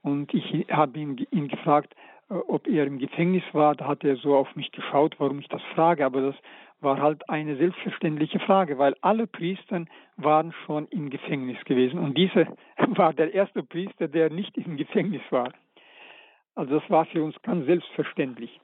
und 0.02 0.32
ich 0.32 0.66
habe 0.70 0.98
ihn, 0.98 1.26
ihn 1.30 1.48
gefragt, 1.48 1.94
äh, 2.30 2.34
ob 2.34 2.66
er 2.66 2.86
im 2.86 2.98
Gefängnis 2.98 3.42
war, 3.52 3.74
da 3.74 3.86
hat 3.86 4.04
er 4.04 4.16
so 4.16 4.36
auf 4.36 4.54
mich 4.56 4.70
geschaut, 4.72 5.16
warum 5.18 5.40
ich 5.40 5.48
das 5.48 5.62
frage, 5.74 6.04
aber 6.04 6.20
das 6.20 6.34
war 6.80 7.00
halt 7.00 7.28
eine 7.28 7.56
selbstverständliche 7.56 8.38
Frage, 8.38 8.78
weil 8.78 8.94
alle 9.00 9.26
Priester 9.26 9.84
waren 10.16 10.52
schon 10.64 10.86
im 10.88 11.10
Gefängnis 11.10 11.62
gewesen 11.64 11.98
und 11.98 12.16
dieser 12.16 12.46
war 12.76 13.12
der 13.12 13.34
erste 13.34 13.62
Priester, 13.62 14.06
der 14.06 14.30
nicht 14.30 14.56
im 14.56 14.76
Gefängnis 14.76 15.22
war. 15.30 15.52
Also 16.54 16.78
das 16.78 16.90
war 16.90 17.04
für 17.06 17.22
uns 17.22 17.40
ganz 17.42 17.66
selbstverständlich 17.66 18.60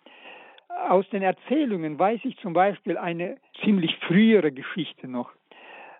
aus 0.91 1.09
den 1.11 1.23
Erzählungen 1.23 1.99
weiß 1.99 2.21
ich 2.25 2.37
zum 2.39 2.53
Beispiel 2.53 2.97
eine 2.97 3.37
ziemlich 3.63 3.97
frühere 4.07 4.53
Geschichte 4.53 5.09
noch. 5.09 5.31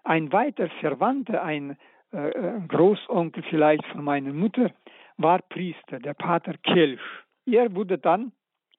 Ein 0.03 0.33
weiter 0.33 0.69
Verwandter, 0.81 1.43
ein 1.43 1.77
äh, 2.13 2.29
äh 2.29 2.61
Großonkel 2.69 3.43
vielleicht 3.45 3.85
von 3.87 4.05
meiner 4.05 4.33
Mutter, 4.33 4.71
war 5.17 5.41
Priester, 5.41 5.99
der 6.01 6.15
Pater 6.15 6.55
Kelsch. 6.63 7.25
Er 7.47 7.75
wurde 7.75 7.99
dann 7.99 8.33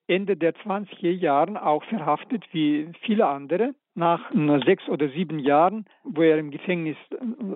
Ende 0.07 0.37
der 0.37 0.53
20er 0.53 1.09
Jahren 1.09 1.57
auch 1.57 1.83
verhaftet, 1.85 2.43
wie 2.51 2.89
viele 3.01 3.27
andere. 3.27 3.73
Nach 3.95 4.29
sechs 4.65 4.87
oder 4.89 5.07
sieben 5.09 5.39
Jahren, 5.39 5.85
wo 6.03 6.21
er 6.21 6.37
im 6.37 6.51
Gefängnis 6.51 6.97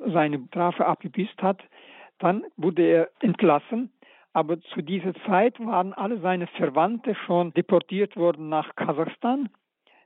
seine 0.08 0.40
Strafe 0.48 0.86
abgebisst 0.86 1.42
hat, 1.42 1.62
dann 2.20 2.46
wurde 2.56 2.84
er 2.84 3.10
entlassen 3.20 3.92
aber 4.34 4.60
zu 4.62 4.82
dieser 4.82 5.14
Zeit 5.26 5.60
waren 5.60 5.94
alle 5.94 6.20
seine 6.20 6.48
Verwandte 6.48 7.16
schon 7.26 7.54
deportiert 7.54 8.16
worden 8.16 8.50
nach 8.50 8.76
Kasachstan. 8.76 9.50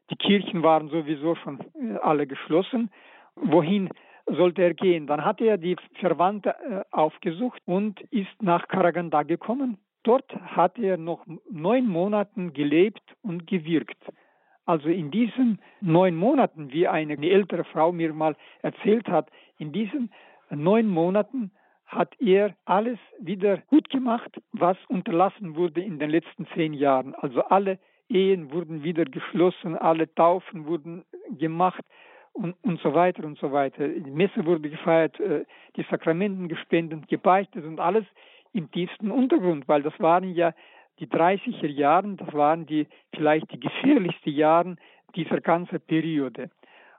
Die 0.09 0.15
Kirchen 0.15 0.63
waren 0.63 0.89
sowieso 0.89 1.35
schon 1.35 1.59
äh, 1.75 1.97
alle 2.01 2.27
geschlossen. 2.27 2.89
Wohin 3.35 3.89
sollte 4.25 4.61
er 4.61 4.73
gehen? 4.73 5.07
Dann 5.07 5.25
hat 5.25 5.41
er 5.41 5.57
die 5.57 5.75
Verwandte 5.99 6.49
äh, 6.49 6.83
aufgesucht 6.91 7.61
und 7.65 7.99
ist 8.11 8.41
nach 8.41 8.67
Karaganda 8.67 9.23
gekommen. 9.23 9.77
Dort 10.03 10.33
hat 10.35 10.77
er 10.77 10.97
noch 10.97 11.25
neun 11.49 11.87
Monate 11.87 12.51
gelebt 12.51 13.15
und 13.21 13.47
gewirkt. 13.47 14.01
Also 14.65 14.89
in 14.89 15.11
diesen 15.11 15.59
neun 15.81 16.15
Monaten, 16.15 16.71
wie 16.71 16.87
eine 16.87 17.15
ältere 17.15 17.63
Frau 17.65 17.91
mir 17.91 18.13
mal 18.13 18.35
erzählt 18.61 19.07
hat, 19.07 19.29
in 19.57 19.71
diesen 19.71 20.11
neun 20.49 20.87
Monaten 20.87 21.51
hat 21.95 22.13
er 22.19 22.55
alles 22.65 22.99
wieder 23.19 23.57
gut 23.67 23.89
gemacht, 23.89 24.41
was 24.51 24.77
unterlassen 24.87 25.55
wurde 25.55 25.81
in 25.81 25.99
den 25.99 26.09
letzten 26.09 26.47
zehn 26.53 26.73
Jahren. 26.73 27.15
Also 27.15 27.43
alle 27.43 27.79
Ehen 28.09 28.51
wurden 28.51 28.83
wieder 28.83 29.05
geschlossen, 29.05 29.77
alle 29.77 30.13
Taufen 30.13 30.65
wurden 30.65 31.03
gemacht 31.37 31.83
und, 32.33 32.55
und 32.63 32.79
so 32.81 32.93
weiter 32.93 33.23
und 33.23 33.37
so 33.39 33.51
weiter. 33.51 33.87
Die 33.87 34.11
Messe 34.11 34.45
wurde 34.45 34.69
gefeiert, 34.69 35.19
äh, 35.19 35.45
die 35.75 35.85
Sakramenten 35.89 36.47
gespendet, 36.47 37.07
gebeichtet 37.07 37.65
und 37.65 37.79
alles 37.79 38.05
im 38.53 38.69
tiefsten 38.71 39.09
Untergrund, 39.11 39.67
weil 39.67 39.81
das 39.81 39.99
waren 39.99 40.33
ja 40.35 40.53
die 40.99 41.07
30er 41.07 41.67
Jahre, 41.67 42.15
das 42.15 42.33
waren 42.33 42.65
die 42.65 42.87
vielleicht 43.15 43.51
die 43.51 43.59
gefährlichsten 43.59 44.33
Jahre 44.33 44.75
dieser 45.15 45.41
ganzen 45.41 45.79
Periode. 45.81 46.49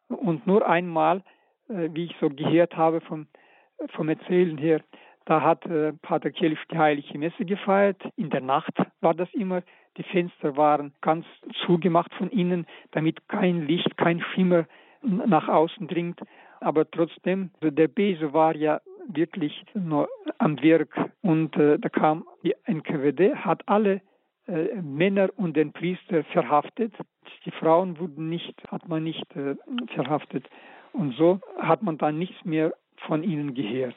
Und 0.09 0.47
nur 0.47 0.67
einmal, 0.67 1.23
äh, 1.69 1.89
wie 1.93 2.05
ich 2.05 2.17
so 2.21 2.29
gehört 2.29 2.77
habe 2.77 3.01
von 3.01 3.29
vom 3.91 4.09
Erzählen 4.09 4.59
her, 4.59 4.81
da 5.27 5.41
hat 5.41 5.65
äh, 5.67 5.93
Pater 6.03 6.31
Kelch 6.31 6.59
die 6.71 6.79
Heilige 6.79 7.19
Messe 7.19 7.45
gefeiert. 7.45 8.03
In 8.17 8.31
der 8.31 8.43
Nacht 8.43 8.75
war 9.01 9.15
das 9.15 9.33
immer. 9.33 9.63
Die 9.97 10.03
Fenster 10.03 10.57
waren 10.57 10.93
ganz 11.01 11.25
zugemacht 11.65 12.13
von 12.15 12.31
innen, 12.31 12.67
damit 12.91 13.27
kein 13.29 13.67
Licht, 13.67 13.97
kein 13.97 14.21
Schimmer 14.21 14.67
nach 15.03 15.49
außen 15.49 15.87
dringt. 15.89 16.21
Aber 16.61 16.91
trotzdem, 16.91 17.51
der 17.63 17.89
Bese 17.89 18.33
war 18.33 18.57
ja 18.57 18.81
wirklich 19.09 19.65
nur 19.75 20.09
am 20.39 20.61
Werk. 20.63 20.95
Und 21.23 21.57
äh, 21.57 21.79
da 21.79 21.89
kam 21.89 22.25
die 22.43 22.55
NKWD, 22.67 23.37
hat 23.37 23.63
alle 23.67 24.01
äh, 24.47 24.81
Männer 24.83 25.31
und 25.37 25.57
den 25.57 25.73
Priester 25.73 26.25
verhaftet. 26.25 26.93
Die 27.45 27.51
Frauen 27.51 27.99
wurden 27.99 28.29
nicht, 28.29 28.55
hat 28.69 28.89
man 28.89 29.05
nicht 29.05 29.25
äh, 29.37 29.57
verhaftet. 29.95 30.49
Und 30.93 31.15
so 31.17 31.41
hat 31.59 31.83
man 31.83 31.99
dann 31.99 32.19
nichts 32.19 32.45
mehr 32.45 32.75
von 33.07 33.23
ihnen 33.23 33.55
gehört. 33.55 33.95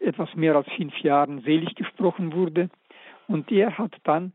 äh, 0.00 0.04
etwas 0.04 0.34
mehr 0.34 0.56
als 0.56 0.68
fünf 0.76 0.96
Jahren 1.00 1.42
selig 1.42 1.74
gesprochen 1.74 2.32
wurde. 2.32 2.70
Und 3.28 3.52
er 3.52 3.76
hat 3.76 3.94
dann 4.04 4.32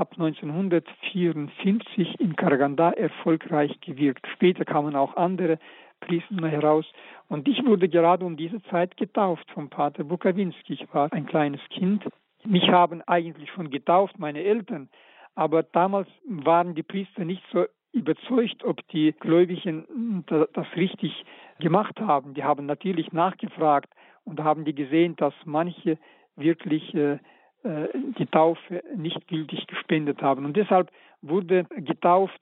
ab 0.00 0.12
1954 0.12 2.20
in 2.20 2.34
Karaganda 2.34 2.90
erfolgreich 2.92 3.78
gewirkt. 3.82 4.26
Später 4.32 4.64
kamen 4.64 4.96
auch 4.96 5.14
andere 5.16 5.58
Priester 6.00 6.48
heraus. 6.48 6.86
Und 7.28 7.46
ich 7.46 7.62
wurde 7.66 7.90
gerade 7.90 8.24
um 8.24 8.38
diese 8.38 8.62
Zeit 8.64 8.96
getauft 8.96 9.44
vom 9.52 9.68
Pater 9.68 10.04
Bukawinski. 10.04 10.72
Ich 10.72 10.94
war 10.94 11.12
ein 11.12 11.26
kleines 11.26 11.60
Kind. 11.68 12.02
Mich 12.46 12.70
haben 12.70 13.02
eigentlich 13.02 13.50
schon 13.50 13.68
getauft 13.68 14.18
meine 14.18 14.42
Eltern. 14.42 14.88
Aber 15.34 15.62
damals 15.62 16.08
waren 16.26 16.74
die 16.74 16.82
Priester 16.82 17.26
nicht 17.26 17.42
so 17.52 17.66
überzeugt, 17.92 18.64
ob 18.64 18.80
die 18.88 19.12
Gläubigen 19.20 20.24
das 20.26 20.66
richtig 20.76 21.26
gemacht 21.58 22.00
haben. 22.00 22.32
Die 22.32 22.44
haben 22.44 22.64
natürlich 22.64 23.12
nachgefragt 23.12 23.92
und 24.24 24.40
haben 24.40 24.64
die 24.64 24.74
gesehen, 24.74 25.14
dass 25.16 25.34
manche 25.44 25.98
wirklich 26.36 26.94
äh, 26.94 27.18
die 27.62 28.26
Taufe 28.26 28.82
nicht 28.96 29.28
gültig 29.28 29.66
gespendet 29.66 30.22
haben. 30.22 30.44
Und 30.44 30.56
deshalb 30.56 30.90
wurde 31.20 31.64
getauft 31.76 32.40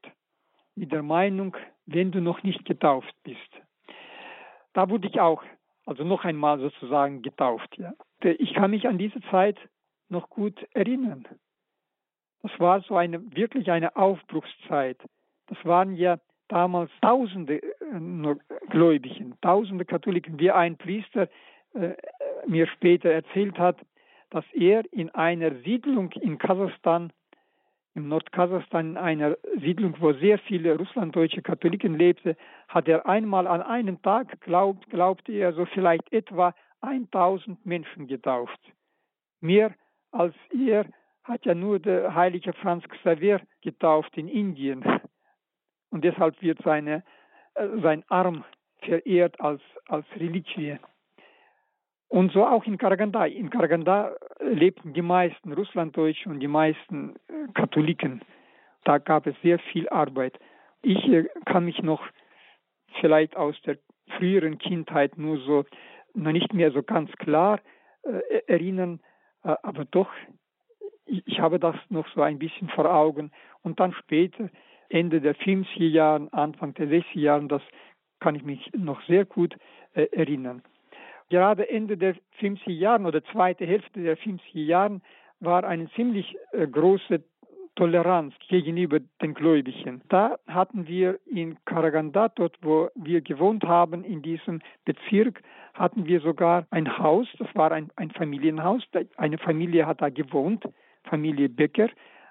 mit 0.77 0.93
der 0.93 1.03
Meinung, 1.03 1.57
wenn 1.87 2.13
du 2.13 2.21
noch 2.21 2.43
nicht 2.43 2.65
getauft 2.65 3.15
bist. 3.25 3.51
Da 4.75 4.89
wurde 4.89 5.09
ich 5.09 5.21
auch, 5.21 5.43
also 5.87 6.05
noch 6.05 6.25
einmal 6.25 6.61
sozusagen 6.61 7.23
getauft. 7.23 7.77
Ja. 7.79 7.93
Ich 8.23 8.55
kann 8.55 8.71
mich 8.71 8.87
an 8.87 8.99
diese 8.99 9.21
Zeit 9.23 9.59
noch 10.09 10.31
gut 10.31 10.67
erinnern. 10.73 11.27
Das 12.43 12.53
war 12.61 12.81
so 12.83 12.97
eine 12.97 13.21
wirklich 13.35 13.71
eine 13.71 13.97
Aufbruchszeit. 13.97 14.99
Das 15.49 15.59
waren 15.65 15.95
ja 15.95 16.19
damals 16.47 16.91
Tausende 17.03 17.63
äh, 17.63 18.37
Gläubigen, 18.71 19.35
Tausende 19.41 19.85
Katholiken, 19.85 20.39
wie 20.39 20.51
ein 20.51 20.77
Priester 20.77 21.29
äh, 21.75 21.95
mir 22.47 22.67
später 22.69 23.11
erzählt 23.11 23.59
hat, 23.59 23.79
dass 24.31 24.45
er 24.53 24.83
in 24.93 25.11
einer 25.11 25.55
Siedlung 25.63 26.13
in 26.13 26.39
Kasachstan, 26.39 27.13
im 27.95 28.09
Nordkasachstan, 28.09 28.91
in 28.91 28.97
einer 28.97 29.37
Siedlung, 29.61 29.97
wo 30.01 30.13
sehr 30.13 30.39
viele 30.39 30.77
russlanddeutsche 30.77 31.43
Katholiken 31.43 31.97
lebten, 31.97 32.37
hat 32.69 32.89
er 32.89 33.07
einmal 33.07 33.47
an 33.47 33.63
einem 33.63 34.01
Tag, 34.03 34.41
glaubt, 34.41 34.89
glaubte 34.91 35.33
er, 35.33 35.53
so 35.53 35.65
vielleicht 35.67 36.13
etwa 36.13 36.55
1000 36.81 37.65
Menschen 37.67 38.07
getauft. 38.07 38.61
Mehr 39.41 39.75
als 40.11 40.35
er 40.51 40.87
hat 41.25 41.45
ja 41.45 41.55
nur 41.55 41.79
der 41.79 42.15
heilige 42.15 42.53
Franz 42.53 42.85
Xavier 42.89 43.41
getauft 43.61 44.17
in 44.17 44.29
Indien. 44.29 44.83
Und 45.91 46.05
deshalb 46.05 46.41
wird 46.43 46.59
seine, 46.65 47.03
äh, 47.55 47.67
sein 47.83 48.05
Arm 48.09 48.45
verehrt 48.81 49.41
als, 49.41 49.61
als 49.89 50.07
Reliquie. 50.17 50.79
Und 52.09 52.33
so 52.33 52.47
auch 52.47 52.65
in 52.65 52.79
Karaganda. 52.79 53.27
In 53.27 53.51
Karaganda 53.51 54.15
lebten 54.41 54.95
die 54.95 55.03
meisten 55.03 55.53
Russlanddeutsche 55.53 56.29
und 56.29 56.41
die 56.41 56.49
meisten 56.49 57.17
äh, 57.29 57.53
Katholiken. 57.53 58.23
Da 58.85 58.99
gab 58.99 59.27
es 59.27 59.35
sehr 59.43 59.59
viel 59.59 59.89
Arbeit. 59.91 60.39
Ich 60.83 61.07
äh, 61.09 61.29
kann 61.45 61.67
mich 61.67 61.83
noch 61.83 62.03
vielleicht 63.01 63.37
aus 63.37 63.61
der 63.63 63.79
früheren 64.17 64.59
Kindheit 64.59 65.19
nur 65.19 65.39
so, 65.39 65.65
noch 66.15 66.33
nicht 66.33 66.55
mehr 66.55 66.71
so 66.73 66.83
ganz 66.83 67.11
klar 67.13 67.61
äh, 68.03 68.43
erinnern, 68.47 69.01
äh, 69.45 69.55
aber 69.63 69.85
doch, 69.85 70.11
ich, 71.07 71.23
ich, 71.27 71.41
habe 71.41 71.59
das 71.59 71.77
noch 71.91 72.07
so 72.15 72.23
ein 72.23 72.39
bisschen 72.39 72.69
vor 72.71 72.87
Augen. 72.87 73.31
Und 73.63 73.81
dann 73.81 73.93
später, 73.93 74.49
Ende 74.89 75.21
der 75.21 75.37
50er 75.37 75.87
Jahre, 75.87 76.29
Anfang 76.33 76.75
der 76.75 76.89
60er 76.89 77.19
Jahre, 77.19 77.47
das 77.49 77.63
kann 78.21 78.35
ich 78.35 78.43
mich 78.43 78.71
noch 78.75 79.01
sehr 79.03 79.25
gut 79.25 79.57
äh, 79.95 80.07
erinnern. 80.13 80.63
Gerade 81.31 81.69
Ende 81.69 81.97
der 81.97 82.15
50er 82.41 82.71
Jahre 82.71 83.05
oder 83.05 83.23
zweite 83.25 83.67
Hälfte 83.67 84.03
der 84.03 84.17
50er 84.17 84.65
Jahre 84.65 85.01
war 85.41 85.65
eine 85.65 85.91
ziemlich 85.91 86.37
äh, 86.53 86.67
große 86.67 87.23
Toleranz 87.79 88.35
gegenüber 88.49 88.99
den 89.23 89.35
Gläubigen. 89.35 90.03
Da 90.09 90.37
hatten 90.49 90.89
wir 90.89 91.21
in 91.27 91.57
Karaganda, 91.65 92.29
dort 92.29 92.57
wo 92.61 92.89
wir 92.97 93.21
gewohnt 93.21 93.63
haben, 93.65 94.03
in 94.03 94.21
diesem 94.21 94.61
Bezirk, 94.85 95.43
hatten 95.75 96.07
wir 96.07 96.21
sogar 96.21 96.67
ein 96.71 96.99
Haus, 96.99 97.29
das 97.39 97.47
war 97.55 97.71
ein, 97.71 97.91
ein 97.95 98.11
Familienhaus. 98.11 98.83
Eine 99.17 99.39
Familie 99.39 99.87
hat 99.87 100.03
da 100.03 100.09
gewohnt, 100.09 100.65
Familie 101.05 101.49
Becker, 101.49 101.89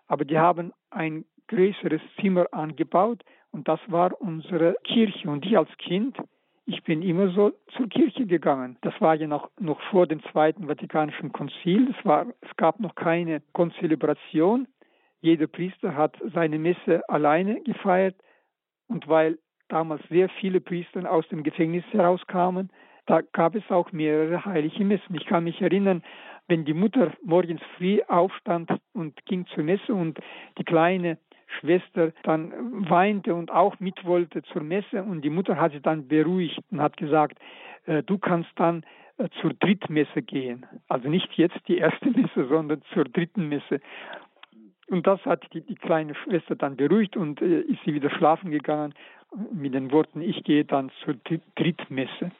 aber 0.07 0.25
die 0.25 0.37
haben 0.37 0.73
ein 0.89 1.23
größeres 1.47 2.01
Zimmer 2.19 2.47
angebaut 2.51 3.23
und 3.51 3.69
das 3.69 3.79
war 3.87 4.19
unsere 4.19 4.75
Kirche. 4.83 5.29
Und 5.29 5.45
ich 5.45 5.57
als 5.57 5.69
Kind 5.77 6.17
ich 6.67 6.83
bin 6.83 7.01
immer 7.01 7.29
so 7.29 7.53
zur 7.77 7.87
Kirche 7.87 8.25
gegangen. 8.25 8.77
Das 8.81 8.93
war 8.99 9.15
ja 9.15 9.25
noch, 9.25 9.49
noch 9.57 9.81
vor 9.89 10.05
dem 10.05 10.21
Zweiten 10.31 10.67
Vatikanischen 10.67 11.31
Konzil. 11.31 11.93
Es, 11.97 12.05
war, 12.05 12.27
es 12.41 12.55
gab 12.57 12.81
noch 12.81 12.93
keine 12.95 13.41
Konzelebration. 13.53 14.67
Jeder 15.21 15.47
Priester 15.47 15.95
hat 15.95 16.17
seine 16.33 16.59
Messe 16.59 17.07
alleine 17.07 17.61
gefeiert. 17.61 18.15
Und 18.89 19.07
weil 19.07 19.39
damals 19.69 20.01
sehr 20.09 20.27
viele 20.27 20.59
Priester 20.59 21.09
aus 21.09 21.25
dem 21.29 21.43
Gefängnis 21.43 21.85
herauskamen, 21.91 22.69
da 23.05 23.21
gab 23.21 23.55
es 23.55 23.63
auch 23.69 23.93
mehrere 23.93 24.43
heilige 24.43 24.83
Messen. 24.83 25.15
Ich 25.15 25.25
kann 25.25 25.45
mich 25.45 25.61
erinnern, 25.61 26.03
wenn 26.49 26.65
die 26.65 26.73
Mutter 26.73 27.13
morgens 27.23 27.61
früh 27.77 28.01
aufstand 28.09 28.69
und 28.93 29.25
ging 29.25 29.45
zur 29.47 29.63
Messe 29.63 29.93
und 29.93 30.19
die 30.57 30.65
kleine 30.65 31.17
Schwester 31.59 32.11
dann 32.23 32.51
weinte 32.89 33.33
und 33.33 33.51
auch 33.51 33.79
mit 33.79 34.05
wollte 34.05 34.43
zur 34.43 34.63
Messe 34.63 35.03
und 35.03 35.21
die 35.21 35.29
Mutter 35.29 35.59
hat 35.59 35.71
sie 35.71 35.81
dann 35.81 36.07
beruhigt 36.07 36.59
und 36.71 36.81
hat 36.81 36.97
gesagt, 36.97 37.39
äh, 37.85 38.03
du 38.03 38.17
kannst 38.17 38.49
dann 38.55 38.83
äh, 39.17 39.29
zur 39.41 39.53
Drittmesse 39.53 40.21
gehen. 40.21 40.65
Also 40.87 41.09
nicht 41.09 41.31
jetzt 41.33 41.59
die 41.67 41.77
erste 41.77 42.09
Messe, 42.09 42.47
sondern 42.47 42.81
zur 42.93 43.05
dritten 43.05 43.49
Messe. 43.49 43.79
Und 44.89 45.05
das 45.05 45.23
hat 45.25 45.45
die, 45.53 45.61
die 45.61 45.75
kleine 45.75 46.15
Schwester 46.15 46.55
dann 46.55 46.77
beruhigt 46.77 47.17
und 47.17 47.41
äh, 47.41 47.61
ist 47.61 47.79
sie 47.85 47.93
wieder 47.93 48.09
schlafen 48.09 48.51
gegangen 48.51 48.93
mit 49.51 49.73
den 49.73 49.91
Worten, 49.91 50.21
ich 50.21 50.43
gehe 50.43 50.63
dann 50.63 50.89
zur 51.03 51.15
Drittmesse. 51.55 52.31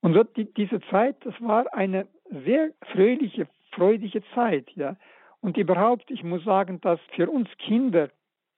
Und 0.00 0.14
so 0.14 0.24
die, 0.24 0.52
diese 0.54 0.80
Zeit, 0.90 1.16
das 1.24 1.34
war 1.40 1.72
eine 1.72 2.06
sehr 2.44 2.70
fröhliche, 2.92 3.46
freudige 3.72 4.22
Zeit, 4.34 4.70
ja. 4.74 4.96
Und 5.40 5.56
überhaupt, 5.56 6.10
ich 6.10 6.24
muss 6.24 6.44
sagen, 6.44 6.80
dass 6.80 7.00
für 7.14 7.30
uns 7.30 7.48
Kinder 7.58 8.10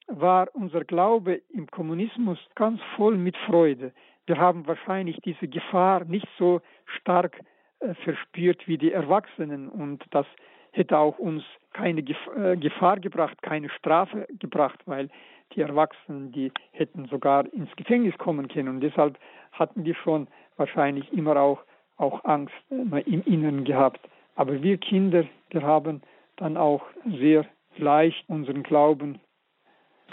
war 0.07 0.49
unser 0.55 0.85
Glaube 0.85 1.41
im 1.51 1.67
Kommunismus 1.69 2.39
ganz 2.55 2.81
voll 2.97 3.17
mit 3.17 3.37
Freude. 3.37 3.93
Wir 4.27 4.39
haben 4.39 4.67
wahrscheinlich 4.67 5.19
diese 5.25 5.49
Gefahr 5.49 6.05
nicht 6.05 6.29
so 6.39 6.61
stark 6.85 7.41
äh, 7.81 7.95
verspürt 7.95 8.67
wie 8.67 8.79
die 8.79 8.93
Erwachsenen 8.93 9.69
und 9.69 10.05
das 10.11 10.27
hätte 10.73 10.99
auch 10.99 11.19
uns 11.19 11.43
keine 11.73 12.01
äh, 12.01 12.57
Gefahr 12.57 12.99
gebracht, 13.01 13.41
keine 13.43 13.69
Strafe 13.71 14.27
gebracht, 14.39 14.81
weil 14.87 15.09
die 15.55 15.63
Erwachsenen, 15.63 16.31
die 16.33 16.53
hätten 16.73 17.07
sogar 17.07 17.53
ins 17.53 17.75
Gefängnis 17.77 18.17
kommen 18.19 18.49
können 18.49 18.69
und 18.69 18.81
deshalb 18.81 19.19
hatten 19.53 19.85
die 19.85 19.95
schon 19.95 20.29
wahrscheinlich 20.57 21.13
immer 21.13 21.37
auch, 21.37 21.65
auch 21.97 22.25
Angst 22.25 22.55
äh, 22.71 23.01
im 23.03 23.23
Inneren 23.25 23.65
gehabt. 23.65 24.01
Aber 24.37 24.63
wir 24.63 24.79
Kinder, 24.79 25.25
wir 25.51 25.63
haben 25.63 26.03
dann 26.41 26.57
auch 26.57 26.83
sehr 27.05 27.47
leicht 27.77 28.29
unseren 28.29 28.63
Glauben 28.63 29.21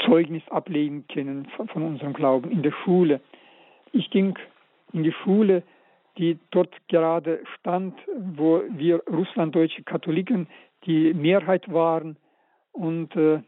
Zeugnis 0.05 0.43
ablegen 0.49 1.07
können 1.07 1.47
von, 1.55 1.81
unserem 1.81 2.13
Glauben 2.13 2.51
in 2.51 2.61
der 2.61 2.73
Schule. 2.83 3.19
Ich 3.93 4.11
ging 4.11 4.37
in 4.93 5.03
die 5.03 5.13
Schule, 5.23 5.63
die 6.17 6.37
dort 6.51 6.75
gerade 6.87 7.43
stand, 7.57 7.95
wo 8.15 8.61
wir 8.69 9.01
russlanddeutsche 9.09 9.83
Katholiken 9.83 10.47
die 10.85 11.13
Mehrheit 11.13 11.71
waren 11.71 12.17
und 12.71 13.15
äh, 13.15 13.41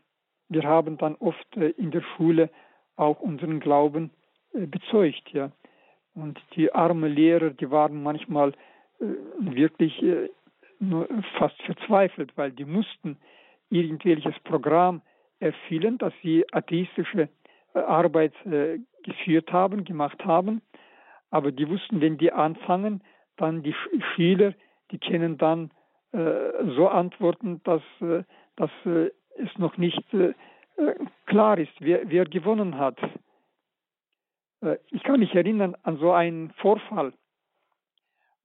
wir 0.50 0.64
haben 0.64 0.98
dann 0.98 1.16
oft 1.16 1.58
äh, 1.58 1.70
in 1.78 1.92
der 1.92 2.02
Schule 2.02 2.50
auch 2.96 3.20
unseren 3.20 3.60
Glauben 3.60 4.12
äh, 4.54 4.66
bezeugt, 4.66 5.32
ja. 5.32 5.52
Und 6.16 6.40
die 6.56 6.74
armen 6.74 7.14
Lehrer, 7.14 7.52
die 7.52 7.70
waren 7.70 8.02
manchmal 8.02 8.54
äh, 9.00 9.06
wirklich 9.40 10.02
äh, 10.02 10.30
nur 10.80 11.08
fast 11.38 11.62
verzweifelt, 11.64 12.32
weil 12.36 12.52
die 12.52 12.66
mussten 12.66 13.18
irgendwelches 13.70 14.38
Programm 14.44 15.02
erfüllen, 15.40 15.98
dass 15.98 16.14
sie 16.22 16.46
atheistische 16.52 17.30
äh, 17.74 17.80
Arbeit 17.80 18.34
äh, 18.46 18.80
geführt 19.04 19.52
haben, 19.52 19.84
gemacht 19.84 20.24
haben. 20.26 20.62
Aber 21.30 21.52
die 21.52 21.70
wussten, 21.70 22.02
wenn 22.02 22.18
die 22.18 22.32
anfangen, 22.32 23.04
dann 23.38 23.64
die 23.64 23.76
Schüler, 24.16 24.54
die 24.92 25.00
können 25.00 25.38
dann 25.38 25.72
äh, 26.12 26.74
so 26.76 26.88
antworten, 26.88 27.62
dass, 27.64 27.84
äh, 28.02 28.24
dass 28.56 28.72
äh, 28.86 29.12
es 29.38 29.58
noch 29.58 29.78
nicht 29.78 30.14
äh, 30.14 30.34
klar 31.28 31.58
ist, 31.58 31.74
wer, 31.80 32.10
wer 32.10 32.26
gewonnen 32.26 32.78
hat. 32.78 32.98
ich 34.92 35.04
kann 35.04 35.20
mich 35.20 35.36
erinnern 35.36 35.76
an 35.84 35.98
so 35.98 36.12
einen 36.12 36.52
Vorfall. 36.52 37.14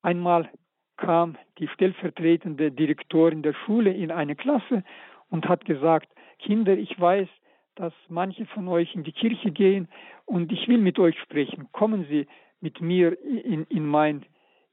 Einmal 0.02 0.50
kam 0.96 1.36
die 1.58 1.68
stellvertretende 1.68 2.70
Direktorin 2.70 3.42
der 3.42 3.54
Schule 3.54 3.92
in 3.92 4.10
eine 4.10 4.36
Klasse 4.36 4.84
und 5.30 5.48
hat 5.48 5.64
gesagt, 5.64 6.08
Kinder, 6.38 6.76
ich 6.76 6.98
weiß, 6.98 7.28
dass 7.74 7.92
manche 8.08 8.46
von 8.46 8.68
euch 8.68 8.94
in 8.94 9.04
die 9.04 9.12
Kirche 9.12 9.50
gehen 9.50 9.88
und 10.26 10.52
ich 10.52 10.68
will 10.68 10.78
mit 10.78 10.98
euch 10.98 11.18
sprechen. 11.20 11.68
Kommen 11.72 12.06
Sie 12.08 12.26
mit 12.60 12.80
mir 12.80 13.20
in, 13.22 13.64
in, 13.64 13.86
mein, 13.86 14.24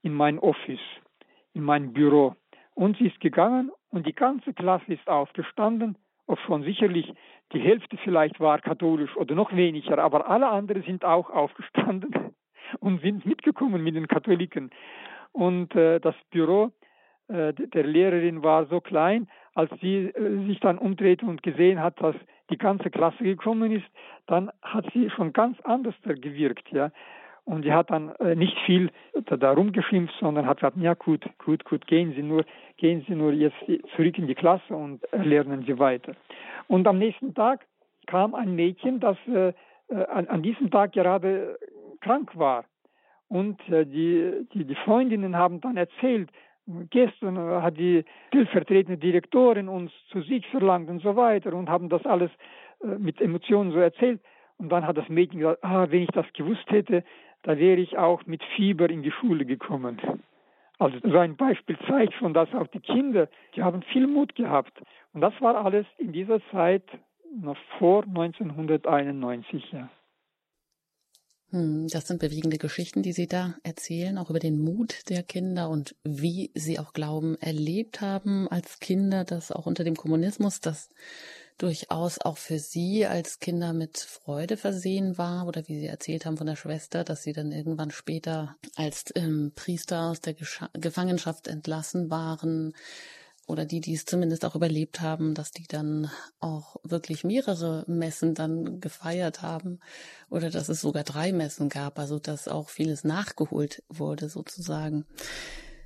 in 0.01 0.13
mein 0.13 0.39
Office, 0.39 0.80
in 1.53 1.63
mein 1.63 1.93
Büro. 1.93 2.36
Und 2.74 2.97
sie 2.97 3.07
ist 3.07 3.19
gegangen 3.19 3.72
und 3.89 4.07
die 4.07 4.13
ganze 4.13 4.53
Klasse 4.53 4.93
ist 4.93 5.07
aufgestanden, 5.07 5.97
ob 6.26 6.39
schon 6.39 6.63
sicherlich 6.63 7.11
die 7.51 7.59
Hälfte 7.59 7.97
vielleicht 7.97 8.39
war 8.39 8.59
katholisch 8.59 9.15
oder 9.17 9.36
noch 9.36 9.53
weniger, 9.53 9.97
aber 9.97 10.30
alle 10.30 10.47
anderen 10.47 10.84
sind 10.84 11.03
auch 11.03 11.30
aufgestanden 11.30 12.34
und 12.80 13.01
sind 13.01 13.26
mitgekommen 13.26 13.84
mit 13.84 13.95
den 13.95 14.07
Katholiken. 14.07 14.72
Und 15.34 15.75
äh, 15.75 15.99
das 15.99 16.15
Büro 16.29 16.71
äh, 17.32 17.53
der 17.53 17.84
Lehrerin 17.86 18.43
war 18.43 18.65
so 18.65 18.82
klein, 18.82 19.27
als 19.53 19.71
sie 19.82 20.07
äh, 20.07 20.47
sich 20.47 20.59
dann 20.59 20.77
umdrehte 20.77 21.25
und 21.25 21.43
gesehen 21.43 21.82
hat, 21.82 22.01
dass 22.01 22.15
die 22.49 22.57
ganze 22.57 22.89
Klasse 22.89 23.23
gekommen 23.23 23.71
ist, 23.71 23.86
dann 24.27 24.51
hat 24.61 24.86
sie 24.93 25.09
schon 25.09 25.32
ganz 25.34 25.59
anders 25.61 25.95
gewirkt, 26.03 26.69
ja. 26.71 26.91
Und 27.43 27.63
sie 27.63 27.73
hat 27.73 27.89
dann 27.89 28.09
äh, 28.19 28.36
nicht 28.36 28.57
viel 28.65 28.91
da 29.25 29.51
rumgeschimpft, 29.51 30.13
sondern 30.19 30.45
hat 30.45 30.57
gesagt, 30.57 30.77
ja 30.77 30.93
gut, 30.93 31.25
gut, 31.43 31.65
gut, 31.65 31.88
gehen 31.88 32.13
Sie 32.15 32.21
nur, 32.21 32.45
gehen 32.77 33.03
Sie 33.07 33.15
nur 33.15 33.34
jetzt 33.34 33.57
zurück 33.95 34.17
in 34.17 34.27
die 34.27 34.36
Klasse 34.36 34.75
und 34.75 35.01
lernen 35.11 35.63
Sie 35.65 35.79
weiter. 35.79 36.13
Und 36.67 36.88
am 36.88 36.99
nächsten 36.99 37.34
Tag 37.34 37.65
kam 38.05 38.36
ein 38.36 38.55
Mädchen, 38.55 38.99
das 38.99 39.17
äh, 39.27 39.53
äh 39.89 40.05
an, 40.05 40.27
an, 40.27 40.43
diesem 40.43 40.69
Tag 40.69 40.93
gerade 40.93 41.57
krank 42.01 42.38
war. 42.38 42.65
Und 43.32 43.61
äh, 43.69 43.86
die, 43.86 44.45
die, 44.53 44.65
die 44.65 44.75
Freundinnen 44.75 45.38
haben 45.38 45.61
dann 45.61 45.77
erzählt, 45.77 46.29
gestern 46.89 47.38
hat 47.38 47.77
die 47.77 48.03
stellvertretende 48.27 48.97
Direktorin 48.97 49.69
uns 49.69 49.93
zu 50.09 50.21
sich 50.21 50.45
verlangt 50.47 50.89
und 50.89 51.01
so 51.01 51.15
weiter 51.15 51.53
und 51.53 51.69
haben 51.69 51.88
das 51.88 52.05
alles 52.05 52.29
äh, 52.84 52.88
mit 52.97 53.21
Emotionen 53.21 53.71
so 53.71 53.79
erzählt. 53.79 54.19
Und 54.57 54.67
dann 54.67 54.86
hat 54.86 54.97
das 54.97 55.07
Mädchen 55.07 55.39
gesagt, 55.39 55.63
ah, 55.63 55.88
wenn 55.89 56.03
ich 56.03 56.11
das 56.11 56.25
gewusst 56.34 56.69
hätte, 56.69 57.05
da 57.43 57.57
wäre 57.57 57.79
ich 57.79 57.97
auch 57.97 58.25
mit 58.25 58.43
Fieber 58.57 58.89
in 58.89 59.01
die 59.01 59.11
Schule 59.11 59.45
gekommen. 59.45 59.97
Also 60.77 60.97
so 61.01 61.17
ein 61.17 61.38
Beispiel 61.38 61.77
zeigt 61.88 62.13
schon, 62.15 62.34
dass 62.34 62.53
auch 62.53 62.67
die 62.67 62.82
Kinder, 62.82 63.29
die 63.55 63.63
haben 63.63 63.82
viel 63.82 64.07
Mut 64.07 64.36
gehabt. 64.36 64.73
Und 65.13 65.21
das 65.21 65.34
war 65.39 65.55
alles 65.63 65.86
in 65.97 66.11
dieser 66.11 66.41
Zeit 66.51 66.84
noch 67.34 67.57
vor 67.79 68.03
1991, 68.03 69.71
ja. 69.71 69.89
Hm, 71.51 71.89
das 71.89 72.07
sind 72.07 72.19
bewegende 72.19 72.57
Geschichten, 72.57 73.03
die 73.03 73.11
Sie 73.11 73.27
da 73.27 73.55
erzählen, 73.63 74.17
auch 74.17 74.29
über 74.29 74.39
den 74.39 74.57
Mut 74.57 75.09
der 75.09 75.21
Kinder 75.21 75.69
und 75.69 75.95
wie 76.03 76.49
sie 76.55 76.79
auch 76.79 76.93
Glauben 76.93 77.35
erlebt 77.39 77.99
haben 77.99 78.47
als 78.47 78.79
Kinder, 78.79 79.25
dass 79.25 79.51
auch 79.51 79.65
unter 79.65 79.83
dem 79.83 79.97
Kommunismus 79.97 80.61
das 80.61 80.89
durchaus 81.57 82.19
auch 82.19 82.37
für 82.37 82.57
Sie 82.57 83.05
als 83.05 83.39
Kinder 83.39 83.73
mit 83.73 83.97
Freude 83.97 84.55
versehen 84.55 85.17
war 85.17 85.45
oder 85.45 85.67
wie 85.67 85.77
Sie 85.79 85.85
erzählt 85.85 86.25
haben 86.25 86.37
von 86.37 86.47
der 86.47 86.55
Schwester, 86.55 87.03
dass 87.03 87.23
Sie 87.23 87.33
dann 87.33 87.51
irgendwann 87.51 87.91
später 87.91 88.55
als 88.75 89.05
ähm, 89.15 89.51
Priester 89.53 90.09
aus 90.09 90.21
der 90.21 90.33
Gesch 90.33 90.63
Gefangenschaft 90.73 91.47
entlassen 91.47 92.09
waren 92.09 92.73
oder 93.51 93.65
die, 93.65 93.81
die 93.81 93.93
es 93.93 94.05
zumindest 94.05 94.45
auch 94.45 94.55
überlebt 94.55 95.01
haben, 95.01 95.35
dass 95.35 95.51
die 95.51 95.67
dann 95.67 96.09
auch 96.39 96.77
wirklich 96.83 97.23
mehrere 97.23 97.83
Messen 97.87 98.33
dann 98.33 98.79
gefeiert 98.79 99.41
haben 99.41 99.79
oder 100.29 100.49
dass 100.49 100.69
es 100.69 100.81
sogar 100.81 101.03
drei 101.03 101.33
Messen 101.33 101.69
gab, 101.69 101.99
also 101.99 102.17
dass 102.17 102.47
auch 102.47 102.69
vieles 102.69 103.03
nachgeholt 103.03 103.83
wurde 103.89 104.29
sozusagen. 104.29 105.05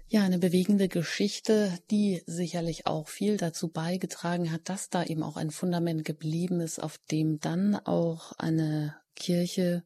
Ja, 0.07 0.23
eine 0.23 0.37
bewegende 0.37 0.87
Geschichte, 0.87 1.77
die 1.89 2.21
sicherlich 2.27 2.85
auch 2.85 3.07
viel 3.07 3.37
dazu 3.37 3.69
beigetragen 3.69 4.51
hat, 4.51 4.69
dass 4.69 4.89
da 4.91 5.03
eben 5.03 5.23
auch 5.23 5.35
ein 5.35 5.49
Fundament 5.49 6.05
geblieben 6.05 6.61
ist, 6.61 6.81
auf 6.81 6.99
dem 7.09 7.39
dann 7.39 7.75
auch 7.75 8.33
eine 8.33 8.95
Kirche, 9.15 9.83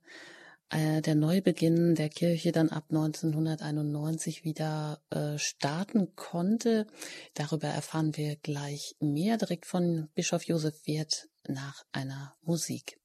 äh, 0.69 1.01
der 1.01 1.15
Neubeginn 1.15 1.95
der 1.95 2.09
Kirche 2.09 2.51
dann 2.51 2.69
ab 2.69 2.85
1991 2.89 4.43
wieder 4.43 5.01
äh, 5.09 5.37
starten 5.37 6.15
konnte. 6.15 6.87
Darüber 7.33 7.67
erfahren 7.67 8.15
wir 8.15 8.35
gleich 8.35 8.95
mehr 8.99 9.37
direkt 9.37 9.65
von 9.65 10.09
Bischof 10.15 10.43
Josef 10.43 10.85
Wirth 10.85 11.29
nach 11.47 11.83
einer 11.91 12.35
Musik. 12.41 12.99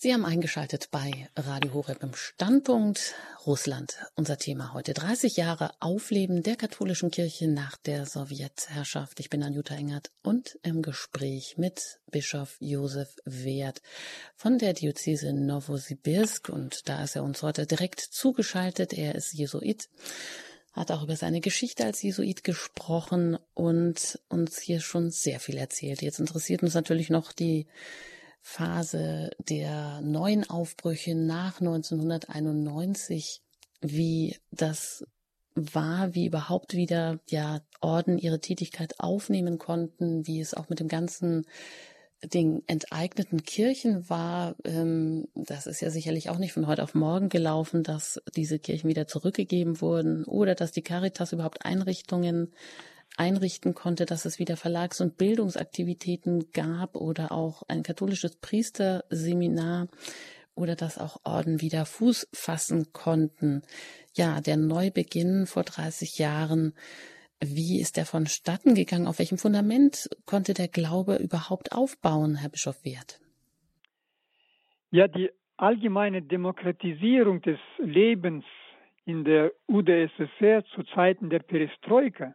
Sie 0.00 0.14
haben 0.14 0.24
eingeschaltet 0.24 0.90
bei 0.92 1.28
Radio 1.34 1.74
Horeb 1.74 2.04
im 2.04 2.14
Standpunkt 2.14 3.16
Russland. 3.44 3.96
Unser 4.14 4.38
Thema 4.38 4.72
heute 4.72 4.94
30 4.94 5.36
Jahre 5.36 5.72
Aufleben 5.80 6.44
der 6.44 6.54
katholischen 6.54 7.10
Kirche 7.10 7.48
nach 7.48 7.76
der 7.78 8.06
Sowjetherrschaft. 8.06 9.18
Ich 9.18 9.28
bin 9.28 9.42
Anjuta 9.42 9.74
Engert 9.74 10.12
und 10.22 10.56
im 10.62 10.82
Gespräch 10.82 11.56
mit 11.58 11.98
Bischof 12.12 12.58
Josef 12.60 13.16
Wert 13.24 13.82
von 14.36 14.58
der 14.58 14.72
Diözese 14.72 15.32
Novosibirsk 15.32 16.48
und 16.48 16.88
da 16.88 17.02
ist 17.02 17.16
er 17.16 17.24
uns 17.24 17.42
heute 17.42 17.66
direkt 17.66 17.98
zugeschaltet. 17.98 18.92
Er 18.92 19.16
ist 19.16 19.32
Jesuit 19.32 19.88
hat 20.74 20.92
auch 20.92 21.02
über 21.02 21.16
seine 21.16 21.40
Geschichte 21.40 21.84
als 21.84 22.02
Jesuit 22.02 22.44
gesprochen 22.44 23.36
und 23.52 24.20
uns 24.28 24.60
hier 24.60 24.78
schon 24.78 25.10
sehr 25.10 25.40
viel 25.40 25.56
erzählt. 25.56 26.02
Jetzt 26.02 26.20
interessiert 26.20 26.62
uns 26.62 26.74
natürlich 26.74 27.10
noch 27.10 27.32
die 27.32 27.66
Phase 28.40 29.30
der 29.38 30.00
neuen 30.00 30.48
Aufbrüche 30.48 31.14
nach 31.14 31.60
1991, 31.60 33.42
wie 33.80 34.36
das 34.50 35.04
war, 35.54 36.14
wie 36.14 36.26
überhaupt 36.26 36.74
wieder 36.74 37.20
ja 37.28 37.60
Orden 37.80 38.18
ihre 38.18 38.40
Tätigkeit 38.40 39.00
aufnehmen 39.00 39.58
konnten, 39.58 40.26
wie 40.26 40.40
es 40.40 40.54
auch 40.54 40.68
mit 40.68 40.80
dem 40.80 40.88
ganzen 40.88 41.46
den 42.24 42.62
enteigneten 42.66 43.44
Kirchen 43.44 44.08
war, 44.10 44.56
ähm, 44.64 45.28
das 45.34 45.66
ist 45.68 45.80
ja 45.80 45.90
sicherlich 45.90 46.30
auch 46.30 46.38
nicht 46.38 46.52
von 46.52 46.66
heute 46.66 46.82
auf 46.82 46.94
morgen 46.94 47.28
gelaufen, 47.28 47.84
dass 47.84 48.20
diese 48.34 48.58
Kirchen 48.58 48.90
wieder 48.90 49.06
zurückgegeben 49.06 49.80
wurden 49.80 50.24
oder 50.24 50.56
dass 50.56 50.72
die 50.72 50.82
Caritas 50.82 51.32
überhaupt 51.32 51.64
Einrichtungen 51.64 52.52
einrichten 53.16 53.74
konnte, 53.74 54.04
dass 54.04 54.24
es 54.24 54.38
wieder 54.38 54.56
Verlags- 54.56 55.00
und 55.00 55.16
Bildungsaktivitäten 55.16 56.52
gab 56.52 56.96
oder 56.96 57.32
auch 57.32 57.62
ein 57.68 57.82
katholisches 57.82 58.36
Priesterseminar 58.36 59.88
oder 60.54 60.74
dass 60.76 60.98
auch 60.98 61.18
Orden 61.24 61.60
wieder 61.60 61.86
Fuß 61.86 62.28
fassen 62.32 62.92
konnten. 62.92 63.62
Ja, 64.14 64.40
der 64.40 64.56
Neubeginn 64.56 65.46
vor 65.46 65.62
30 65.62 66.18
Jahren. 66.18 66.74
Wie 67.40 67.80
ist 67.80 67.96
der 67.96 68.04
vonstatten 68.04 68.74
gegangen? 68.74 69.06
Auf 69.06 69.20
welchem 69.20 69.38
Fundament 69.38 70.08
konnte 70.26 70.54
der 70.54 70.68
Glaube 70.68 71.16
überhaupt 71.16 71.72
aufbauen, 71.72 72.34
Herr 72.36 72.50
Bischof 72.50 72.84
Wert? 72.84 73.20
Ja, 74.90 75.06
die 75.06 75.30
allgemeine 75.56 76.22
Demokratisierung 76.22 77.42
des 77.42 77.58
Lebens 77.78 78.44
in 79.04 79.24
der 79.24 79.52
UdSSR 79.68 80.64
zu 80.74 80.82
Zeiten 80.94 81.30
der 81.30 81.40
Perestroika 81.40 82.34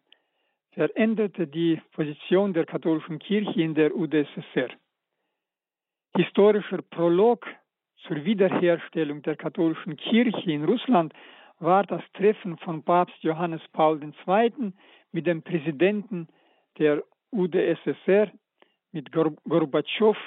veränderte 0.73 1.47
die 1.47 1.81
Position 1.91 2.53
der 2.53 2.65
katholischen 2.65 3.19
Kirche 3.19 3.61
in 3.61 3.75
der 3.75 3.95
UdSSR. 3.95 4.69
Historischer 6.15 6.81
Prolog 6.81 7.45
zur 8.07 8.23
Wiederherstellung 8.23 9.21
der 9.21 9.35
katholischen 9.35 9.97
Kirche 9.97 10.51
in 10.51 10.65
Russland 10.65 11.13
war 11.59 11.83
das 11.83 12.01
Treffen 12.13 12.57
von 12.57 12.83
Papst 12.83 13.21
Johannes 13.21 13.61
Paul 13.71 14.01
II. 14.03 14.73
mit 15.11 15.25
dem 15.27 15.41
Präsidenten 15.41 16.27
der 16.77 17.03
UdSSR, 17.31 18.31
mit 18.91 19.11
Gorbatschow 19.11 20.17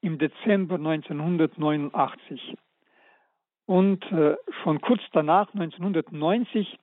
im 0.00 0.18
Dezember 0.18 0.74
1989. 0.74 2.54
Und 3.66 4.04
äh, 4.12 4.36
schon 4.62 4.80
kurz 4.80 5.00
danach, 5.12 5.52
1990, 5.54 6.78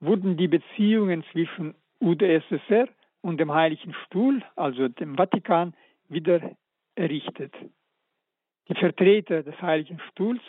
wurden 0.00 0.36
die 0.36 0.48
Beziehungen 0.48 1.24
zwischen 1.32 1.74
UdSSR 2.02 2.88
und 3.22 3.38
dem 3.38 3.52
Heiligen 3.52 3.94
Stuhl, 4.04 4.42
also 4.56 4.88
dem 4.88 5.16
Vatikan, 5.16 5.74
wieder 6.08 6.40
errichtet. 6.96 7.54
Die 8.68 8.74
Vertreter 8.74 9.42
des 9.42 9.60
Heiligen 9.62 10.00
Stuhls 10.10 10.42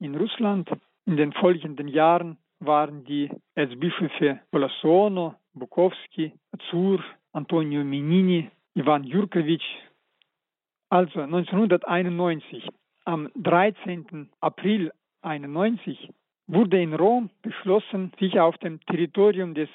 in 0.00 0.14
Russland 0.14 0.68
in 1.06 1.16
den 1.16 1.32
folgenden 1.32 1.88
Jahren 1.88 2.38
waren 2.60 3.04
die 3.04 3.30
Erzbischöfe 3.54 4.40
Olasono, 4.52 5.36
Bukowski, 5.54 6.32
Azur, 6.52 7.02
Antonio 7.32 7.84
Menini, 7.84 8.50
Ivan 8.74 9.04
Jurkovic. 9.04 9.62
Also 10.90 11.20
1991, 11.20 12.68
am 13.04 13.30
13. 13.36 14.28
April 14.40 14.92
1991, 15.22 16.10
wurde 16.46 16.80
in 16.80 16.94
Rom 16.94 17.30
beschlossen, 17.42 18.12
sich 18.18 18.40
auf 18.40 18.56
dem 18.58 18.80
Territorium 18.86 19.54
des 19.54 19.68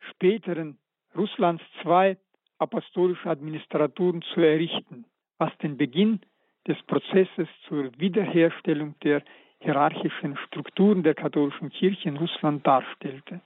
späteren 0.00 0.78
Russlands 1.16 1.62
zwei 1.82 2.16
apostolische 2.58 3.28
Administraturen 3.30 4.22
zu 4.22 4.40
errichten, 4.40 5.04
was 5.38 5.56
den 5.58 5.76
Beginn 5.76 6.20
des 6.66 6.80
Prozesses 6.82 7.48
zur 7.66 7.90
Wiederherstellung 7.98 8.94
der 9.02 9.22
hierarchischen 9.60 10.36
Strukturen 10.46 11.02
der 11.02 11.14
katholischen 11.14 11.70
Kirche 11.70 12.08
in 12.08 12.16
Russland 12.16 12.66
darstellte. 12.66 13.40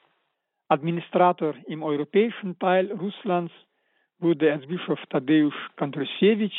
Administrator 0.69 1.55
im 1.67 1.83
europäischen 1.83 2.59
Teil 2.59 2.91
Russlands 2.93 3.53
wurde 4.19 4.49
Erzbischof 4.49 5.01
Tadeusz 5.11 5.55
Kandrosiewicz. 5.77 6.55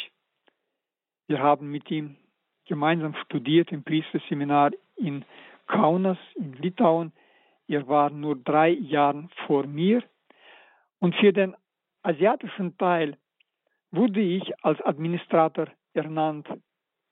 Wir 1.28 1.39
haben 1.39 1.72
mit 1.72 1.89
ihm 1.89 2.18
gemeinsam 2.66 3.16
studiert 3.26 3.72
im 3.72 3.84
Priesterseminar 3.84 4.72
in 4.96 5.26
Kaunas 5.68 6.18
in 6.36 6.54
Litauen. 6.54 7.12
Er 7.74 7.88
war 7.88 8.12
nur 8.12 8.36
drei 8.36 8.70
Jahre 8.70 9.28
vor 9.48 9.66
mir. 9.66 10.04
Und 11.00 11.16
für 11.16 11.34
den 11.34 11.56
asiatischen 12.04 12.78
Teil 12.78 13.18
wurde 13.90 14.22
ich 14.22 14.46
als 14.64 14.80
Administrator 14.82 15.68
ernannt. 15.96 16.48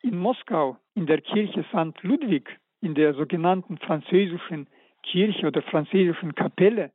In 0.04 0.20
Moskau, 0.20 0.78
in 0.94 1.08
der 1.08 1.22
Kirche 1.22 1.64
St. 1.70 2.04
Ludwig, 2.04 2.46
in 2.80 2.94
der 2.94 3.16
sogenannten 3.16 3.80
französischen 3.80 4.68
Kirche 5.02 5.48
oder 5.48 5.64
französischen 5.64 6.36
Kapelle, 6.36 6.92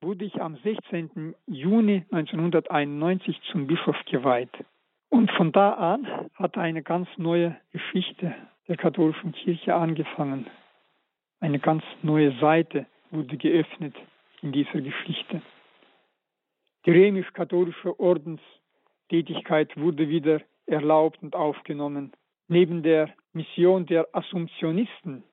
wurde 0.00 0.24
ich 0.24 0.40
am 0.40 0.56
16. 0.56 1.34
Juni 1.46 2.06
1991 2.10 3.38
zum 3.52 3.66
Bischof 3.66 3.96
geweiht. 4.06 4.56
Und 5.10 5.30
von 5.32 5.52
da 5.52 5.72
an 5.72 6.06
hat 6.34 6.56
eine 6.56 6.82
ganz 6.82 7.08
neue 7.18 7.56
Geschichte 7.72 8.34
der 8.68 8.78
katholischen 8.78 9.32
Kirche 9.32 9.74
angefangen. 9.74 10.46
Eine 11.40 11.58
ganz 11.58 11.84
neue 12.02 12.32
Seite 12.38 12.86
wurde 13.10 13.36
geöffnet 13.36 13.94
in 14.42 14.52
dieser 14.52 14.80
Geschichte. 14.80 15.42
Die 16.86 16.90
römisch-katholische 16.90 17.98
Ordenstätigkeit 17.98 19.76
wurde 19.76 20.08
wieder 20.08 20.40
erlaubt 20.66 21.22
und 21.22 21.34
aufgenommen. 21.34 22.12
Neben 22.48 22.82
der 22.82 23.10
Mission 23.32 23.86
der 23.86 24.08
Assumptionisten, 24.12 25.24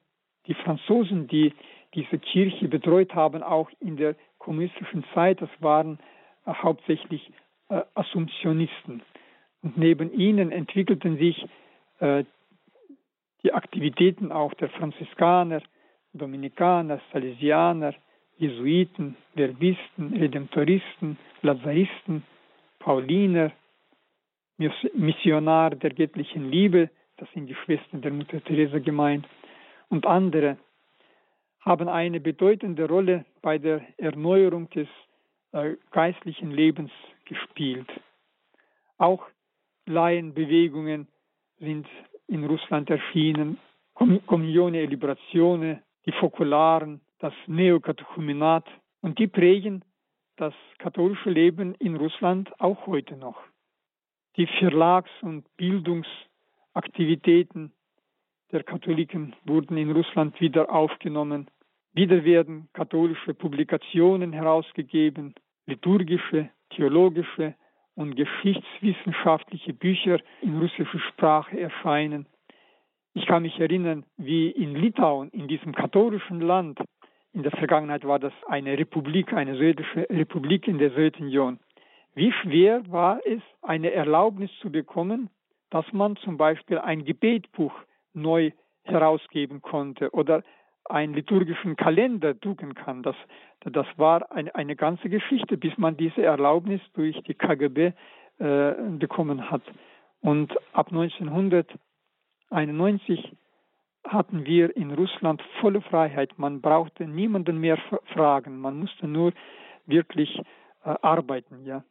die 0.48 0.56
Franzosen, 0.56 1.28
die 1.28 1.54
diese 1.94 2.18
Kirche 2.18 2.68
betreut 2.68 3.14
haben, 3.14 3.44
auch 3.44 3.70
in 3.80 3.98
der 3.98 4.16
kommunistischen 4.40 5.06
Zeit, 5.14 5.42
das 5.42 5.50
waren 5.60 6.00
äh, 6.46 6.54
hauptsächlich 6.54 7.32
äh, 7.70 7.82
Assumptionisten. 7.94 9.04
Und 9.62 9.78
neben 9.78 10.12
ihnen 10.12 10.52
entwickelten 10.52 11.18
sich 11.18 11.46
äh, 12.00 12.26
die 13.44 13.54
Aktivitäten 13.54 14.32
auch 14.32 14.54
der 14.56 14.70
Franziskaner, 14.70 15.62
Dominikaner, 16.14 17.02
Salesianer, 17.12 17.94
Jesuiten, 18.38 19.16
Verbisten, 19.36 20.14
Redemptoristen, 20.14 21.18
Lazaristen, 21.42 22.24
Pauliner, 22.80 23.52
Missionare 24.58 25.76
der 25.76 25.92
göttlichen 25.92 26.50
Liebe, 26.52 26.90
das 27.18 27.30
sind 27.34 27.48
die 27.48 27.56
Schwestern 27.56 28.02
der 28.02 28.12
Mutter 28.12 28.44
Teresa 28.44 28.80
gemeint, 28.80 29.28
und 29.90 30.06
andere 30.06 30.58
haben 31.62 31.88
eine 31.88 32.20
bedeutende 32.20 32.88
Rolle 32.88 33.26
bei 33.42 33.58
der 33.58 33.82
Erneuerung 33.98 34.70
des 34.72 34.88
äh, 35.54 35.76
geistlichen 35.92 36.52
Lebens 36.52 36.92
gespielt. 37.26 37.88
Auch 38.98 39.26
Laienbewegungen 39.86 41.08
sind 41.60 41.88
in 42.28 42.44
Russland 42.46 42.90
erschienen, 42.90 43.60
Communione 43.94 44.82
e 44.82 44.86
Liberazione, 44.86 45.84
die 46.06 46.12
Fokularen, 46.12 47.02
das 47.20 47.34
Neokatechumenat 47.48 48.66
und 49.02 49.18
die 49.20 49.28
prägen 49.28 49.86
das 50.36 50.54
katholische 50.80 51.30
Leben 51.30 51.76
in 51.76 51.96
Russland 51.96 52.52
auch 52.60 52.88
heute 52.88 53.16
noch. 53.16 53.40
Die 54.36 54.48
Verlags- 54.48 55.22
und 55.22 55.46
Bildungsaktivitäten 55.58 57.72
der 58.52 58.64
Katholiken 58.64 59.36
wurden 59.46 59.78
in 59.78 59.92
Russland 59.92 60.42
wieder 60.42 60.72
aufgenommen. 60.72 61.52
Wieder 61.94 62.24
werden 62.24 62.68
katholische 62.74 63.36
Publikationen 63.36 64.34
herausgegeben, 64.34 65.36
liturgische, 65.68 66.50
theologische 66.72 67.54
und 67.96 68.16
geschichtswissenschaftliche 68.16 69.74
Bücher 69.74 70.20
in 70.42 70.60
russischer 70.60 71.00
Sprache 71.00 71.60
erscheinen. 71.60 72.28
Ich 73.14 73.26
kann 73.28 73.44
mich 73.44 73.60
erinnern, 73.60 74.06
wie 74.18 74.50
in 74.50 74.76
Litauen, 74.76 75.30
in 75.30 75.48
diesem 75.48 75.74
katholischen 75.74 76.42
Land, 76.42 76.80
in 77.32 77.44
der 77.44 77.52
Vergangenheit 77.52 78.06
war 78.06 78.20
das 78.20 78.34
eine 78.48 78.78
Republik, 78.78 79.34
eine 79.34 79.56
sowjetische 79.56 80.08
Republik 80.10 80.68
in 80.68 80.78
der 80.78 80.92
Sowjetunion. 80.92 81.60
Wie 82.16 82.32
schwer 82.32 82.84
war 82.92 83.20
es, 83.26 83.42
eine 83.62 83.92
Erlaubnis 83.92 84.52
zu 84.62 84.72
bekommen, 84.72 85.30
dass 85.70 85.86
man 85.94 86.16
zum 86.18 86.38
Beispiel 86.38 86.78
ein 86.78 87.06
Gebetbuch 87.06 87.74
neu 88.14 88.52
herausgeben 88.84 89.62
konnte 89.62 90.12
oder 90.12 90.44
einen 90.86 91.14
liturgischen 91.14 91.76
Kalender 91.76 92.34
drucken 92.34 92.76
kann. 92.76 93.02
Das, 93.04 93.16
das 93.62 93.88
war 93.98 94.32
eine, 94.32 94.54
eine 94.54 94.76
ganze 94.76 95.10
Geschichte, 95.10 95.58
bis 95.58 95.76
man 95.78 95.98
diese 95.98 96.22
Erlaubnis 96.22 96.82
durch 96.94 97.20
die 97.24 97.34
KGB 97.34 97.94
äh, 98.40 98.74
bekommen 99.00 99.50
hat. 99.50 99.64
Und 100.22 100.54
ab 100.74 100.92
1991 102.54 103.36
hatten 104.04 104.46
wir 104.46 104.76
in 104.78 104.92
Russland 104.92 105.42
volle 105.60 105.82
Freiheit. 105.82 106.38
Man 106.38 106.62
brauchte 106.62 107.08
niemanden 107.08 107.58
mehr 107.58 107.80
fragen. 108.14 108.60
Man 108.60 108.78
musste 108.78 109.08
nur 109.08 109.34
wirklich 109.88 110.38
äh, 110.86 110.94
arbeiten. 111.02 111.66
Ja. 111.66 111.84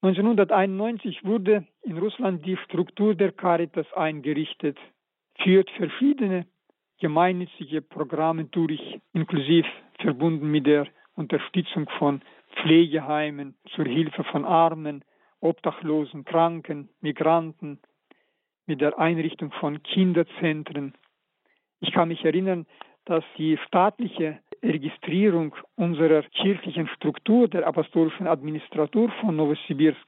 1991 0.00 1.24
wurde 1.24 1.66
in 1.82 1.98
Russland 1.98 2.46
die 2.46 2.56
Struktur 2.64 3.14
der 3.14 3.32
Caritas 3.32 3.92
eingerichtet, 3.92 4.78
führt 5.42 5.70
verschiedene 5.72 6.46
gemeinnützige 6.98 7.82
Programme 7.82 8.44
durch, 8.44 8.98
inklusive 9.12 9.68
verbunden 10.00 10.50
mit 10.50 10.66
der 10.66 10.86
Unterstützung 11.14 11.88
von 11.98 12.22
Pflegeheimen 12.62 13.54
zur 13.74 13.84
Hilfe 13.84 14.24
von 14.24 14.46
Armen, 14.46 15.04
Obdachlosen, 15.40 16.24
Kranken, 16.24 16.88
Migranten, 17.00 17.80
mit 18.66 18.80
der 18.80 18.98
Einrichtung 18.98 19.52
von 19.52 19.82
Kinderzentren. 19.82 20.94
Ich 21.80 21.92
kann 21.92 22.08
mich 22.08 22.24
erinnern, 22.24 22.66
dass 23.04 23.24
die 23.38 23.56
staatliche 23.66 24.38
Registrierung 24.62 25.54
unserer 25.76 26.22
kirchlichen 26.22 26.88
Struktur, 26.88 27.48
der 27.48 27.66
apostolischen 27.66 28.26
Administratur 28.26 29.10
von 29.20 29.36
Novosibirsk, 29.36 30.00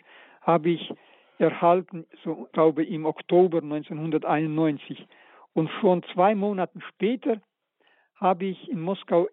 habe 0.43 0.71
ich 0.71 0.93
erhalten, 1.39 2.07
so 2.25 2.49
glaube 2.53 2.83
ich, 2.83 2.91
im 2.91 3.07
Oktober 3.07 3.59
1991. 3.59 5.07
Und 5.53 5.71
schon 5.81 6.03
zwei 6.15 6.35
Monate 6.35 6.81
später 6.89 7.41
habe 8.17 8.47
ich 8.47 8.69
in 8.69 8.81
Moskau 8.81 9.29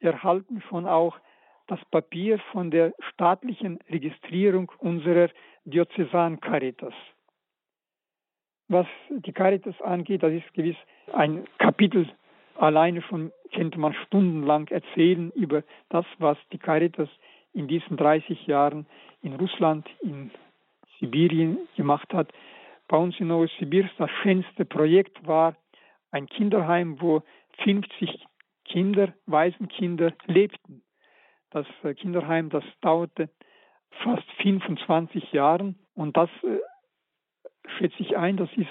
erhalten 0.00 0.62
schon 0.68 0.86
auch 0.86 1.18
das 1.66 1.80
Papier 1.90 2.38
von 2.52 2.70
der 2.70 2.94
staatlichen 3.12 3.78
Registrierung 3.90 4.70
unserer 4.78 5.28
Diözesan 5.64 6.40
Caritas. 6.40 6.94
Was 8.68 8.86
die 9.10 9.32
Caritas 9.32 9.80
angeht, 9.80 10.22
das 10.22 10.32
ist 10.32 10.52
gewiss 10.54 10.76
ein 11.12 11.46
Kapitel 11.58 12.08
alleine 12.58 13.02
schon 13.02 13.32
könnte 13.52 13.78
man 13.78 13.94
stundenlang 14.06 14.68
erzählen 14.68 15.30
über 15.32 15.62
das, 15.88 16.04
was 16.18 16.36
die 16.52 16.58
Caritas 16.58 17.08
in 17.54 17.66
diesen 17.66 17.96
30 17.96 18.46
Jahren 18.46 18.86
in 19.22 19.34
Russland, 19.34 19.88
in 20.02 20.30
Sibirien 20.98 21.58
gemacht 21.76 22.12
hat. 22.12 22.30
Bei 22.88 22.96
uns 22.96 23.18
in 23.20 23.28
Novosibirsk 23.28 23.94
das 23.98 24.10
schönste 24.22 24.64
Projekt 24.64 25.26
war 25.26 25.56
ein 26.10 26.26
Kinderheim, 26.26 27.00
wo 27.00 27.22
50 27.64 28.26
Kinder, 28.64 29.12
Waisenkinder 29.26 30.12
lebten. 30.26 30.82
Das 31.50 31.66
äh, 31.82 31.94
Kinderheim, 31.94 32.50
das 32.50 32.64
dauerte 32.82 33.30
fast 34.02 34.30
25 34.42 35.32
Jahre 35.32 35.74
und 35.94 36.16
das 36.16 36.28
äh, 36.42 36.58
schätze 37.76 37.96
ich 38.00 38.16
ein, 38.16 38.36
das 38.36 38.50
ist 38.56 38.68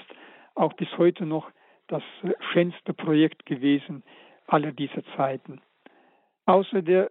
auch 0.54 0.72
bis 0.74 0.88
heute 0.98 1.26
noch 1.26 1.50
das 1.86 2.02
schönste 2.52 2.92
Projekt 2.92 3.46
gewesen 3.46 4.02
aller 4.46 4.72
dieser 4.72 5.04
Zeiten. 5.16 5.60
Außer 6.46 6.82
der 6.82 7.10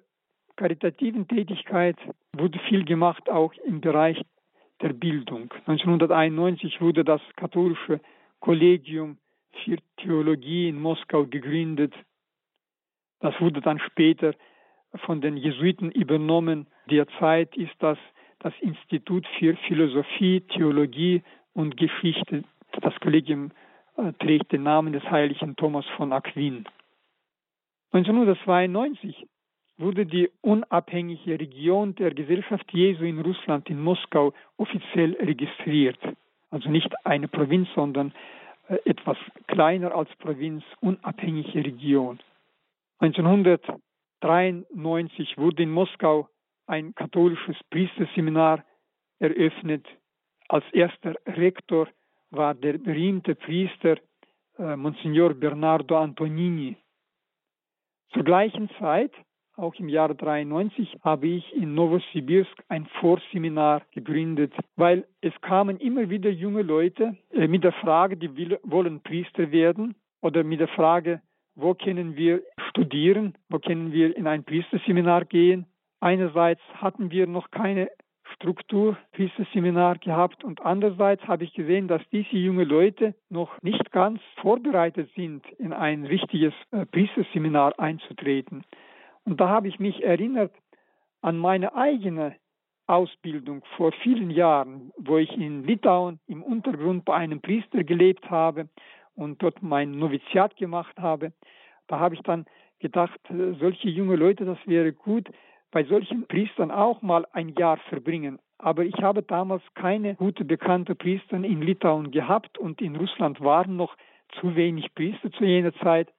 karitativen 0.55 1.27
Tätigkeit 1.27 1.97
wurde 2.33 2.59
viel 2.67 2.83
gemacht 2.83 3.29
auch 3.29 3.53
im 3.65 3.81
Bereich 3.81 4.21
der 4.81 4.93
Bildung. 4.93 5.51
1991 5.65 6.81
wurde 6.81 7.03
das 7.03 7.21
katholische 7.35 7.99
Kollegium 8.39 9.17
für 9.63 9.77
Theologie 9.97 10.69
in 10.69 10.79
Moskau 10.79 11.25
gegründet. 11.25 11.93
Das 13.19 13.39
wurde 13.39 13.61
dann 13.61 13.79
später 13.79 14.33
von 15.05 15.21
den 15.21 15.37
Jesuiten 15.37 15.91
übernommen. 15.91 16.67
Derzeit 16.89 17.55
ist 17.57 17.75
das 17.79 17.97
das 18.39 18.53
Institut 18.61 19.25
für 19.39 19.55
Philosophie, 19.67 20.41
Theologie 20.41 21.23
und 21.57 21.75
Geschichte. 21.75 22.45
Das 22.81 22.97
Kollegium 22.99 23.51
äh, 23.97 24.13
trägt 24.13 24.51
den 24.51 24.63
Namen 24.63 24.93
des 24.93 25.03
heiligen 25.03 25.55
Thomas 25.55 25.85
von 25.97 26.13
Aquin. 26.13 26.65
1992 27.91 29.27
wurde 29.77 30.05
die 30.05 30.29
unabhängige 30.41 31.39
Region 31.39 31.95
der 31.95 32.13
Gesellschaft 32.13 32.71
Jesu 32.71 33.03
in 33.03 33.19
Russland 33.19 33.69
in 33.69 33.81
Moskau 33.81 34.33
offiziell 34.57 35.17
registriert. 35.19 35.97
Also 36.51 36.69
nicht 36.69 36.93
eine 37.05 37.27
Provinz, 37.27 37.67
sondern 37.73 38.13
äh, 38.67 38.77
etwas 38.85 39.17
kleiner 39.47 39.95
als 39.95 40.15
Provinz, 40.17 40.63
unabhängige 40.79 41.65
Region. 41.65 42.19
1993 42.99 45.39
wurde 45.39 45.63
in 45.63 45.71
Moskau 45.71 46.29
ein 46.67 46.93
katholisches 46.93 47.57
Priesterseminar 47.71 48.63
eröffnet. 49.17 49.87
Als 50.49 50.65
erster 50.71 51.15
Rektor 51.25 51.87
war 52.29 52.53
der 52.53 52.77
berühmte 52.77 53.35
Priester 53.35 53.97
äh, 54.57 54.75
Monsignor 54.75 55.33
Bernardo 55.33 55.97
Antonini. 55.97 56.77
Zur 58.13 58.23
gleichen 58.23 58.69
Zeit 58.79 59.11
auch 59.57 59.73
im 59.75 59.89
Jahre 59.89 60.15
93 60.15 60.99
habe 61.01 61.27
ich 61.27 61.55
in 61.55 61.73
Novosibirsk 61.73 62.63
ein 62.69 62.85
Vorseminar 62.99 63.81
gegründet, 63.91 64.53
weil 64.75 65.07
es 65.21 65.33
kamen 65.41 65.77
immer 65.77 66.11
wieder 66.11 66.29
junge 66.29 66.61
Leute 66.61 67.17
äh, 67.31 67.47
mit 67.47 67.63
der 67.63 67.73
Frage, 67.73 68.17
die 68.17 68.37
will, 68.37 68.59
wollen 68.61 69.01
Priester 69.01 69.51
werden 69.51 69.95
oder 70.21 70.43
mit 70.43 70.59
der 70.59 70.67
Frage, 70.67 71.21
wo 71.55 71.73
können 71.73 72.15
wir 72.15 72.43
studieren, 72.69 73.33
wo 73.49 73.57
können 73.57 73.91
wir 73.91 74.15
in 74.15 74.27
ein 74.27 74.43
Priesterseminar 74.43 75.25
gehen. 75.25 75.65
Einerseits 75.99 76.61
hatten 76.75 77.09
wir 77.09 77.25
noch 77.25 77.49
keine 77.49 77.89
Struktur 78.37 78.97
Priesterseminar 79.13 79.97
gehabt 79.97 80.43
und 80.43 80.61
andererseits 80.61 81.23
habe 81.27 81.43
ich 81.43 81.53
gesehen, 81.53 81.87
dass 81.87 82.03
diese 82.11 82.37
jungen 82.37 82.67
Leute 82.67 83.15
noch 83.29 83.59
nicht 83.63 83.91
ganz 83.91 84.21
vorbereitet 84.41 85.09
sind, 85.15 85.43
in 85.57 85.73
ein 85.73 86.05
richtiges 86.05 86.53
äh, 86.71 86.85
Priesterseminar 86.85 87.79
einzutreten. 87.79 88.63
Und 89.25 89.41
da 89.41 89.49
habe 89.49 89.67
ich 89.67 89.79
mich 89.79 90.03
erinnert 90.03 90.53
an 91.21 91.39
meine 91.39 91.73
eigene 91.75 92.35
Ausbildung 92.85 93.63
vor 93.75 93.91
vielen 94.03 94.29
Jahren, 94.29 94.93
wo 94.97 95.17
ich 95.17 95.35
in 95.35 95.63
Litauen 95.63 96.19
im 96.27 96.43
Untergrund 96.43 97.05
bei 97.05 97.15
einem 97.15 97.41
Priester 97.41 97.83
gelebt 97.83 98.29
habe 98.29 98.69
und 99.15 99.41
dort 99.41 99.63
mein 99.63 99.97
Noviziat 99.97 100.55
gemacht 100.57 100.95
habe. 100.99 101.33
Da 101.87 101.99
habe 101.99 102.13
ich 102.13 102.21
dann 102.21 102.45
gedacht, 102.77 103.19
äh, 103.31 103.53
solche 103.59 103.89
junge 103.89 104.15
Leute, 104.15 104.45
das 104.45 104.59
wäre 104.65 104.93
gut, 104.93 105.27
bei 105.71 105.83
solchen 105.83 106.27
Priestern 106.27 106.71
auch 106.71 107.01
mal 107.01 107.25
ein 107.33 107.49
Jahr 107.49 107.77
verbringen. 107.89 108.39
Aber 108.57 108.83
ich 108.85 108.95
habe 109.01 109.21
damals 109.21 109.63
keine 109.75 110.15
gute 110.15 110.45
bekannte 110.45 110.95
Priester 110.95 111.37
in 111.37 111.61
Litauen 111.61 112.11
gehabt 112.11 112.57
und 112.57 112.81
in 112.81 112.95
Russland 112.95 113.41
waren 113.41 113.75
noch 113.75 113.95
zu 114.39 114.55
wenig 114.55 114.93
Priester 114.95 115.31
zu 115.31 115.43
jener 115.43 115.73
Zeit. 115.75 116.09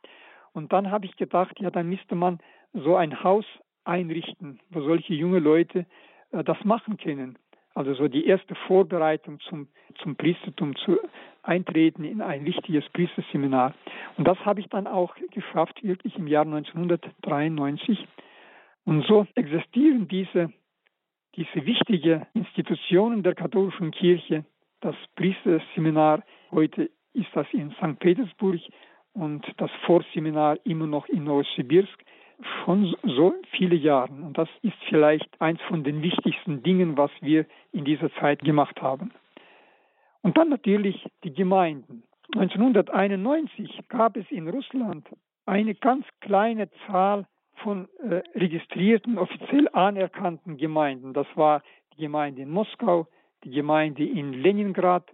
Und 0.52 0.72
dann 0.72 0.90
habe 0.90 1.06
ich 1.06 1.16
gedacht, 1.16 1.58
ja, 1.60 1.70
dann 1.70 1.88
müsste 1.88 2.14
man 2.14 2.38
so 2.72 2.96
ein 2.96 3.22
Haus 3.22 3.44
einrichten, 3.84 4.60
wo 4.70 4.82
solche 4.82 5.14
junge 5.14 5.38
Leute 5.38 5.86
äh, 6.32 6.44
das 6.44 6.62
machen 6.64 6.96
können. 6.96 7.38
Also 7.74 7.94
so 7.94 8.08
die 8.08 8.26
erste 8.26 8.54
Vorbereitung 8.66 9.40
zum, 9.40 9.68
zum 10.02 10.16
Priestertum 10.16 10.74
zu 10.76 10.98
eintreten 11.42 12.04
in 12.04 12.20
ein 12.20 12.44
wichtiges 12.44 12.88
Priesterseminar. 12.90 13.74
Und 14.16 14.26
das 14.26 14.38
habe 14.44 14.60
ich 14.60 14.68
dann 14.68 14.86
auch 14.86 15.14
geschafft, 15.30 15.82
wirklich 15.84 16.16
im 16.16 16.26
Jahr 16.26 16.44
1993. 16.44 18.06
Und 18.88 19.04
so 19.04 19.26
existieren 19.34 20.08
diese, 20.08 20.50
diese 21.36 21.66
wichtigen 21.66 22.24
Institutionen 22.32 23.22
der 23.22 23.34
katholischen 23.34 23.90
Kirche. 23.90 24.46
Das 24.80 24.96
Priesterseminar 25.14 26.22
heute 26.50 26.88
ist 27.12 27.28
das 27.34 27.46
in 27.52 27.70
St. 27.72 27.98
Petersburg 27.98 28.58
und 29.12 29.44
das 29.58 29.70
Vorseminar 29.84 30.56
immer 30.64 30.86
noch 30.86 31.06
in 31.06 31.24
Novosibirsk 31.24 32.02
schon 32.64 32.96
so 33.02 33.34
viele 33.50 33.76
Jahre. 33.76 34.10
Und 34.10 34.38
das 34.38 34.48
ist 34.62 34.78
vielleicht 34.88 35.38
eins 35.38 35.60
von 35.68 35.84
den 35.84 36.00
wichtigsten 36.00 36.62
Dingen, 36.62 36.96
was 36.96 37.10
wir 37.20 37.44
in 37.72 37.84
dieser 37.84 38.10
Zeit 38.14 38.40
gemacht 38.40 38.80
haben. 38.80 39.12
Und 40.22 40.38
dann 40.38 40.48
natürlich 40.48 41.06
die 41.24 41.34
Gemeinden. 41.34 42.04
1991 42.36 43.80
gab 43.90 44.16
es 44.16 44.24
in 44.30 44.48
Russland 44.48 45.06
eine 45.44 45.74
ganz 45.74 46.06
kleine 46.22 46.70
Zahl 46.86 47.26
von 47.62 47.88
äh, 47.98 48.22
registrierten, 48.34 49.18
offiziell 49.18 49.68
anerkannten 49.72 50.56
Gemeinden. 50.56 51.12
Das 51.12 51.26
war 51.34 51.62
die 51.94 52.02
Gemeinde 52.02 52.42
in 52.42 52.50
Moskau, 52.50 53.08
die 53.44 53.50
Gemeinde 53.50 54.04
in 54.04 54.32
Leningrad. 54.32 55.10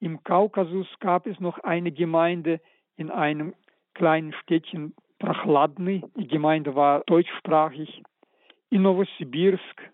Im 0.00 0.22
Kaukasus 0.22 0.86
gab 1.00 1.26
es 1.26 1.38
noch 1.40 1.58
eine 1.58 1.92
Gemeinde 1.92 2.60
in 2.96 3.10
einem 3.10 3.54
kleinen 3.94 4.32
Städtchen 4.42 4.94
Prachladny, 5.18 6.02
die 6.16 6.28
Gemeinde 6.28 6.74
war 6.74 7.02
deutschsprachig, 7.06 8.02
in 8.70 8.82
Novosibirsk, 8.82 9.92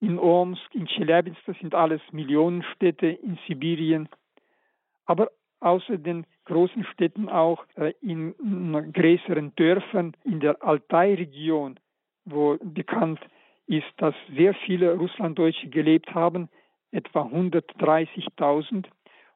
in 0.00 0.18
Omsk, 0.18 0.74
in 0.74 0.86
Chelyabinsk, 0.86 1.40
das 1.46 1.58
sind 1.58 1.74
alles 1.74 2.00
Millionenstädte 2.12 3.06
in 3.06 3.38
Sibirien, 3.46 4.08
aber 5.06 5.30
außer 5.62 5.98
den 5.98 6.26
großen 6.44 6.84
Städten 6.92 7.28
auch 7.28 7.64
äh, 7.76 7.92
in, 8.00 8.34
größeren 8.92 9.54
Dörfern 9.56 10.16
in 10.24 10.40
der 10.40 10.62
Altai-Region, 10.62 11.78
wo 12.24 12.56
bekannt 12.60 13.20
ist, 13.66 13.92
dass 13.98 14.14
sehr 14.36 14.54
viele 14.54 14.94
Russlanddeutsche 14.96 15.68
gelebt 15.68 16.14
haben, 16.14 16.48
etwa 16.90 17.22
130.000. 17.22 18.86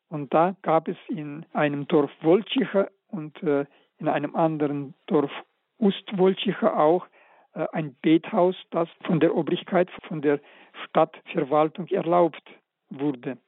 Und 0.09 0.35
da 0.35 0.57
gab 0.63 0.89
es 0.89 0.97
in 1.09 1.47
einem 1.53 1.87
Dorf 1.89 2.11
Wolchicha 2.23 2.89
und 3.09 3.43
äh, 3.43 3.65
in 3.99 4.09
einem 4.09 4.37
anderen 4.37 4.95
Dorf 5.07 5.31
Ustwolchicha 5.79 6.77
auch 6.77 7.07
äh, 7.55 7.67
ein 7.73 7.97
Bethaus, 8.03 8.57
das 8.71 8.89
von 9.05 9.21
der 9.21 9.35
Obrigkeit, 9.35 9.91
von 10.09 10.23
der 10.23 10.41
Stadtverwaltung 10.85 11.89
erlaubt 11.89 12.43
wurde. 12.91 13.39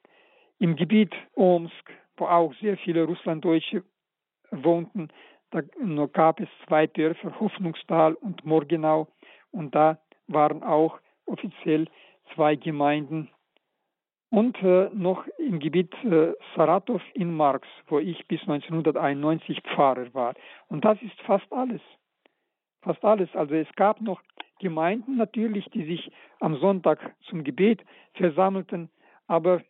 Im 0.59 0.77
Gebiet 0.77 1.15
Omsk, 1.35 1.93
wo 2.19 2.27
auch 2.27 2.53
sehr 2.61 2.77
viele 2.77 3.05
Russlanddeutsche 3.05 3.85
wohnten, 4.51 5.09
da 5.51 5.63
gab 6.13 6.41
es 6.41 6.49
zwei 6.67 6.87
Dörfer, 6.87 7.39
Hoffnungstal 7.41 8.15
und 8.15 8.45
Morgenau, 8.45 9.09
und 9.51 9.75
da 9.75 9.99
waren 10.27 10.63
auch 10.63 10.99
offiziell 11.25 11.87
zwei 12.35 12.55
Gemeinden 12.55 13.31
und 14.31 14.63
äh, 14.63 14.91
noch 14.93 15.27
im 15.39 15.59
Gebiet 15.59 15.93
äh, 16.05 16.35
Saratow 16.55 17.01
in 17.15 17.35
Marx, 17.35 17.67
wo 17.87 17.99
ich 17.99 18.27
bis 18.29 18.41
1991 18.43 19.63
Pfarrer 19.63 20.13
war. 20.13 20.35
Und 20.69 20.85
das 20.85 21.01
ist 21.01 21.19
fast 21.23 21.51
alles. 21.51 21.81
Fast 22.83 23.03
alles. 23.05 23.35
Also 23.35 23.55
es 23.55 23.69
gab 23.75 24.01
noch 24.01 24.21
Gemeinden 24.61 25.17
natürlich, 25.17 25.65
die 25.71 25.85
sich 25.85 26.11
am 26.41 26.57
Sonntag 26.59 27.15
zum 27.23 27.45
Gebet 27.45 27.83
versammelten, 28.15 28.91
aber, 29.27 29.63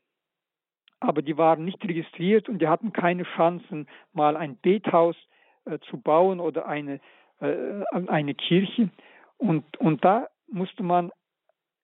aber 1.01 1.23
die 1.23 1.37
waren 1.37 1.65
nicht 1.65 1.83
registriert 1.85 2.49
und 2.49 2.61
die 2.61 2.69
hatten 2.69 2.93
keine 2.93 3.25
Chancen, 3.25 3.87
mal 4.13 4.37
ein 4.37 4.57
Bethaus 4.57 5.17
äh, 5.65 5.79
zu 5.91 6.01
bauen 6.01 6.41
oder 6.41 6.67
eine, 6.67 7.01
äh, 7.41 7.85
eine 8.07 8.35
Kirche. 8.35 8.91
Und, 9.37 9.65
und 9.79 10.05
da 10.05 10.29
musste 10.51 10.83
man 10.83 11.13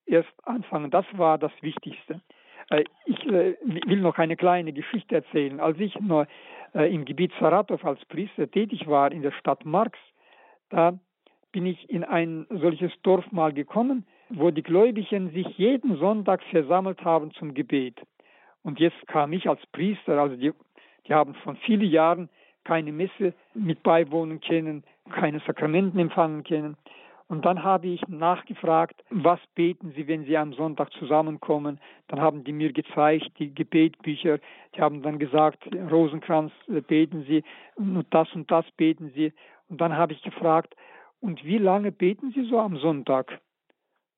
erst 0.06 0.32
anfangen. 0.42 0.90
Das 0.90 1.06
war 1.12 1.38
das 1.38 1.52
Wichtigste. 1.60 2.20
Äh, 2.70 2.84
ich 3.06 3.24
äh, 3.26 3.56
will 3.62 4.00
noch 4.00 4.18
eine 4.18 4.36
kleine 4.36 4.72
Geschichte 4.72 5.14
erzählen. 5.16 5.60
Als 5.60 5.78
ich 5.78 5.98
noch 6.00 6.26
äh, 6.74 6.92
im 6.92 7.04
Gebiet 7.04 7.32
Saratow 7.38 7.82
als 7.84 8.04
Priester 8.06 8.50
tätig 8.50 8.86
war 8.86 9.12
in 9.12 9.22
der 9.22 9.32
Stadt 9.32 9.64
Marx, 9.64 9.98
da 10.70 10.98
bin 11.52 11.66
ich 11.66 11.88
in 11.88 12.02
ein 12.02 12.46
solches 12.50 12.90
Dorf 13.02 13.30
mal 13.30 13.52
gekommen, 13.52 14.06
wo 14.28 14.50
die 14.50 14.62
Gläubigen 14.62 15.30
sich 15.30 15.46
jeden 15.56 15.98
Sonntag 15.98 16.42
versammelt 16.50 17.04
haben 17.04 17.30
zum 17.32 17.54
Gebet. 17.54 18.00
Und 18.64 18.80
jetzt 18.80 19.06
kam 19.06 19.32
ich 19.32 19.48
als 19.48 19.64
Priester, 19.66 20.20
also 20.20 20.36
die, 20.36 20.52
die 21.06 21.14
haben 21.14 21.34
von 21.36 21.56
vielen 21.58 21.88
Jahren 21.88 22.28
keine 22.64 22.92
Messe 22.92 23.34
mit 23.52 23.82
beiwohnen 23.82 24.40
können, 24.40 24.82
keine 25.10 25.40
Sakramenten 25.40 26.00
empfangen 26.00 26.42
können. 26.44 26.76
Und 27.28 27.44
dann 27.44 27.62
habe 27.62 27.86
ich 27.88 28.06
nachgefragt, 28.08 29.02
was 29.10 29.40
beten 29.54 29.92
Sie, 29.96 30.06
wenn 30.08 30.24
Sie 30.24 30.36
am 30.36 30.52
Sonntag 30.52 30.92
zusammenkommen? 30.92 31.80
Dann 32.08 32.20
haben 32.20 32.44
die 32.44 32.52
mir 32.52 32.72
gezeigt, 32.72 33.30
die 33.38 33.54
Gebetbücher. 33.54 34.38
Die 34.74 34.80
haben 34.80 35.02
dann 35.02 35.18
gesagt, 35.18 35.66
Rosenkranz 35.90 36.52
äh, 36.68 36.80
beten 36.80 37.24
Sie 37.26 37.42
und 37.76 38.06
das 38.10 38.30
und 38.34 38.50
das 38.50 38.70
beten 38.72 39.10
Sie. 39.14 39.32
Und 39.68 39.80
dann 39.80 39.96
habe 39.96 40.12
ich 40.12 40.22
gefragt, 40.22 40.74
und 41.20 41.42
wie 41.44 41.58
lange 41.58 41.92
beten 41.92 42.32
Sie 42.32 42.44
so 42.44 42.58
am 42.58 42.76
Sonntag? 42.76 43.40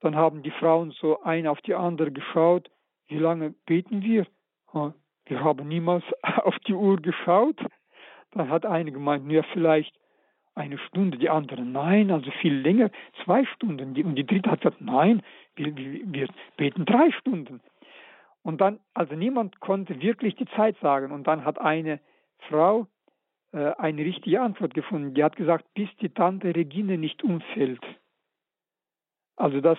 Dann 0.01 0.17
haben 0.17 0.43
die 0.43 0.51
Frauen 0.51 0.91
so 0.91 1.23
eine 1.23 1.51
auf 1.51 1.61
die 1.61 1.75
andere 1.75 2.11
geschaut. 2.11 2.71
Wie 3.07 3.19
lange 3.19 3.55
beten 3.67 4.03
wir? 4.03 4.27
Wir 4.73 5.43
haben 5.43 5.69
niemals 5.69 6.05
auf 6.23 6.59
die 6.67 6.75
Uhr 6.75 7.01
geschaut. 7.01 7.59
Dann 8.33 8.49
hat 8.51 8.67
eine 8.67 8.93
gemeint, 8.93 9.31
ja, 9.31 9.43
vielleicht 9.53 9.95
eine 10.55 10.79
Stunde, 10.79 11.19
die 11.19 11.29
andere 11.29 11.63
nein, 11.63 12.11
also 12.11 12.31
viel 12.41 12.55
länger, 12.55 12.91
zwei 13.25 13.45
Stunden. 13.45 13.95
Und 14.05 14.17
die 14.17 14.27
dritte 14.27 14.51
hat 14.51 14.63
gesagt, 14.63 14.81
nein, 14.81 15.23
wir, 15.55 15.77
wir 15.77 16.29
beten 16.57 16.87
drei 16.87 17.11
Stunden. 17.13 17.61
Und 18.43 18.61
dann, 18.61 18.81
also 18.95 19.15
niemand 19.15 19.61
konnte 19.61 20.01
wirklich 20.01 20.35
die 20.37 20.47
Zeit 20.47 20.77
sagen. 20.81 21.13
Und 21.13 21.27
dann 21.27 21.45
hat 21.45 21.59
eine 21.61 22.01
Frau 22.49 22.87
äh, 23.53 23.73
eine 23.77 24.05
richtige 24.05 24.41
Antwort 24.41 24.75
gefunden. 24.75 25.15
Die 25.15 25.25
hat 25.25 25.37
gesagt, 25.37 25.65
bis 25.75 25.89
die 26.01 26.11
Tante 26.11 26.55
Regine 26.55 26.97
nicht 26.97 27.23
umfällt. 27.23 27.85
Also 29.37 29.61
das 29.61 29.79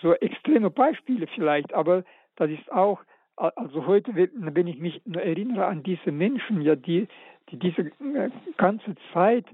so 0.00 0.14
extreme 0.14 0.70
Beispiele 0.70 1.26
vielleicht, 1.28 1.72
aber 1.74 2.04
das 2.36 2.50
ist 2.50 2.70
auch, 2.72 3.00
also 3.40 3.86
heute, 3.86 4.14
wenn 4.14 4.66
ich 4.66 4.78
mich 4.78 5.00
erinnere 5.12 5.66
an 5.66 5.82
diese 5.82 6.12
Menschen, 6.12 6.60
ja, 6.60 6.76
die, 6.76 7.08
die 7.50 7.58
diese 7.58 7.82
äh, 7.82 8.30
ganze 8.56 8.94
Zeit 9.12 9.46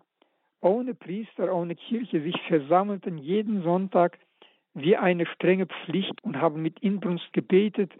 ohne 0.60 0.94
Priester, 0.94 1.54
ohne 1.54 1.76
Kirche 1.76 2.20
sich 2.20 2.36
versammelten 2.48 3.18
jeden 3.18 3.62
Sonntag 3.62 4.18
wie 4.74 4.96
eine 4.96 5.26
strenge 5.26 5.66
Pflicht 5.66 6.22
und 6.24 6.40
haben 6.40 6.62
mit 6.62 6.80
Inbrunst 6.80 7.32
gebetet. 7.32 7.92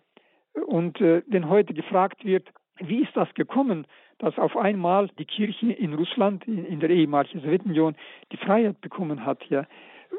Und 0.66 1.00
äh, 1.00 1.22
wenn 1.26 1.48
heute 1.48 1.72
gefragt 1.72 2.24
wird, 2.24 2.48
wie 2.78 3.02
ist 3.02 3.16
das 3.16 3.32
gekommen, 3.34 3.86
dass 4.18 4.38
auf 4.38 4.56
einmal 4.56 5.08
die 5.18 5.24
Kirche 5.24 5.72
in 5.72 5.94
Russland, 5.94 6.46
in, 6.46 6.66
in 6.66 6.80
der 6.80 6.90
ehemaligen 6.90 7.40
Sowjetunion, 7.40 7.94
die 8.32 8.36
Freiheit 8.38 8.80
bekommen 8.80 9.24
hat, 9.24 9.44
ja, 9.48 9.66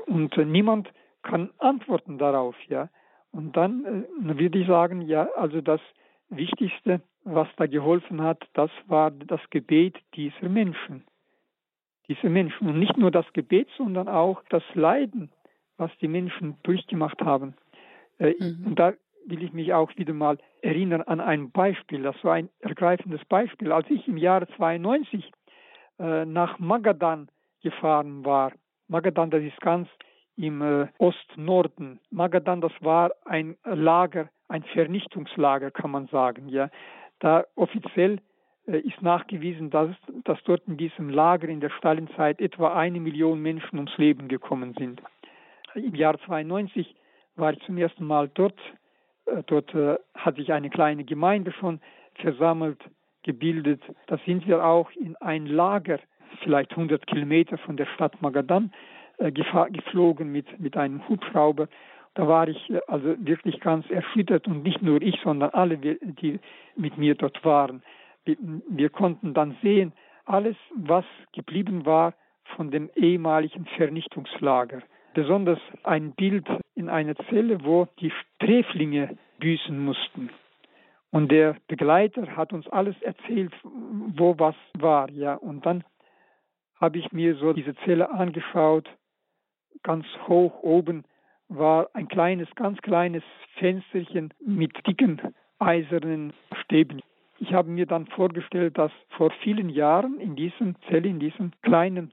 und 0.05 0.36
niemand 0.38 0.89
kann 1.24 1.49
antworten 1.57 2.18
darauf, 2.18 2.55
ja. 2.70 2.89
Und 3.32 3.55
dann 3.55 3.86
äh, 3.86 4.38
würde 4.39 4.59
ich 4.59 4.67
sagen, 4.67 5.01
ja, 5.01 5.28
also 5.36 5.61
das 5.61 5.82
Wichtigste, 6.30 7.01
was 7.23 7.47
da 7.57 7.67
geholfen 7.67 8.21
hat, 8.21 8.47
das 8.53 8.71
war 8.88 9.11
das 9.11 9.41
Gebet 9.49 9.97
dieser 10.15 10.49
Menschen. 10.49 11.03
Diese 12.07 12.30
Menschen. 12.30 12.69
Und 12.69 12.80
nicht 12.80 12.97
nur 12.97 13.11
das 13.11 13.32
Gebet, 13.34 13.67
sondern 13.78 14.07
auch 14.07 14.41
das 14.49 14.63
Leiden, 14.73 15.30
was 15.78 15.91
die 15.99 16.07
Menschen 16.07 16.55
durchgemacht 16.63 17.21
haben. 17.21 17.55
Äh, 18.19 18.34
mhm. 18.39 18.67
Und 18.67 18.80
da 18.80 18.93
will 19.25 19.43
ich 19.43 19.53
mich 19.53 19.73
auch 19.73 19.91
wieder 19.97 20.13
mal 20.13 20.38
erinnern 20.61 21.01
an 21.01 21.19
ein 21.19 21.51
Beispiel. 21.51 22.01
Das 22.01 22.15
war 22.23 22.34
ein 22.34 22.49
ergreifendes 22.59 23.23
Beispiel. 23.25 23.71
Als 23.71 23.89
ich 23.89 24.07
im 24.07 24.17
Jahre 24.17 24.47
92 24.55 25.32
äh, 25.99 26.25
nach 26.25 26.59
Magadan 26.59 27.30
gefahren 27.61 28.23
war, 28.25 28.53
Magadan, 28.88 29.30
das 29.30 29.43
ist 29.43 29.59
ganz 29.59 29.89
im 30.38 30.61
äh, 30.61 30.88
Ostnorden. 30.99 31.99
Magadan, 32.11 32.61
das 32.61 32.71
war 32.81 33.11
ein 33.25 33.57
Lager, 33.65 34.29
ein 34.47 34.63
Vernichtungslager, 34.63 35.71
kann 35.71 35.91
man 35.91 36.07
sagen. 36.07 36.47
Ja, 36.49 36.69
da 37.19 37.45
offiziell 37.55 38.19
äh, 38.67 38.79
ist 38.79 39.01
nachgewiesen, 39.01 39.69
dass, 39.69 39.89
dass 40.23 40.41
dort 40.43 40.67
in 40.67 40.77
diesem 40.77 41.09
Lager 41.09 41.49
in 41.49 41.59
der 41.59 41.71
Stalinzeit 41.71 42.39
etwa 42.39 42.77
eine 42.77 42.99
Million 42.99 43.41
Menschen 43.41 43.77
ums 43.77 43.97
Leben 43.97 44.27
gekommen 44.27 44.75
sind. 44.77 45.01
Im 45.73 45.95
Jahr 45.95 46.17
92 46.19 46.95
war 47.35 47.53
ich 47.53 47.59
zum 47.65 47.77
ersten 47.77 48.05
Mal 48.05 48.29
dort. 48.33 48.59
Äh, 49.25 49.43
dort 49.47 49.73
hat 50.13 50.35
sich 50.35 50.53
eine 50.53 50.69
kleine 50.69 51.03
Gemeinde 51.03 51.51
schon 51.51 51.81
versammelt, 52.15 52.79
gebildet. 53.23 53.81
Da 54.07 54.17
sind 54.25 54.47
wir 54.47 54.63
auch 54.63 54.89
in 54.91 55.15
ein 55.17 55.47
Lager, 55.47 55.99
vielleicht 56.43 56.71
100 56.71 57.05
Kilometer 57.07 57.57
von 57.57 57.77
der 57.77 57.85
Stadt 57.88 58.21
Magadan, 58.21 58.71
geflogen 59.18 60.32
mit, 60.32 60.59
mit 60.59 60.78
einem 60.78 61.07
Hubschrauber. 61.07 61.68
Da 62.13 62.28
war 62.28 62.47
ich 62.47 62.70
äh, 62.70 62.82
also 62.88 63.15
wirklich 63.20 63.59
ganz 63.59 63.89
erschüttert 63.89 64.47
und 64.47 64.63
nicht 64.63 64.82
nur 64.82 65.01
ich, 65.01 65.20
sondern 65.24 65.51
alle, 65.51 65.78
die 65.78 66.39
mit 66.76 66.97
mir 66.97 67.15
dort 67.15 67.43
waren. 67.45 67.84
Wir, 68.26 68.38
wir 68.70 68.89
konnten 68.89 69.34
dann 69.34 69.55
sehen, 69.61 69.93
alles, 70.26 70.57
was 70.76 71.05
geblieben 71.34 71.86
war 71.86 72.13
von 72.55 72.72
dem 72.72 72.89
ehemaligen 72.95 73.65
Vernichtungslager. 73.78 74.82
Besonders 75.13 75.59
ein 75.84 76.11
Bild 76.11 76.47
in 76.76 76.89
einer 76.89 77.15
Zelle, 77.30 77.63
wo 77.63 77.88
die 77.99 78.11
Sträflinge 78.11 79.18
büßen 79.39 79.80
mussten. 79.80 80.30
Und 81.11 81.32
der 81.32 81.55
Begleiter 81.68 82.36
hat 82.36 82.51
uns 82.51 82.68
alles 82.68 82.95
erzählt, 83.01 83.53
wo 83.63 84.38
was 84.38 84.55
war, 84.78 85.09
ja. 85.09 85.36
Und 85.36 85.65
dann 85.65 85.84
habe 86.80 86.97
ich 86.99 87.11
mir 87.11 87.36
so 87.36 87.53
diese 87.53 87.76
Zelle 87.86 88.11
angeschaut 88.11 88.88
ganz 89.84 90.05
hoch 90.28 90.61
oben 90.61 91.03
war 91.49 91.89
ein 91.93 92.07
kleines, 92.07 92.47
ganz 92.55 92.82
kleines 92.82 93.23
Fensterchen 93.55 94.34
mit 94.45 94.86
dicken 94.86 95.21
eisernen 95.59 96.34
Stäben. 96.63 97.01
Ich 97.39 97.53
habe 97.53 97.69
mir 97.69 97.86
dann 97.86 98.07
vorgestellt, 98.07 98.78
dass 98.78 98.91
vor 99.09 99.32
vielen 99.43 99.69
Jahren 99.69 100.19
in 100.19 100.36
diesem 100.36 100.75
Zelle, 100.89 101.07
in 101.07 101.19
diesem 101.19 101.51
kleinen 101.61 102.11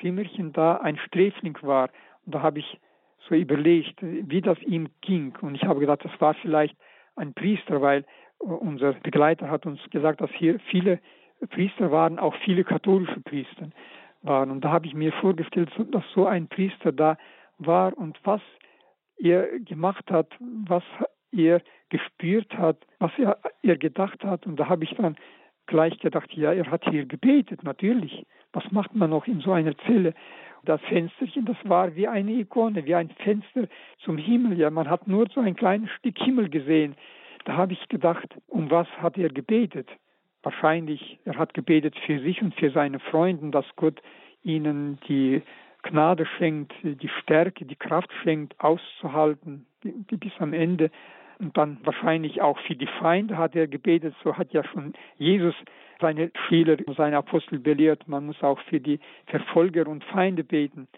Zimmerchen 0.00 0.52
da 0.52 0.76
ein 0.76 0.96
Sträfling 0.98 1.56
war. 1.62 1.90
Und 2.26 2.34
da 2.34 2.42
habe 2.42 2.58
ich 2.58 2.80
so 3.28 3.34
überlegt, 3.34 3.96
wie 4.02 4.40
das 4.40 4.60
ihm 4.62 4.88
ging. 5.00 5.34
Und 5.40 5.54
ich 5.54 5.64
habe 5.64 5.80
gedacht, 5.80 6.04
das 6.04 6.20
war 6.20 6.34
vielleicht 6.34 6.76
ein 7.16 7.32
Priester, 7.34 7.80
weil 7.80 8.04
unser 8.38 8.92
Begleiter 8.94 9.50
hat 9.50 9.64
uns 9.64 9.80
gesagt, 9.90 10.20
dass 10.20 10.30
hier 10.32 10.58
viele 10.70 10.98
Priester 11.50 11.90
waren, 11.90 12.18
auch 12.18 12.34
viele 12.44 12.64
katholische 12.64 13.20
Priester 13.20 13.70
waren. 14.24 14.50
Und 14.50 14.64
da 14.64 14.70
habe 14.70 14.86
ich 14.86 14.94
mir 14.94 15.12
vorgestellt, 15.12 15.70
dass 15.90 16.04
so 16.14 16.26
ein 16.26 16.48
Priester 16.48 16.92
da 16.92 17.16
war 17.58 17.96
und 17.96 18.18
was 18.24 18.40
er 19.16 19.46
gemacht 19.60 20.10
hat, 20.10 20.28
was 20.66 20.82
er 21.32 21.60
gespürt 21.88 22.52
hat, 22.56 22.78
was 22.98 23.12
er, 23.18 23.38
er 23.62 23.76
gedacht 23.76 24.24
hat. 24.24 24.46
Und 24.46 24.56
da 24.56 24.68
habe 24.68 24.84
ich 24.84 24.94
dann 24.96 25.16
gleich 25.66 25.98
gedacht, 26.00 26.32
ja, 26.34 26.52
er 26.52 26.70
hat 26.70 26.84
hier 26.88 27.06
gebetet, 27.06 27.62
natürlich. 27.62 28.26
Was 28.52 28.70
macht 28.70 28.94
man 28.94 29.10
noch 29.10 29.26
in 29.26 29.40
so 29.40 29.52
einer 29.52 29.76
Zelle? 29.78 30.14
Das 30.64 30.80
Fensterchen, 30.82 31.44
das 31.44 31.56
war 31.64 31.94
wie 31.94 32.08
eine 32.08 32.32
Ikone, 32.32 32.84
wie 32.84 32.94
ein 32.94 33.10
Fenster 33.10 33.68
zum 33.98 34.16
Himmel. 34.16 34.58
Ja, 34.58 34.70
man 34.70 34.88
hat 34.88 35.06
nur 35.06 35.26
so 35.32 35.40
ein 35.40 35.56
kleines 35.56 35.90
Stück 35.90 36.18
Himmel 36.18 36.48
gesehen. 36.48 36.96
Da 37.44 37.56
habe 37.56 37.74
ich 37.74 37.88
gedacht, 37.88 38.28
um 38.46 38.70
was 38.70 38.88
hat 38.98 39.18
er 39.18 39.28
gebetet? 39.28 39.88
Wahrscheinlich, 40.44 41.18
er 41.24 41.38
hat 41.38 41.54
gebetet 41.54 41.96
für 42.06 42.20
sich 42.20 42.42
und 42.42 42.54
für 42.54 42.70
seine 42.70 43.00
Freunde, 43.00 43.50
dass 43.50 43.64
Gott 43.76 44.00
ihnen 44.42 44.98
die 45.08 45.42
Gnade 45.82 46.26
schenkt, 46.38 46.72
die 46.82 47.10
Stärke, 47.22 47.64
die 47.64 47.76
Kraft 47.76 48.10
schenkt, 48.22 48.58
auszuhalten 48.60 49.66
bis 49.82 50.32
am 50.38 50.52
Ende. 50.52 50.90
Und 51.38 51.56
dann 51.56 51.78
wahrscheinlich 51.82 52.42
auch 52.42 52.58
für 52.60 52.76
die 52.76 52.88
Feinde 53.00 53.38
hat 53.38 53.56
er 53.56 53.66
gebetet. 53.66 54.14
So 54.22 54.36
hat 54.36 54.52
ja 54.52 54.62
schon 54.64 54.92
Jesus 55.16 55.54
seine 56.00 56.30
Schüler, 56.46 56.76
seine 56.96 57.16
Apostel 57.16 57.58
belehrt. 57.58 58.06
Man 58.06 58.26
muss 58.26 58.42
auch 58.42 58.60
für 58.68 58.80
die 58.80 59.00
Verfolger 59.26 59.86
und 59.88 60.04
Feinde 60.04 60.44
beten. 60.44 60.88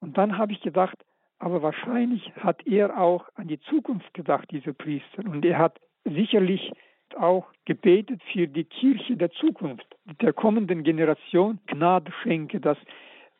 Und 0.00 0.16
dann 0.16 0.38
habe 0.38 0.52
ich 0.52 0.60
gedacht, 0.60 0.96
aber 1.40 1.62
wahrscheinlich 1.62 2.32
hat 2.36 2.64
er 2.66 2.98
auch 2.98 3.28
an 3.34 3.48
die 3.48 3.60
Zukunft 3.60 4.14
gedacht, 4.14 4.50
dieser 4.52 4.72
Priester. 4.72 5.24
Und 5.24 5.44
er 5.44 5.58
hat 5.58 5.80
sicherlich 6.04 6.72
auch 7.16 7.46
gebetet 7.64 8.20
für 8.32 8.46
die 8.46 8.64
Kirche 8.64 9.16
der 9.16 9.30
Zukunft, 9.30 9.86
der 10.20 10.32
kommenden 10.32 10.82
Generation 10.82 11.58
Gnade 11.66 12.12
schenke, 12.22 12.60
dass 12.60 12.78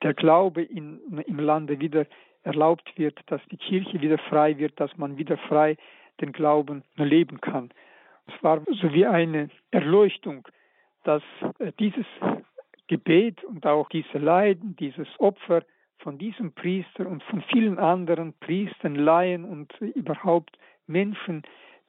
der 0.02 0.14
Glaube 0.14 0.62
in, 0.62 1.00
im 1.26 1.38
Lande 1.40 1.80
wieder 1.80 2.06
erlaubt 2.42 2.96
wird, 2.96 3.18
dass 3.26 3.40
die 3.50 3.56
Kirche 3.56 4.00
wieder 4.00 4.18
frei 4.18 4.58
wird, 4.58 4.78
dass 4.80 4.96
man 4.96 5.18
wieder 5.18 5.36
frei 5.36 5.76
den 6.20 6.32
Glauben 6.32 6.82
leben 6.96 7.40
kann. 7.40 7.70
Es 8.26 8.42
war 8.42 8.62
so 8.66 8.92
wie 8.92 9.06
eine 9.06 9.50
Erleuchtung, 9.70 10.46
dass 11.04 11.22
äh, 11.58 11.72
dieses 11.78 12.06
Gebet 12.86 13.44
und 13.44 13.66
auch 13.66 13.88
diese 13.88 14.18
Leiden, 14.18 14.76
dieses 14.76 15.08
Opfer 15.18 15.62
von 15.98 16.18
diesem 16.18 16.52
Priester 16.52 17.06
und 17.06 17.22
von 17.24 17.42
vielen 17.42 17.78
anderen 17.78 18.32
Priestern, 18.40 18.94
Laien 18.94 19.44
und 19.44 19.72
überhaupt 19.80 20.58
Menschen, 20.86 21.42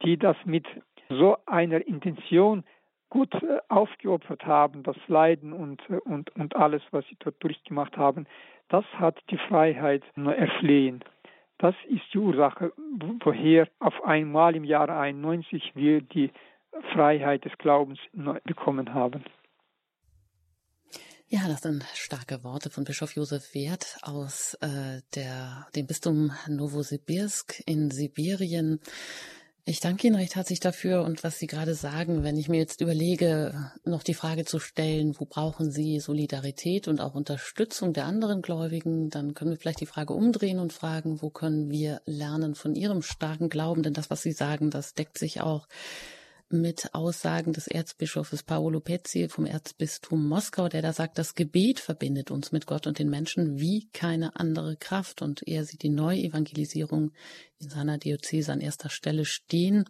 die 0.04 0.18
das 0.18 0.38
mit 0.46 0.66
so 1.10 1.38
einer 1.46 1.86
Intention 1.86 2.64
gut 3.10 3.34
äh, 3.34 3.60
aufgeopfert 3.68 4.46
haben, 4.46 4.84
das 4.84 4.98
Leiden 5.08 5.54
und, 5.54 5.82
äh, 5.90 5.96
und, 5.96 6.36
und 6.36 6.56
alles, 6.56 6.82
was 6.92 7.06
sie 7.08 7.18
dort 7.20 7.42
durchgemacht 7.44 7.98
haben, 7.98 8.28
das 8.70 8.86
hat 8.94 9.18
die 9.32 9.40
Freiheit 9.50 10.04
erflehen. 10.16 11.04
Das 11.58 11.76
ist 11.90 12.04
die 12.14 12.20
Ursache, 12.20 12.72
woher 13.24 13.68
auf 13.80 14.04
einmal 14.04 14.56
im 14.56 14.64
Jahre 14.64 14.96
91 14.96 15.72
wir 15.76 16.02
die 16.02 16.32
Freiheit 16.94 17.44
des 17.44 17.58
Glaubens 17.58 18.00
bekommen 18.46 18.94
haben. 18.94 19.26
Ja, 21.28 21.48
das 21.48 21.62
sind 21.62 21.84
starke 21.94 22.44
Worte 22.44 22.70
von 22.70 22.86
Bischof 22.86 23.16
Josef 23.16 23.54
Wert 23.54 23.98
aus 24.02 24.56
äh, 24.62 25.02
der, 25.14 25.68
dem 25.76 25.86
Bistum 25.86 26.32
Novosibirsk 26.48 27.62
in 27.68 27.92
Sibirien. 27.92 28.80
Ich 29.70 29.82
danke 29.82 30.08
Ihnen 30.08 30.16
recht 30.16 30.36
herzlich 30.36 30.60
dafür 30.60 31.04
und 31.04 31.24
was 31.24 31.38
Sie 31.38 31.46
gerade 31.46 31.76
sagen, 31.76 32.24
wenn 32.24 32.38
ich 32.38 32.50
mir 32.50 32.58
jetzt 32.58 32.82
überlege, 32.82 33.72
noch 33.86 34.02
die 34.02 34.16
Frage 34.16 34.44
zu 34.44 34.58
stellen, 34.58 35.14
wo 35.20 35.26
brauchen 35.26 35.70
Sie 35.70 36.00
Solidarität 36.00 36.88
und 36.88 37.00
auch 37.00 37.14
Unterstützung 37.14 37.94
der 37.94 38.06
anderen 38.06 38.42
Gläubigen, 38.42 39.12
dann 39.12 39.36
können 39.36 39.52
wir 39.52 39.58
vielleicht 39.58 39.82
die 39.82 39.86
Frage 39.86 40.16
umdrehen 40.16 40.58
und 40.58 40.74
fragen, 40.74 41.22
wo 41.22 41.30
können 41.30 41.70
wir 41.70 42.02
lernen 42.06 42.56
von 42.56 42.74
Ihrem 42.74 43.04
starken 43.04 43.48
Glauben, 43.48 43.84
denn 43.84 43.94
das, 43.94 44.10
was 44.10 44.24
Sie 44.24 44.32
sagen, 44.32 44.72
das 44.72 44.96
deckt 44.96 45.20
sich 45.20 45.40
auch 45.40 45.68
mit 46.52 46.94
Aussagen 46.94 47.54
des 47.54 47.68
Erzbischofes 47.68 48.44
Paolo 48.44 48.80
Pezzi 48.80 49.30
vom 49.30 49.46
Erzbistum 49.46 50.28
Moskau, 50.28 50.68
der 50.68 50.82
da 50.82 50.94
sagt, 50.94 51.18
das 51.18 51.36
Gebet 51.36 51.80
verbindet 51.80 52.32
uns 52.32 52.52
mit 52.52 52.66
Gott 52.66 52.88
und 52.88 53.00
den 53.00 53.10
Menschen 53.10 53.60
wie 53.60 53.88
keine 53.94 54.36
andere 54.36 54.76
Kraft. 54.76 55.22
Und 55.22 55.48
er 55.48 55.66
sieht 55.66 55.84
die 55.84 55.90
Neuevangelisierung 55.90 57.12
in 57.60 57.70
seiner 57.70 57.98
Diözese 57.98 58.52
an 58.52 58.62
erster 58.62 58.90
Stelle 58.90 59.26
stehen. 59.26 59.86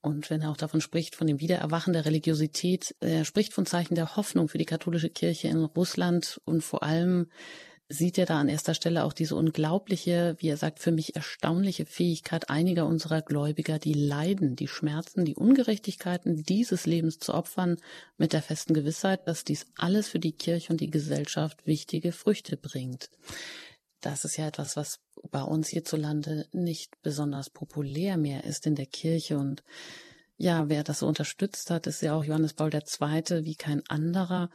Und 0.00 0.30
wenn 0.30 0.42
er 0.42 0.50
auch 0.50 0.56
davon 0.56 0.80
spricht, 0.80 1.14
von 1.14 1.28
dem 1.28 1.40
Wiedererwachen 1.40 1.92
der 1.92 2.04
Religiosität, 2.04 2.94
er 3.00 3.24
spricht 3.24 3.52
von 3.52 3.66
Zeichen 3.66 3.94
der 3.94 4.16
Hoffnung 4.16 4.48
für 4.48 4.58
die 4.58 4.64
katholische 4.64 5.10
Kirche 5.10 5.48
in 5.48 5.62
Russland 5.62 6.40
und 6.44 6.62
vor 6.62 6.82
allem 6.82 7.28
sieht 7.92 8.16
er 8.16 8.26
da 8.26 8.40
an 8.40 8.48
erster 8.48 8.74
Stelle 8.74 9.04
auch 9.04 9.12
diese 9.12 9.36
unglaubliche, 9.36 10.34
wie 10.38 10.48
er 10.48 10.56
sagt, 10.56 10.78
für 10.78 10.92
mich 10.92 11.14
erstaunliche 11.14 11.84
Fähigkeit 11.84 12.48
einiger 12.48 12.86
unserer 12.86 13.20
Gläubiger, 13.20 13.78
die 13.78 13.92
Leiden, 13.92 14.56
die 14.56 14.68
Schmerzen, 14.68 15.24
die 15.24 15.36
Ungerechtigkeiten 15.36 16.42
dieses 16.42 16.86
Lebens 16.86 17.18
zu 17.18 17.34
opfern, 17.34 17.76
mit 18.16 18.32
der 18.32 18.42
festen 18.42 18.72
Gewissheit, 18.72 19.28
dass 19.28 19.44
dies 19.44 19.66
alles 19.76 20.08
für 20.08 20.18
die 20.18 20.32
Kirche 20.32 20.72
und 20.72 20.80
die 20.80 20.90
Gesellschaft 20.90 21.66
wichtige 21.66 22.12
Früchte 22.12 22.56
bringt. 22.56 23.10
Das 24.00 24.24
ist 24.24 24.38
ja 24.38 24.48
etwas, 24.48 24.76
was 24.76 25.00
bei 25.30 25.42
uns 25.42 25.68
hierzulande 25.68 26.46
nicht 26.52 27.00
besonders 27.02 27.50
populär 27.50 28.16
mehr 28.16 28.44
ist 28.44 28.66
in 28.66 28.74
der 28.74 28.86
Kirche 28.86 29.38
und 29.38 29.62
ja, 30.38 30.68
wer 30.68 30.82
das 30.82 31.00
so 31.00 31.06
unterstützt 31.06 31.70
hat, 31.70 31.86
ist 31.86 32.02
ja 32.02 32.14
auch 32.14 32.24
Johannes 32.24 32.54
Paul 32.54 32.74
II. 32.74 33.44
wie 33.44 33.54
kein 33.54 33.82
anderer 33.88 34.50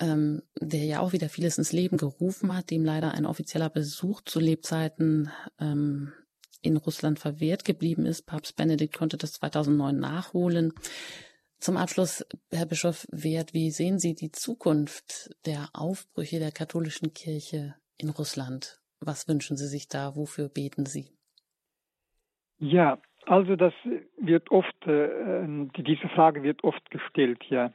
ähm, 0.00 0.42
der 0.60 0.84
ja 0.84 1.00
auch 1.00 1.12
wieder 1.12 1.28
vieles 1.28 1.58
ins 1.58 1.72
Leben 1.72 1.96
gerufen 1.96 2.56
hat, 2.56 2.70
dem 2.70 2.84
leider 2.84 3.12
ein 3.12 3.26
offizieller 3.26 3.70
Besuch 3.70 4.22
zu 4.22 4.40
Lebzeiten 4.40 5.30
ähm, 5.60 6.12
in 6.62 6.76
Russland 6.76 7.18
verwehrt 7.18 7.64
geblieben 7.64 8.06
ist. 8.06 8.26
Papst 8.26 8.56
Benedikt 8.56 8.96
konnte 8.96 9.16
das 9.16 9.32
2009 9.34 9.98
nachholen. 9.98 10.72
Zum 11.58 11.76
Abschluss, 11.76 12.26
Herr 12.50 12.66
Bischof 12.66 13.06
Wert, 13.10 13.52
wie 13.52 13.70
sehen 13.70 13.98
Sie 13.98 14.14
die 14.14 14.32
Zukunft 14.32 15.30
der 15.44 15.68
Aufbrüche 15.74 16.38
der 16.38 16.52
katholischen 16.52 17.12
Kirche 17.12 17.74
in 17.98 18.08
Russland? 18.08 18.80
Was 19.00 19.28
wünschen 19.28 19.56
Sie 19.56 19.66
sich 19.66 19.88
da? 19.88 20.16
Wofür 20.16 20.48
beten 20.48 20.86
Sie? 20.86 21.08
Ja, 22.58 22.98
also 23.26 23.56
das 23.56 23.74
wird 24.18 24.50
oft, 24.50 24.86
äh, 24.86 25.46
diese 25.76 26.08
Frage 26.14 26.42
wird 26.42 26.64
oft 26.64 26.90
gestellt, 26.90 27.42
ja, 27.48 27.72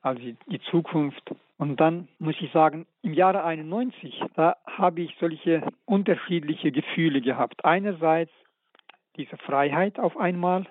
also 0.00 0.20
die 0.20 0.60
Zukunft. 0.70 1.34
Und 1.58 1.80
dann 1.80 2.08
muss 2.18 2.36
ich 2.40 2.52
sagen, 2.52 2.86
im 3.02 3.14
Jahre 3.14 3.44
91, 3.44 4.22
da 4.34 4.56
habe 4.66 5.00
ich 5.00 5.16
solche 5.18 5.66
unterschiedliche 5.86 6.70
Gefühle 6.70 7.20
gehabt. 7.22 7.64
Einerseits 7.64 8.32
diese 9.16 9.36
Freiheit 9.38 9.98
auf 9.98 10.16
einmal 10.18 10.66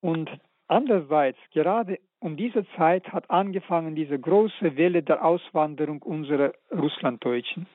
und 0.00 0.28
andererseits 0.66 1.38
gerade 1.52 1.98
um 2.18 2.36
diese 2.36 2.66
Zeit 2.76 3.12
hat 3.12 3.30
angefangen 3.30 3.94
diese 3.94 4.18
große 4.18 4.76
Welle 4.76 5.02
der 5.02 5.24
Auswanderung 5.24 6.02
unserer 6.02 6.54
Russlanddeutschen. 6.72 7.66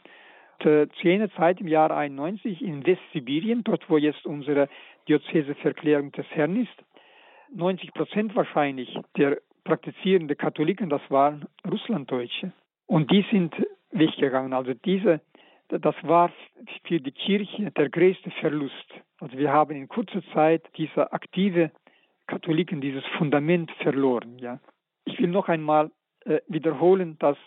Äh, 0.59 0.87
zu 0.87 1.07
jener 1.07 1.31
Zeit 1.35 1.61
im 1.61 1.67
Jahre 1.67 1.95
91 1.95 2.61
in 2.61 2.85
Westsibirien, 2.85 3.63
dort 3.63 3.89
wo 3.89 3.97
jetzt 3.97 4.25
unsere 4.25 4.67
Diözeseverklärung 5.07 6.11
des 6.11 6.25
Herrn 6.31 6.61
ist, 6.61 6.83
90 7.53 7.93
Prozent 7.93 8.35
wahrscheinlich 8.35 8.97
der 9.15 9.37
praktizierenden 9.69 10.35
Katholiken, 10.35 10.89
das 10.89 11.01
waren 11.09 11.45
Russlanddeutsche. 11.69 12.51
Und 12.87 13.11
die 13.11 13.23
sind 13.31 13.53
weggegangen. 13.91 14.53
Also 14.53 14.73
diese, 14.73 15.21
das 15.67 15.95
war 16.01 16.31
für 16.85 16.99
die 16.99 17.11
Kirche 17.11 17.69
der 17.69 17.89
größte 17.89 18.31
Verlust. 18.41 18.89
Also 19.19 19.37
wir 19.37 19.53
haben 19.53 19.75
in 19.75 19.87
kurzer 19.87 20.23
Zeit 20.33 20.63
diese 20.75 21.13
aktive 21.13 21.71
Katholiken, 22.25 22.81
dieses 22.81 23.05
Fundament 23.17 23.71
verloren. 23.83 24.39
Ja. 24.39 24.59
Ich 25.05 25.19
will 25.19 25.29
noch 25.29 25.49
einmal 25.49 25.91
äh, 26.25 26.39
wiederholen, 26.47 27.17
dass 27.19 27.37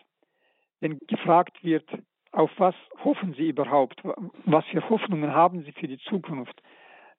wenn 0.79 1.01
gefragt 1.09 1.65
wird, 1.65 1.89
auf 2.31 2.51
was 2.59 2.75
hoffen 3.03 3.35
Sie 3.35 3.49
überhaupt? 3.49 4.01
Was 4.45 4.65
für 4.67 4.89
Hoffnungen 4.89 5.33
haben 5.33 5.65
Sie 5.65 5.73
für 5.73 5.89
die 5.89 5.99
Zukunft? 5.99 6.63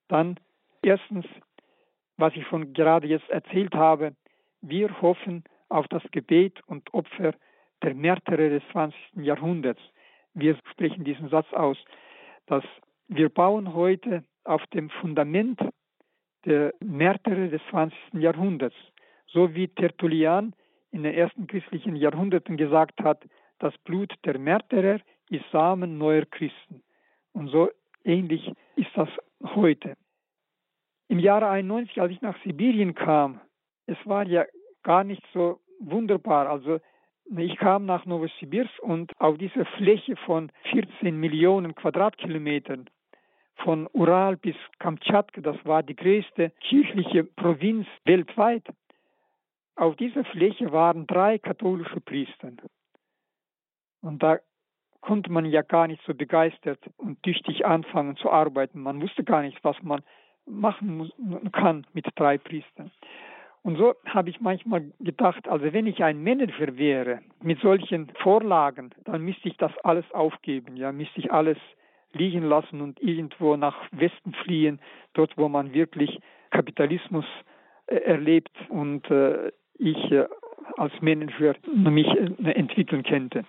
Dann 0.07 0.39
erstens, 0.81 1.25
was 2.17 2.34
ich 2.35 2.47
schon 2.47 2.73
gerade 2.73 3.07
jetzt 3.07 3.30
erzählt 3.30 3.75
habe, 3.75 4.15
wir 4.64 5.02
hoffen 5.02 5.44
auf 5.69 5.88
das 5.90 6.03
Gebet 6.11 6.61
und 6.68 6.94
Opfer 6.94 7.34
der 7.84 7.94
Märtyrer 7.94 8.49
des 8.49 8.64
20. 8.72 8.98
Jahrhunderts. 9.18 9.81
Wir 10.34 10.57
sprechen 10.72 11.03
diesen 11.03 11.30
Satz 11.30 11.52
aus, 11.52 11.77
dass 12.48 12.64
wir 13.07 13.30
bauen 13.30 13.73
heute 13.73 14.23
auf 14.45 14.65
dem 14.68 14.90
Fundament 14.90 15.60
der 16.45 16.73
Märtyrer 16.80 17.49
des 17.49 17.61
20. 17.69 17.98
Jahrhunderts, 18.14 18.76
so 19.27 19.53
wie 19.53 19.68
Tertullian 19.68 20.56
in 20.91 21.03
den 21.03 21.14
ersten 21.14 21.45
christlichen 21.48 21.95
Jahrhunderten 21.98 22.56
gesagt 22.56 23.02
hat, 23.02 23.22
das 23.60 23.77
Blut 23.80 24.14
der 24.23 24.40
Märtyrer 24.40 24.99
ist 25.30 25.45
Samen 25.52 25.98
neuer 25.98 26.26
Christen. 26.26 26.84
Und 27.34 27.49
so 27.49 27.69
ähnlich 28.06 28.49
ist 28.76 28.91
das 28.95 29.10
heute. 29.41 29.95
Im 31.10 31.19
Jahre 31.19 31.49
91, 31.49 31.99
als 31.99 32.11
ich 32.11 32.22
nach 32.22 32.41
Sibirien 32.44 32.95
kam, 32.95 33.41
es 33.85 33.97
war 34.05 34.26
ja 34.27 34.45
gar 34.84 35.03
nicht 35.03 35.23
so 35.34 35.60
wunderbar. 35.80 36.49
Also 36.49 36.80
ich 37.38 37.55
kam 37.57 37.85
nach 37.85 38.05
Novosibirsk 38.05 38.80
und 38.81 39.11
auf 39.19 39.38
dieser 39.38 39.65
Fläche 39.65 40.15
von 40.18 40.51
14 40.72 41.18
Millionen 41.18 41.76
Quadratkilometern 41.76 42.89
von 43.57 43.88
Ural 43.93 44.35
bis 44.35 44.55
Kamtschatka, 44.80 45.41
das 45.41 45.57
war 45.64 45.84
die 45.84 45.95
größte 45.95 46.51
kirchliche 46.60 47.23
Provinz 47.23 47.88
weltweit. 48.03 48.68
Auf 49.76 49.95
dieser 49.95 50.26
Fläche 50.26 50.72
waren 50.72 51.07
drei 51.07 51.38
katholische 51.38 52.01
Priester. 52.01 52.51
Und 54.01 54.22
da 54.22 54.39
konnte 55.01 55.31
man 55.31 55.45
ja 55.45 55.61
gar 55.61 55.88
nicht 55.88 56.01
so 56.05 56.14
begeistert 56.14 56.80
und 56.97 57.22
tüchtig 57.23 57.65
anfangen 57.65 58.15
zu 58.18 58.30
arbeiten. 58.30 58.81
Man 58.81 59.01
wusste 59.01 59.23
gar 59.23 59.41
nicht, 59.41 59.64
was 59.64 59.81
man 59.81 60.01
machen 60.45 61.11
kann 61.51 61.88
mit 61.93 62.05
drei 62.15 62.38
Priestern. 62.38 62.91
Und 63.64 63.77
so 63.77 63.95
habe 64.06 64.30
ich 64.30 64.41
manchmal 64.41 64.91
gedacht, 64.99 65.48
also 65.48 65.72
wenn 65.72 65.88
ich 65.88 66.03
ein 66.03 66.22
Manager 66.22 66.77
wäre 66.77 67.19
mit 67.41 67.60
solchen 67.61 68.11
Vorlagen, 68.22 68.91
dann 69.06 69.22
müsste 69.22 69.48
ich 69.48 69.56
das 69.56 69.72
alles 69.84 70.06
aufgeben, 70.11 70.76
ja, 70.76 70.91
müsste 70.91 71.19
ich 71.22 71.31
alles 71.31 71.57
liegen 72.11 72.44
lassen 72.44 72.81
und 72.81 73.02
irgendwo 73.02 73.56
nach 73.56 73.77
Westen 73.91 74.34
fliehen, 74.44 74.80
dort 75.14 75.38
wo 75.38 75.48
man 75.48 75.73
wirklich 75.73 76.19
Kapitalismus 76.52 77.26
äh, 77.88 77.95
erlebt 77.95 78.52
und 78.69 79.10
äh, 79.10 79.52
ich 79.80 80.11
äh, 80.11 80.27
als 80.77 80.94
Manager 81.02 81.56
mich 81.73 82.07
äh, 82.07 82.52
entwickeln 82.52 83.03
könnte. 83.03 83.45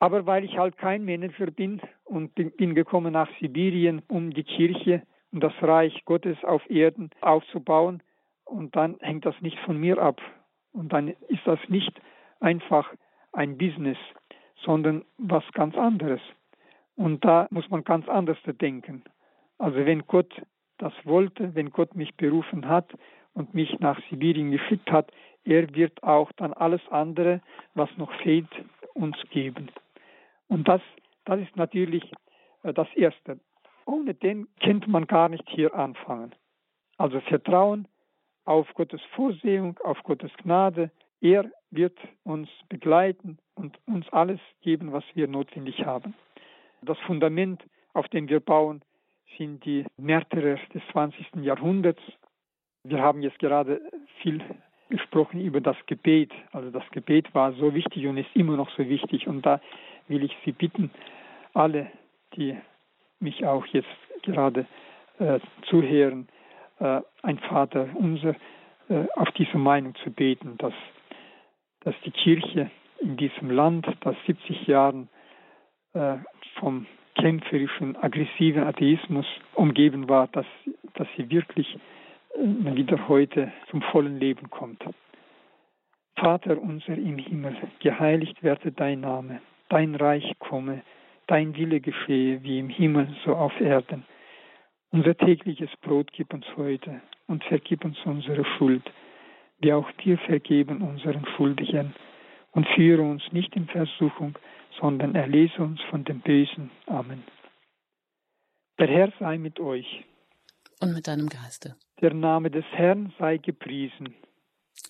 Aber 0.00 0.26
weil 0.26 0.44
ich 0.44 0.58
halt 0.58 0.76
kein 0.78 1.04
Manager 1.04 1.46
bin 1.46 1.80
und 2.04 2.34
bin, 2.34 2.50
bin 2.50 2.74
gekommen 2.74 3.12
nach 3.12 3.28
Sibirien, 3.38 4.02
um 4.08 4.34
die 4.34 4.42
Kirche 4.42 5.02
und 5.30 5.42
das 5.44 5.52
Reich 5.62 6.04
Gottes 6.06 6.42
auf 6.42 6.68
Erden 6.68 7.10
aufzubauen, 7.20 8.02
und 8.44 8.76
dann 8.76 8.96
hängt 9.00 9.26
das 9.26 9.40
nicht 9.40 9.58
von 9.60 9.78
mir 9.78 9.98
ab. 9.98 10.20
Und 10.72 10.92
dann 10.92 11.08
ist 11.08 11.46
das 11.46 11.58
nicht 11.68 12.00
einfach 12.40 12.90
ein 13.32 13.58
Business, 13.58 13.98
sondern 14.64 15.04
was 15.18 15.44
ganz 15.52 15.76
anderes. 15.76 16.20
Und 16.96 17.24
da 17.24 17.48
muss 17.50 17.68
man 17.70 17.84
ganz 17.84 18.08
anders 18.08 18.38
denken. 18.60 19.04
Also 19.58 19.84
wenn 19.86 20.06
Gott 20.06 20.32
das 20.78 20.92
wollte, 21.04 21.54
wenn 21.54 21.70
Gott 21.70 21.94
mich 21.94 22.14
berufen 22.16 22.68
hat 22.68 22.92
und 23.34 23.54
mich 23.54 23.78
nach 23.80 24.00
Sibirien 24.08 24.50
geschickt 24.50 24.90
hat, 24.90 25.12
er 25.44 25.74
wird 25.74 26.02
auch 26.02 26.30
dann 26.32 26.52
alles 26.52 26.80
andere, 26.90 27.40
was 27.74 27.88
noch 27.96 28.12
fehlt, 28.22 28.48
uns 28.94 29.16
geben. 29.30 29.70
Und 30.48 30.68
das, 30.68 30.80
das 31.24 31.40
ist 31.40 31.56
natürlich 31.56 32.12
äh, 32.62 32.72
das 32.72 32.88
Erste. 32.94 33.40
Ohne 33.86 34.14
den 34.14 34.48
könnte 34.60 34.90
man 34.90 35.06
gar 35.06 35.28
nicht 35.28 35.48
hier 35.48 35.74
anfangen. 35.74 36.34
Also 36.98 37.20
Vertrauen 37.20 37.88
auf 38.44 38.72
Gottes 38.74 39.00
Vorsehung, 39.14 39.78
auf 39.84 40.02
Gottes 40.02 40.30
Gnade. 40.42 40.90
Er 41.20 41.50
wird 41.70 41.96
uns 42.24 42.48
begleiten 42.68 43.38
und 43.54 43.78
uns 43.86 44.08
alles 44.10 44.40
geben, 44.62 44.92
was 44.92 45.04
wir 45.14 45.28
notwendig 45.28 45.84
haben. 45.84 46.14
Das 46.82 46.98
Fundament, 47.00 47.62
auf 47.94 48.08
dem 48.08 48.28
wir 48.28 48.40
bauen, 48.40 48.82
sind 49.38 49.64
die 49.64 49.84
Märtyrer 49.96 50.58
des 50.74 50.82
20. 50.90 51.36
Jahrhunderts. 51.42 52.02
Wir 52.84 53.00
haben 53.00 53.22
jetzt 53.22 53.38
gerade 53.38 53.80
viel 54.20 54.42
gesprochen 54.90 55.40
über 55.40 55.60
das 55.60 55.76
Gebet. 55.86 56.32
Also 56.52 56.70
das 56.70 56.84
Gebet 56.90 57.34
war 57.34 57.52
so 57.52 57.74
wichtig 57.74 58.06
und 58.06 58.18
ist 58.18 58.34
immer 58.34 58.56
noch 58.56 58.70
so 58.76 58.86
wichtig. 58.88 59.26
Und 59.26 59.46
da 59.46 59.60
will 60.08 60.24
ich 60.24 60.36
Sie 60.44 60.52
bitten, 60.52 60.90
alle, 61.54 61.90
die 62.36 62.56
mich 63.20 63.44
auch 63.46 63.64
jetzt 63.66 63.88
gerade 64.22 64.66
äh, 65.18 65.40
zuhören, 65.68 66.28
ein 67.22 67.38
Vater 67.38 67.88
unser 67.94 68.34
äh, 68.88 69.06
auf 69.14 69.30
diese 69.32 69.58
Meinung 69.58 69.94
zu 70.02 70.10
beten, 70.10 70.56
dass, 70.58 70.74
dass 71.80 71.94
die 72.04 72.10
Kirche 72.10 72.70
in 73.00 73.16
diesem 73.16 73.50
Land, 73.50 73.86
das 74.00 74.16
70 74.26 74.66
Jahren 74.66 75.08
äh, 75.94 76.16
vom 76.58 76.86
kämpferischen, 77.16 77.96
aggressiven 77.96 78.62
Atheismus 78.64 79.26
umgeben 79.54 80.08
war, 80.08 80.28
dass, 80.28 80.46
dass 80.94 81.08
sie 81.16 81.30
wirklich 81.30 81.78
äh, 82.34 82.74
wieder 82.74 83.08
heute 83.08 83.52
zum 83.70 83.82
vollen 83.82 84.18
Leben 84.18 84.50
kommt. 84.50 84.82
Vater 86.16 86.60
unser 86.60 86.94
im 86.94 87.18
Himmel, 87.18 87.56
geheiligt 87.80 88.42
werde 88.42 88.70
dein 88.72 89.00
Name 89.00 89.40
dein 89.72 89.94
Reich 89.94 90.34
komme, 90.38 90.82
dein 91.26 91.56
Wille 91.56 91.80
geschehe, 91.80 92.42
wie 92.42 92.58
im 92.58 92.68
Himmel 92.68 93.08
so 93.24 93.34
auf 93.34 93.58
Erden. 93.58 94.04
Unser 94.92 95.16
tägliches 95.16 95.70
Brot 95.80 96.12
gib 96.12 96.34
uns 96.34 96.44
heute 96.56 97.00
und 97.26 97.42
vergib 97.44 97.82
uns 97.84 97.96
unsere 98.04 98.44
Schuld, 98.56 98.82
wie 99.58 99.72
auch 99.72 99.88
wir 100.04 100.18
vergeben 100.18 100.82
unseren 100.82 101.26
Schuldigen. 101.34 101.94
Und 102.54 102.68
führe 102.74 103.00
uns 103.00 103.22
nicht 103.32 103.56
in 103.56 103.66
Versuchung, 103.66 104.38
sondern 104.78 105.14
erlese 105.14 105.62
uns 105.62 105.80
von 105.88 106.04
dem 106.04 106.20
Bösen. 106.20 106.70
Amen. 106.84 107.24
Der 108.78 108.88
Herr 108.88 109.12
sei 109.18 109.38
mit 109.38 109.58
euch. 109.58 110.04
Und 110.80 110.92
mit 110.92 111.06
deinem 111.06 111.30
Geiste. 111.30 111.76
Der 112.02 112.12
Name 112.12 112.50
des 112.50 112.66
Herrn 112.72 113.14
sei 113.18 113.38
gepriesen. 113.38 114.14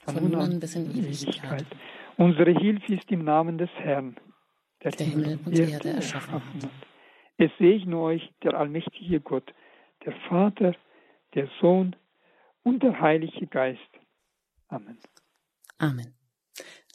Von 0.04 0.30
nun 0.30 0.34
an 0.34 0.58
bis 0.58 0.74
in 0.74 0.90
Ewigkeit. 0.90 1.66
Unsere 2.16 2.50
Hilfe 2.50 2.94
ist 2.94 3.08
im 3.12 3.22
Namen 3.22 3.58
des 3.58 3.70
Herrn, 3.76 4.16
der, 4.82 4.90
der 4.90 5.06
Himmel 5.06 5.38
und 5.44 5.56
die 5.56 5.62
Erde 5.62 5.90
erschaffen 5.90 6.34
hat. 6.34 6.70
Es 7.36 7.50
segne 7.58 7.98
euch 7.98 8.28
der 8.42 8.54
allmächtige 8.54 9.20
Gott, 9.20 9.52
der 10.04 10.14
Vater, 10.28 10.74
der 11.34 11.48
Sohn 11.60 11.96
und 12.62 12.82
der 12.82 13.00
Heilige 13.00 13.46
Geist. 13.46 13.80
Amen. 14.68 14.98
Amen. 15.78 16.14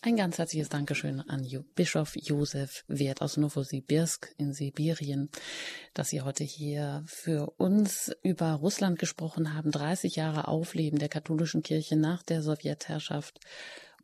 Ein 0.03 0.15
ganz 0.15 0.37
herzliches 0.37 0.69
Dankeschön 0.69 1.21
an 1.21 1.43
Bischof 1.75 2.15
Josef 2.15 2.83
Wert 2.87 3.21
aus 3.21 3.35
Novosibirsk 3.35 4.31
in 4.37 4.53
Sibirien, 4.53 5.29
dass 5.95 6.09
Sie 6.09 6.21
heute 6.21 6.43
hier 6.43 7.03
für 7.07 7.51
uns 7.57 8.15
über 8.21 8.53
Russland 8.53 8.99
gesprochen 8.99 9.55
haben. 9.55 9.71
30 9.71 10.15
Jahre 10.15 10.47
Aufleben 10.47 10.99
der 10.99 11.09
katholischen 11.09 11.63
Kirche 11.63 11.97
nach 11.97 12.21
der 12.21 12.43
Sowjetherrschaft 12.43 13.39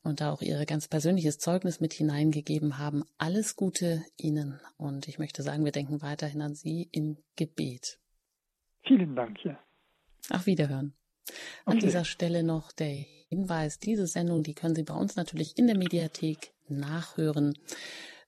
und 0.02 0.20
da 0.20 0.32
auch 0.32 0.42
Ihre 0.42 0.66
ganz 0.66 0.88
persönliches 0.88 1.38
Zeugnis 1.38 1.80
mit 1.80 1.94
hineingegeben 1.94 2.80
haben. 2.80 3.04
Alles 3.20 3.56
Gute 3.56 4.04
Ihnen 4.18 4.60
und 4.78 5.08
ich 5.08 5.20
möchte 5.20 5.44
sagen, 5.44 5.64
wir 5.64 5.72
denken 5.72 6.02
weiterhin 6.02 6.42
an 6.42 6.56
Sie 6.56 6.90
im 6.92 7.18
Gebet. 7.36 8.00
Vielen 8.86 9.16
Dank, 9.16 9.44
ja. 9.44 9.58
Auf 10.30 10.46
Wiederhören. 10.46 10.94
An 11.66 11.78
okay. 11.78 11.86
dieser 11.86 12.06
Stelle 12.06 12.44
noch 12.44 12.72
der 12.72 13.06
Hinweis, 13.30 13.80
diese 13.80 14.08
Sendung, 14.08 14.44
die 14.44 14.54
können 14.54 14.76
Sie 14.76 14.84
bei 14.84 14.94
uns 14.94 15.16
natürlich 15.16 15.58
in 15.58 15.68
der 15.68 15.78
Mediathek 15.78 16.54
nachhören, 16.68 17.58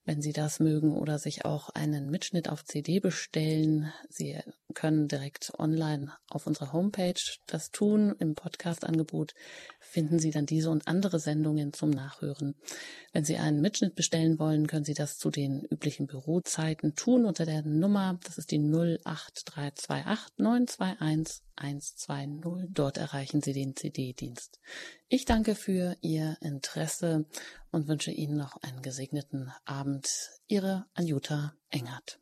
wenn 0.06 0.22
Sie 0.22 0.32
das 0.32 0.60
mögen 0.60 0.96
oder 0.96 1.18
sich 1.18 1.44
auch 1.44 1.68
einen 1.70 2.10
Mitschnitt 2.10 2.48
auf 2.48 2.64
CD 2.64 3.00
bestellen. 3.00 3.92
Sie 4.08 4.38
können 4.72 5.08
direkt 5.08 5.52
online 5.58 6.12
auf 6.30 6.46
unserer 6.46 6.72
Homepage 6.72 7.20
das 7.46 7.72
tun. 7.72 8.14
Im 8.20 8.34
Podcast-Angebot 8.36 9.34
finden 9.80 10.18
Sie 10.18 10.30
dann 10.30 10.46
diese 10.46 10.70
und 10.70 10.86
andere 10.86 11.18
Sendungen 11.18 11.72
zum 11.72 11.90
Nachhören. 11.90 12.54
Wenn 13.12 13.24
Sie 13.24 13.36
einen 13.36 13.60
Mitschnitt 13.60 13.96
bestellen 13.96 14.38
wollen, 14.38 14.68
können 14.68 14.84
Sie 14.84 14.94
das 14.94 15.18
zu 15.18 15.30
den 15.30 15.64
üblichen 15.64 16.06
Bürozeiten 16.06 16.94
tun 16.94 17.24
unter 17.24 17.44
der 17.44 17.62
Nummer, 17.62 18.18
das 18.24 18.38
ist 18.38 18.52
die 18.52 18.58
08328 18.58 20.38
921 20.38 21.45
120. 21.56 22.70
Dort 22.72 22.98
erreichen 22.98 23.42
Sie 23.42 23.52
den 23.52 23.74
CD-Dienst. 23.74 24.60
Ich 25.08 25.24
danke 25.24 25.54
für 25.54 25.96
Ihr 26.00 26.36
Interesse 26.40 27.26
und 27.70 27.88
wünsche 27.88 28.10
Ihnen 28.10 28.36
noch 28.36 28.62
einen 28.62 28.82
gesegneten 28.82 29.52
Abend. 29.64 30.08
Ihre 30.46 30.86
Anjuta 30.94 31.54
Engert. 31.70 32.20